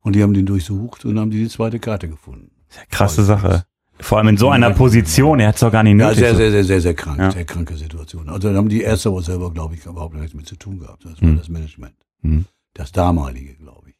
Und 0.00 0.14
die 0.16 0.22
haben 0.22 0.32
den 0.32 0.46
durchsucht 0.46 1.04
und 1.04 1.18
haben 1.18 1.30
die, 1.30 1.38
die 1.42 1.48
zweite 1.48 1.78
Karte 1.78 2.08
gefunden. 2.08 2.50
krasse 2.90 3.24
Sache. 3.24 3.64
Vor 4.00 4.18
allem 4.18 4.28
in 4.28 4.36
so 4.36 4.50
einer 4.50 4.70
Position, 4.70 5.40
er 5.40 5.48
hat 5.48 5.54
es 5.56 5.60
doch 5.60 5.72
gar 5.72 5.82
nicht 5.82 5.98
Ja, 5.98 6.06
nötig. 6.08 6.18
sehr, 6.20 6.30
so. 6.32 6.36
sehr, 6.36 6.50
sehr, 6.52 6.64
sehr, 6.64 6.80
sehr 6.80 6.94
krank, 6.94 7.18
Ja. 7.18 7.30
sehr 7.30 7.44
kranke 7.44 7.74
Situation. 7.76 8.28
Also 8.28 8.50
da 8.50 8.56
haben 8.56 8.68
die 8.68 8.82
Ärzte 8.82 9.08
aber 9.08 9.22
selber, 9.22 9.52
glaube 9.52 9.74
ich, 9.74 9.84
überhaupt 9.86 10.14
nichts 10.14 10.34
mit 10.34 10.46
zu 10.46 10.56
tun 10.56 10.78
gehabt. 10.78 11.04
Das 11.04 11.20
war 11.20 11.28
Hm. 11.28 11.38
das 11.38 11.48
Management. 11.48 11.94
Hm. 12.22 12.44
Das 12.74 12.92
damalige, 12.92 13.54
glaube 13.54 13.90
ich. 13.90 13.96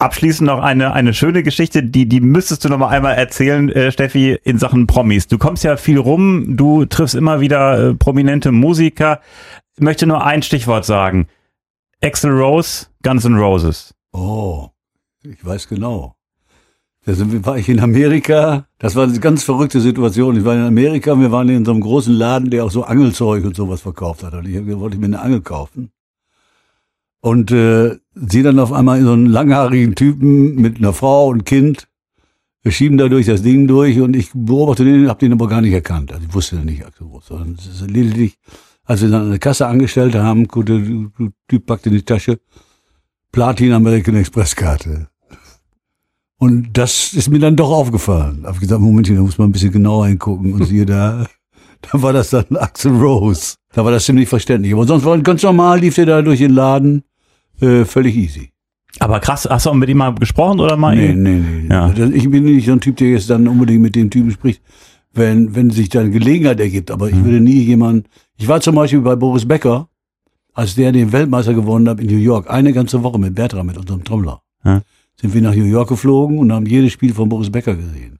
Abschließend 0.00 0.46
noch 0.46 0.60
eine, 0.60 0.92
eine 0.92 1.12
schöne 1.12 1.42
Geschichte, 1.42 1.82
die, 1.82 2.08
die 2.08 2.20
müsstest 2.20 2.64
du 2.64 2.68
noch 2.68 2.78
mal 2.78 2.88
einmal 2.88 3.14
erzählen, 3.16 3.68
äh, 3.70 3.90
Steffi, 3.90 4.38
in 4.44 4.58
Sachen 4.58 4.86
Promis. 4.86 5.26
Du 5.26 5.38
kommst 5.38 5.64
ja 5.64 5.76
viel 5.76 5.98
rum, 5.98 6.56
du 6.56 6.84
triffst 6.84 7.16
immer 7.16 7.40
wieder 7.40 7.88
äh, 7.90 7.94
prominente 7.94 8.52
Musiker. 8.52 9.20
Ich 9.74 9.80
möchte 9.82 10.06
nur 10.06 10.24
ein 10.24 10.42
Stichwort 10.42 10.84
sagen. 10.84 11.26
Axel 12.02 12.30
Rose, 12.30 12.86
Guns 13.02 13.24
N' 13.24 13.34
Roses. 13.36 13.92
Oh, 14.12 14.68
ich 15.24 15.44
weiß 15.44 15.66
genau. 15.68 16.14
Da 17.08 17.14
sind, 17.14 17.46
war 17.46 17.56
ich 17.56 17.70
in 17.70 17.80
Amerika. 17.80 18.66
Das 18.76 18.94
war 18.94 19.04
eine 19.04 19.18
ganz 19.18 19.42
verrückte 19.42 19.80
Situation. 19.80 20.36
Ich 20.36 20.44
war 20.44 20.54
in 20.54 20.60
Amerika 20.60 21.14
und 21.14 21.22
wir 21.22 21.32
waren 21.32 21.48
in 21.48 21.64
so 21.64 21.70
einem 21.70 21.80
großen 21.80 22.12
Laden, 22.12 22.50
der 22.50 22.66
auch 22.66 22.70
so 22.70 22.84
Angelzeug 22.84 23.46
und 23.46 23.56
sowas 23.56 23.80
verkauft 23.80 24.22
hat. 24.22 24.34
Und 24.34 24.46
ich 24.46 24.78
wollte 24.78 24.98
mir 24.98 25.06
eine 25.06 25.22
Angel 25.22 25.40
kaufen. 25.40 25.88
Und 27.20 27.50
äh, 27.50 27.96
sehe 28.14 28.42
dann 28.42 28.58
auf 28.58 28.74
einmal 28.74 29.00
so 29.00 29.12
einen 29.12 29.24
langhaarigen 29.24 29.94
Typen 29.94 30.56
mit 30.56 30.76
einer 30.76 30.92
Frau 30.92 31.28
und 31.28 31.46
Kind. 31.46 31.88
Wir 32.62 32.72
schieben 32.72 32.98
da 32.98 33.08
durch 33.08 33.24
das 33.24 33.40
Ding 33.40 33.66
durch 33.66 33.98
und 34.02 34.14
ich 34.14 34.28
beobachte 34.34 34.84
den, 34.84 35.08
habe 35.08 35.18
den 35.18 35.32
aber 35.32 35.48
gar 35.48 35.62
nicht 35.62 35.72
erkannt. 35.72 36.12
Also 36.12 36.26
ich 36.28 36.34
wusste 36.34 36.56
nicht, 36.56 36.84
Axel 36.84 37.06
Rose, 37.06 37.28
sondern 37.28 37.56
lediglich, 37.88 38.36
als 38.84 39.00
wir 39.00 39.08
dann 39.08 39.22
an 39.22 39.30
der 39.30 39.38
Kasse 39.38 39.66
angestellt 39.66 40.14
haben, 40.14 40.46
gut, 40.46 40.68
der 40.68 40.82
Typ 41.48 41.64
packte 41.64 41.88
in 41.88 41.94
die 41.94 42.02
Tasche, 42.02 42.38
Platin 43.32 43.72
American 43.72 44.14
Express 44.14 44.54
Karte. 44.54 45.08
Und 46.38 46.68
das 46.74 47.14
ist 47.14 47.28
mir 47.30 47.40
dann 47.40 47.56
doch 47.56 47.70
aufgefallen. 47.70 48.44
Hab 48.44 48.60
gesagt, 48.60 48.80
Momentchen, 48.80 49.16
da 49.16 49.22
muss 49.22 49.38
man 49.38 49.48
ein 49.48 49.52
bisschen 49.52 49.72
genauer 49.72 50.06
hingucken. 50.06 50.52
Und 50.54 50.64
siehe 50.64 50.86
da, 50.86 51.26
da 51.80 52.02
war 52.02 52.12
das 52.12 52.30
dann 52.30 52.44
Axel 52.56 52.92
Rose. 52.96 53.54
Da 53.72 53.84
war 53.84 53.90
das 53.90 54.04
ziemlich 54.04 54.28
verständlich. 54.28 54.72
Aber 54.72 54.86
sonst 54.86 55.04
war 55.04 55.18
ganz 55.18 55.42
normal, 55.42 55.80
lief 55.80 55.96
der 55.96 56.06
da 56.06 56.22
durch 56.22 56.38
den 56.38 56.52
Laden, 56.52 57.02
äh, 57.60 57.84
völlig 57.84 58.16
easy. 58.16 58.50
Aber 59.00 59.20
krass, 59.20 59.46
hast 59.50 59.66
du 59.66 59.70
auch 59.70 59.74
mit 59.74 59.88
ihm 59.88 59.98
mal 59.98 60.14
gesprochen 60.14 60.60
oder 60.60 60.76
mal? 60.76 60.94
Nee, 60.96 61.12
nee, 61.12 61.40
nee. 61.40 61.68
Ja. 61.68 61.88
Das- 61.90 62.10
Ich 62.10 62.30
bin 62.30 62.44
nicht 62.44 62.66
so 62.66 62.72
ein 62.72 62.80
Typ, 62.80 62.96
der 62.96 63.10
jetzt 63.10 63.28
dann 63.30 63.46
unbedingt 63.48 63.82
mit 63.82 63.94
dem 63.96 64.08
Typen 64.10 64.30
spricht, 64.30 64.62
wenn, 65.12 65.54
wenn 65.54 65.70
sich 65.70 65.88
dann 65.88 66.10
Gelegenheit 66.12 66.60
ergibt. 66.60 66.90
Aber 66.90 67.08
ich 67.08 67.14
Mhm. 67.16 67.24
würde 67.24 67.40
nie 67.40 67.60
jemanden, 67.62 68.04
ich 68.36 68.46
war 68.48 68.60
zum 68.60 68.76
Beispiel 68.76 69.00
bei 69.00 69.16
Boris 69.16 69.46
Becker, 69.46 69.88
als 70.54 70.74
der 70.76 70.92
den 70.92 71.12
Weltmeister 71.12 71.54
gewonnen 71.54 71.88
hat 71.88 72.00
in 72.00 72.06
New 72.06 72.16
York, 72.16 72.48
eine 72.50 72.72
ganze 72.72 73.02
Woche 73.02 73.18
mit 73.18 73.34
Bertram, 73.34 73.66
mit 73.66 73.76
unserem 73.76 74.02
Trommler. 74.04 74.40
Ja. 74.64 74.82
Sind 75.20 75.34
wir 75.34 75.42
nach 75.42 75.54
New 75.54 75.64
York 75.64 75.88
geflogen 75.88 76.38
und 76.38 76.52
haben 76.52 76.66
jedes 76.66 76.92
Spiel 76.92 77.12
von 77.12 77.28
Boris 77.28 77.50
Becker 77.50 77.74
gesehen. 77.74 78.18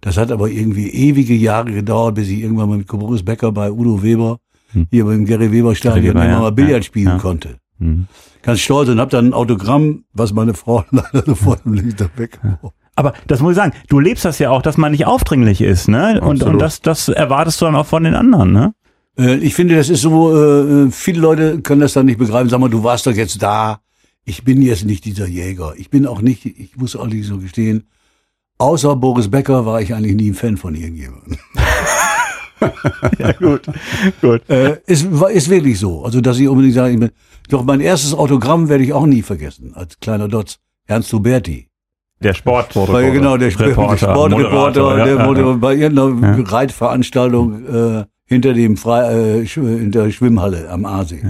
Das 0.00 0.16
hat 0.16 0.30
aber 0.30 0.48
irgendwie 0.48 0.88
ewige 0.90 1.34
Jahre 1.34 1.72
gedauert, 1.72 2.14
bis 2.14 2.28
ich 2.28 2.40
irgendwann 2.40 2.68
mal 2.68 2.78
mit 2.78 2.86
Boris 2.86 3.24
Becker 3.24 3.50
bei 3.52 3.70
Udo 3.72 4.02
Weber, 4.02 4.38
Hm. 4.72 4.86
hier 4.90 5.04
beim 5.06 5.24
Gary 5.24 5.50
Weber 5.50 5.74
Stadion, 5.74 6.14
immer 6.14 6.26
ja. 6.28 6.38
mal 6.40 6.52
Billard 6.52 6.72
Ja. 6.72 6.82
spielen 6.82 7.06
Ja. 7.08 7.18
konnte. 7.18 7.56
Mhm. 7.78 8.06
Ganz 8.42 8.60
stolz 8.60 8.88
und 8.90 9.00
hab 9.00 9.08
dann 9.10 9.28
ein 9.28 9.32
Autogramm, 9.32 10.04
was 10.12 10.32
meine 10.32 10.52
Frau 10.54 10.84
leider 10.90 11.22
sofort 11.24 11.62
im 11.64 11.72
Licht 11.74 11.98
weg. 12.18 12.38
Aber 12.94 13.14
das 13.28 13.40
muss 13.40 13.52
ich 13.52 13.56
sagen, 13.56 13.72
du 13.88 13.98
lebst 13.98 14.24
das 14.24 14.38
ja 14.38 14.50
auch, 14.50 14.60
dass 14.62 14.76
man 14.76 14.92
nicht 14.92 15.06
aufdringlich 15.06 15.60
ist, 15.60 15.88
ne? 15.88 16.20
Und, 16.20 16.42
Absolut. 16.42 16.54
und 16.54 16.58
das, 16.60 16.80
das 16.82 17.08
erwartest 17.08 17.60
du 17.60 17.64
dann 17.64 17.76
auch 17.76 17.86
von 17.86 18.04
den 18.04 18.14
anderen, 18.14 18.52
ne? 18.52 18.74
Äh, 19.18 19.36
Ich 19.38 19.54
finde, 19.54 19.74
das 19.76 19.88
ist 19.88 20.02
so, 20.02 20.36
äh, 20.36 20.90
viele 20.90 21.20
Leute 21.20 21.60
können 21.62 21.80
das 21.80 21.92
dann 21.94 22.06
nicht 22.06 22.18
begreifen. 22.18 22.48
Sag 22.50 22.60
mal, 22.60 22.68
du 22.68 22.82
warst 22.84 23.06
doch 23.06 23.12
jetzt 23.12 23.40
da. 23.42 23.80
Ich 24.28 24.44
bin 24.44 24.60
jetzt 24.60 24.84
nicht 24.84 25.06
dieser 25.06 25.26
Jäger. 25.26 25.72
Ich 25.78 25.88
bin 25.88 26.06
auch 26.06 26.20
nicht, 26.20 26.44
ich 26.44 26.76
muss 26.76 26.94
auch 26.96 27.06
nicht 27.06 27.26
so 27.26 27.38
gestehen, 27.38 27.84
außer 28.58 28.94
Boris 28.94 29.30
Becker 29.30 29.64
war 29.64 29.80
ich 29.80 29.94
eigentlich 29.94 30.16
nie 30.16 30.30
ein 30.30 30.34
Fan 30.34 30.56
von 30.58 30.74
irgendjemandem. 30.74 31.38
Ja, 33.18 33.30
gut. 33.32 33.62
gut. 34.20 34.42
Äh, 34.50 34.78
ist, 34.86 35.06
ist 35.32 35.48
wirklich 35.48 35.78
so. 35.78 36.04
Also, 36.04 36.20
dass 36.20 36.40
ich 36.40 36.48
unbedingt 36.48 36.74
sage, 36.74 36.92
ich 36.94 36.98
bin, 36.98 37.10
doch 37.48 37.62
mein 37.62 37.80
erstes 37.80 38.12
Autogramm 38.14 38.68
werde 38.68 38.82
ich 38.82 38.92
auch 38.92 39.06
nie 39.06 39.22
vergessen, 39.22 39.74
als 39.74 40.00
kleiner 40.00 40.26
Dotz. 40.26 40.58
Ernst 40.86 41.12
Huberti. 41.12 41.68
Der 42.20 42.34
Sport. 42.34 42.74
Ja, 42.74 43.10
genau, 43.10 43.36
der, 43.36 43.50
Sp- 43.54 43.62
Reporter, 43.70 44.06
der 44.06 44.12
Sportreporter, 44.12 44.36
Moderator, 44.82 44.98
ja, 44.98 45.04
der 45.04 45.26
wurde 45.26 45.40
ja. 45.42 45.52
bei 45.52 45.74
irgendeiner. 45.76 46.50
Reitveranstaltung 46.52 47.64
äh, 48.00 48.04
hinter 48.24 48.54
dem 48.54 48.76
Frei, 48.76 49.04
äh, 49.44 49.44
in 49.44 49.92
der 49.92 50.10
Schwimmhalle 50.10 50.68
am 50.68 50.84
Aasee. 50.84 51.22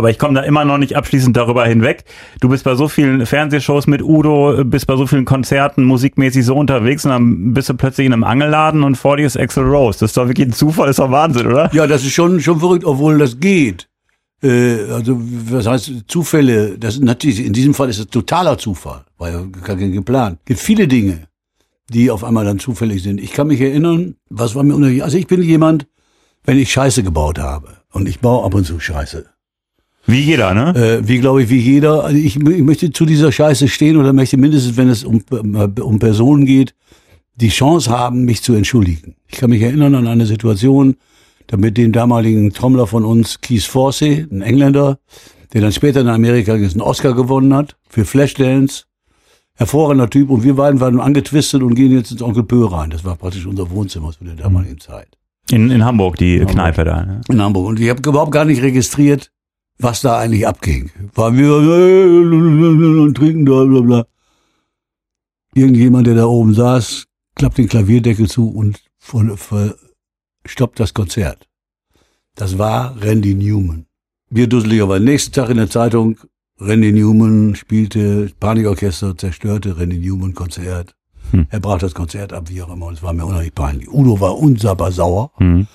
Aber 0.00 0.08
ich 0.08 0.18
komme 0.18 0.32
da 0.32 0.40
immer 0.40 0.64
noch 0.64 0.78
nicht 0.78 0.96
abschließend 0.96 1.36
darüber 1.36 1.66
hinweg. 1.66 2.04
Du 2.40 2.48
bist 2.48 2.64
bei 2.64 2.74
so 2.74 2.88
vielen 2.88 3.26
Fernsehshows 3.26 3.86
mit 3.86 4.00
Udo, 4.00 4.64
bist 4.64 4.86
bei 4.86 4.96
so 4.96 5.06
vielen 5.06 5.26
Konzerten 5.26 5.84
musikmäßig 5.84 6.42
so 6.46 6.56
unterwegs 6.56 7.04
und 7.04 7.10
dann 7.10 7.52
bist 7.52 7.68
du 7.68 7.74
plötzlich 7.74 8.06
in 8.06 8.14
einem 8.14 8.24
Angelladen 8.24 8.82
und 8.82 8.94
vor 8.94 9.18
dir 9.18 9.26
ist 9.26 9.38
Axel 9.38 9.62
Rose. 9.62 9.98
Das 9.98 10.12
ist 10.12 10.16
doch 10.16 10.26
wirklich 10.26 10.48
ein 10.48 10.52
Zufall, 10.54 10.88
ist 10.88 11.00
doch 11.00 11.10
Wahnsinn, 11.10 11.48
oder? 11.48 11.68
Ja, 11.74 11.86
das 11.86 12.02
ist 12.02 12.12
schon, 12.12 12.40
schon 12.40 12.60
verrückt, 12.60 12.86
obwohl 12.86 13.18
das 13.18 13.40
geht. 13.40 13.90
Äh, 14.42 14.90
also, 14.90 15.20
was 15.20 15.66
heißt 15.66 15.92
Zufälle? 16.06 16.78
Das 16.78 16.94
ist 16.94 17.02
natürlich, 17.02 17.44
in 17.44 17.52
diesem 17.52 17.74
Fall 17.74 17.90
ist 17.90 17.98
es 17.98 18.06
totaler 18.06 18.56
Zufall, 18.56 19.04
war 19.18 19.30
ja 19.30 19.42
gar 19.42 19.76
kein 19.76 19.92
geplant. 19.92 20.38
Es 20.44 20.46
gibt 20.46 20.60
viele 20.60 20.88
Dinge, 20.88 21.26
die 21.90 22.10
auf 22.10 22.24
einmal 22.24 22.46
dann 22.46 22.58
zufällig 22.58 23.02
sind. 23.02 23.20
Ich 23.20 23.34
kann 23.34 23.48
mich 23.48 23.60
erinnern, 23.60 24.14
was 24.30 24.54
war 24.54 24.62
mir 24.62 24.74
unheimlich, 24.74 25.04
also 25.04 25.18
ich 25.18 25.26
bin 25.26 25.42
jemand, 25.42 25.86
wenn 26.44 26.56
ich 26.56 26.72
Scheiße 26.72 27.02
gebaut 27.02 27.38
habe, 27.38 27.76
und 27.92 28.08
ich 28.08 28.20
baue 28.20 28.46
ab 28.46 28.54
und 28.54 28.64
zu 28.64 28.80
Scheiße, 28.80 29.26
Wie 30.06 30.20
jeder, 30.20 30.54
ne? 30.54 30.74
äh, 30.74 31.06
wie 31.06 31.18
glaube 31.18 31.42
ich, 31.42 31.50
wie 31.50 31.58
jeder, 31.58 32.04
also 32.04 32.16
ich, 32.16 32.36
ich 32.36 32.62
möchte 32.62 32.90
zu 32.92 33.04
dieser 33.04 33.30
Scheiße 33.30 33.68
stehen 33.68 33.96
oder 33.96 34.12
möchte 34.12 34.36
mindestens, 34.36 34.76
wenn 34.76 34.88
es 34.88 35.04
um, 35.04 35.22
um 35.30 35.98
Personen 35.98 36.46
geht, 36.46 36.74
die 37.36 37.48
Chance 37.48 37.90
haben, 37.90 38.24
mich 38.24 38.42
zu 38.42 38.54
entschuldigen. 38.54 39.14
Ich 39.28 39.38
kann 39.38 39.50
mich 39.50 39.62
erinnern 39.62 39.94
an 39.94 40.06
eine 40.06 40.26
Situation, 40.26 40.96
da 41.46 41.56
mit 41.56 41.76
dem 41.76 41.92
damaligen 41.92 42.52
Trommler 42.52 42.86
von 42.86 43.04
uns, 43.04 43.40
Keith 43.40 43.62
Forsey, 43.62 44.26
ein 44.30 44.42
Engländer, 44.42 44.98
der 45.52 45.60
dann 45.60 45.72
später 45.72 46.00
in 46.00 46.08
Amerika 46.08 46.54
einen 46.54 46.80
Oscar 46.80 47.14
gewonnen 47.14 47.54
hat 47.54 47.76
für 47.88 48.04
Flashdance. 48.04 48.84
Hervorragender 49.54 50.08
Typ 50.08 50.30
und 50.30 50.42
wir 50.42 50.54
beiden 50.54 50.80
waren 50.80 51.00
angetwistet 51.00 51.62
und 51.62 51.74
gehen 51.74 51.92
jetzt 51.92 52.12
ins 52.12 52.22
Onkel 52.22 52.44
Pö 52.44 52.64
rein. 52.64 52.90
Das 52.90 53.04
war 53.04 53.16
praktisch 53.16 53.44
unser 53.44 53.70
Wohnzimmer 53.70 54.10
zu 54.12 54.24
der 54.24 54.34
damaligen 54.34 54.80
Zeit 54.80 55.08
In, 55.50 55.70
in 55.70 55.84
Hamburg, 55.84 56.16
die 56.16 56.38
Hamburg. 56.38 56.54
Kneipe 56.54 56.84
da. 56.84 57.04
Ne? 57.04 57.20
in 57.28 57.42
Hamburg. 57.42 57.66
Und 57.66 57.78
ich 57.78 57.90
habe 57.90 58.00
überhaupt 58.08 58.32
gar 58.32 58.46
nicht 58.46 58.62
registriert, 58.62 59.30
was 59.82 60.00
da 60.02 60.18
eigentlich 60.18 60.46
abging. 60.46 60.90
Waren 61.14 61.36
wir 61.36 61.48
äh, 61.48 63.00
und 63.00 63.16
trinken 63.16 63.46
da, 63.46 63.64
bla 63.64 63.80
bla. 63.80 64.06
Irgendjemand, 65.54 66.06
der 66.06 66.14
da 66.14 66.26
oben 66.26 66.54
saß, 66.54 67.06
klappt 67.34 67.58
den 67.58 67.68
Klavierdeckel 67.68 68.28
zu 68.28 68.50
und 68.50 68.80
stoppt 70.44 70.78
das 70.78 70.94
Konzert. 70.94 71.48
Das 72.36 72.58
war 72.58 73.00
Randy 73.02 73.34
Newman. 73.34 73.86
Wir 74.28 74.46
dusselig, 74.46 74.82
aber 74.82 75.00
nächsten 75.00 75.32
Tag 75.32 75.50
in 75.50 75.56
der 75.56 75.68
Zeitung, 75.70 76.18
Randy 76.60 76.92
Newman 76.92 77.56
spielte, 77.56 78.30
Panikorchester 78.38 79.16
zerstörte 79.16 79.78
Randy 79.78 79.98
Newman 79.98 80.34
Konzert. 80.34 80.94
Hm. 81.32 81.46
Er 81.50 81.60
brach 81.60 81.78
das 81.78 81.94
Konzert 81.94 82.32
ab, 82.32 82.48
wie 82.48 82.62
auch 82.62 82.72
immer, 82.72 82.86
und 82.86 82.94
es 82.94 83.02
war 83.02 83.12
mir 83.12 83.24
unheimlich 83.24 83.54
peinlich. 83.54 83.92
Udo 83.92 84.20
war 84.20 84.38
unsagbar 84.38 84.92
sauer 84.92 85.32
Hm. 85.36 85.66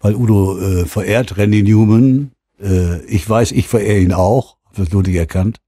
weil 0.00 0.14
Udo 0.14 0.58
äh, 0.58 0.86
verehrt 0.86 1.36
Randy 1.36 1.62
Newman. 1.62 2.32
Äh, 2.62 3.04
ich 3.06 3.28
weiß, 3.28 3.52
ich 3.52 3.68
verehre 3.68 4.00
ihn 4.00 4.12
auch, 4.12 4.56
hab 4.66 4.76
das 4.76 4.92
wirklich 4.92 5.16
erkannt. 5.16 5.58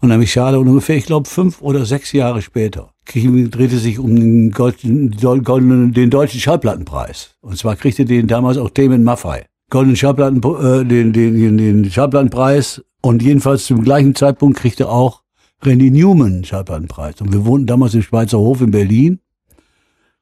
Und 0.00 0.08
dann 0.08 0.18
mich 0.18 0.32
schade, 0.32 0.58
und 0.58 0.68
ungefähr, 0.68 0.96
ich 0.96 1.04
glaube, 1.04 1.28
fünf 1.28 1.60
oder 1.60 1.84
sechs 1.84 2.12
Jahre 2.12 2.40
später, 2.40 2.92
krieg, 3.04 3.50
drehte 3.50 3.76
sich 3.76 3.98
um 3.98 4.16
den, 4.16 4.50
Golden, 4.50 5.10
Golden, 5.44 5.92
den 5.92 6.08
deutschen 6.08 6.40
Schallplattenpreis. 6.40 7.34
Und 7.42 7.58
zwar 7.58 7.76
kriegte 7.76 8.06
den 8.06 8.26
damals 8.26 8.56
auch 8.56 8.70
Damon 8.70 9.04
Maffei. 9.04 9.44
Goldenen 9.68 9.96
Schallplatten, 9.96 10.38
äh, 10.38 10.84
den, 10.84 11.12
den, 11.12 11.58
den, 11.58 11.90
Schallplattenpreis. 11.90 12.82
Und 13.02 13.22
jedenfalls 13.22 13.66
zum 13.66 13.82
gleichen 13.82 14.14
Zeitpunkt 14.14 14.58
kriegte 14.58 14.88
auch 14.88 15.22
Randy 15.62 15.90
Newman 15.90 16.32
einen 16.32 16.44
Schallplattenpreis. 16.44 17.20
Und 17.20 17.32
wir 17.32 17.44
wohnten 17.44 17.66
damals 17.66 17.94
im 17.94 18.02
Schweizer 18.02 18.38
Hof 18.38 18.62
in 18.62 18.70
Berlin. 18.70 19.20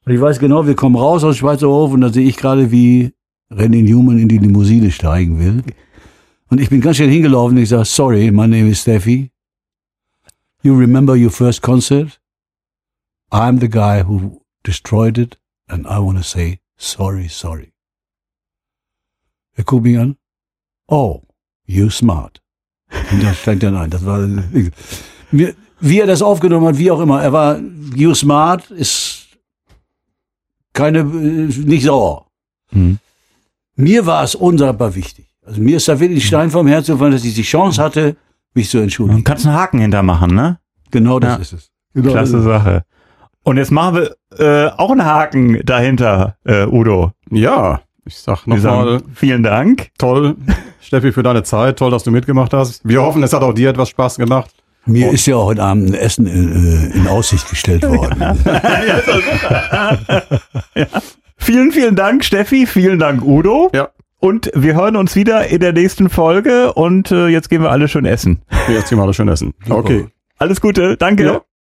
Und 0.05 0.13
ich 0.13 0.21
weiß 0.21 0.39
genau, 0.41 0.67
wir 0.67 0.75
kommen 0.75 0.97
raus 0.97 1.23
aus 1.23 1.37
Schweizer 1.37 1.69
Hof 1.69 1.93
und 1.93 2.01
da 2.01 2.13
sehe 2.13 2.27
ich 2.27 2.37
gerade, 2.37 2.71
wie 2.71 3.13
Randy 3.51 3.83
Newman 3.83 4.19
in 4.19 4.29
die 4.29 4.39
Limousine 4.39 4.91
steigen 4.91 5.39
will. 5.39 5.63
Und 6.51 6.61
ich 6.61 6.71
bin 6.71 6.81
ganz 6.81 6.97
schnell 6.97 7.11
hingelaufen 7.11 7.57
und 7.57 7.63
ich 7.63 7.69
sage, 7.69 7.85
sorry, 7.85 8.31
my 8.31 8.47
name 8.47 8.69
is 8.69 8.81
Steffi. 8.81 9.31
You 10.63 10.77
remember 10.77 11.15
your 11.15 11.31
first 11.31 11.63
concert? 11.63 12.21
I'm 13.31 13.61
the 13.61 13.69
guy 13.69 14.03
who 14.03 14.43
destroyed 14.65 15.19
it 15.19 15.39
and 15.69 15.87
I 15.87 15.99
want 15.99 16.17
to 16.19 16.25
say 16.25 16.61
sorry, 16.77 17.29
sorry. 17.29 17.73
Er 19.57 19.65
guckt 19.65 19.85
mich 19.85 19.99
an. 19.99 20.17
Oh, 20.89 21.23
You 21.69 21.91
smart. 21.91 22.41
Und 23.13 23.23
da 23.23 23.35
steigt 23.35 23.63
dann 23.63 23.77
ein. 23.77 23.91
Das 23.91 24.05
war, 24.05 24.27
wie, 25.31 25.55
wie 25.81 26.01
er 26.01 26.07
das 26.07 26.23
aufgenommen 26.23 26.67
hat, 26.67 26.79
wie 26.79 26.91
auch 26.91 27.01
immer. 27.01 27.23
Er 27.23 27.33
war, 27.33 27.61
you 27.95 28.15
smart 28.15 28.71
ist 28.71 29.39
keine, 30.73 31.01
äh, 31.01 31.03
nicht 31.03 31.85
sauer. 31.85 32.27
Hm. 32.71 32.99
Mir 33.77 34.07
war 34.07 34.25
es 34.25 34.35
unsagbar 34.35 34.95
wichtig. 34.95 35.28
Also 35.49 35.63
mir 35.63 35.77
ist 35.79 35.89
da 35.89 35.99
wirklich 35.99 36.27
Stein 36.27 36.51
vom 36.51 36.67
Herzen 36.67 36.93
gefallen, 36.93 37.13
dass 37.13 37.25
ich 37.25 37.35
die 37.35 37.43
Chance 37.43 37.83
hatte, 37.83 38.17
mich 38.55 38.69
zu 38.69 38.77
Du 38.77 38.83
entschuldigen. 38.83 39.25
kannst 39.25 39.47
einen 39.47 39.57
Haken 39.57 39.79
hintermachen, 39.81 40.35
ne? 40.35 40.59
Genau 40.91 41.19
das 41.19 41.37
Ja. 41.37 41.43
ist 41.43 41.53
es. 41.55 41.71
Genau 41.95 42.13
Klasse 42.13 42.33
das 42.33 42.41
ist 42.43 42.47
es. 42.47 42.53
Sache. 42.53 42.83
Und 43.45 43.57
jetzt 43.57 43.71
machen 43.71 43.97
wir 43.97 44.17
äh, 44.39 44.71
auch 44.77 44.91
einen 44.91 45.05
Haken 45.07 45.61
dahinter, 45.65 46.37
äh, 46.45 46.67
Udo. 46.67 47.13
Ja, 47.31 47.81
ich 48.05 48.17
sag 48.19 48.47
nochmal 48.47 49.01
vielen 49.15 49.43
Dank. 49.43 49.89
toll, 49.99 50.37
Steffi, 50.83 51.13
für 51.13 51.23
deine 51.23 51.43
Zeit. 51.45 51.79
Toll, 51.79 51.91
dass 51.91 52.05
du 52.05 52.11
mitgemacht 52.11 52.53
hast. 52.53 52.87
Wir 52.87 53.01
hoffen, 53.03 53.23
es 53.23 53.33
hat 53.33 53.43
auch 53.43 53.55
dir 53.55 53.71
etwas 53.71 53.89
Spaß 53.89 54.17
gemacht. 54.17 54.51
Mir 54.85 55.11
ist 55.13 55.25
ja 55.27 55.37
heute 55.37 55.63
Abend 55.63 55.91
ein 55.91 55.95
Essen 55.95 56.27
äh, 56.27 56.97
in 56.97 57.09
Aussicht 57.09 57.49
gestellt 57.49 57.83
worden. 57.89 58.39
Vielen, 61.37 61.73
vielen 61.73 61.95
Dank, 61.97 62.25
Steffi. 62.25 62.67
Vielen 62.67 62.99
Dank, 62.99 63.23
Udo. 63.23 63.71
Ja, 63.75 63.89
Und 64.21 64.51
wir 64.55 64.75
hören 64.75 64.97
uns 64.97 65.15
wieder 65.15 65.47
in 65.47 65.61
der 65.61 65.73
nächsten 65.73 66.09
Folge. 66.09 66.73
Und 66.73 67.11
äh, 67.11 67.29
jetzt 67.29 67.49
gehen 67.51 67.63
wir 67.63 67.71
alle 67.71 67.89
schön 67.89 68.05
essen. 68.05 68.43
jetzt 68.69 68.89
gehen 68.89 68.99
wir 68.99 69.05
alle 69.05 69.15
schön 69.15 69.29
essen. 69.29 69.55
Okay. 69.69 70.07
Alles 70.39 70.61
Gute. 70.61 70.97
Danke. 70.97 71.25
Ja. 71.25 71.41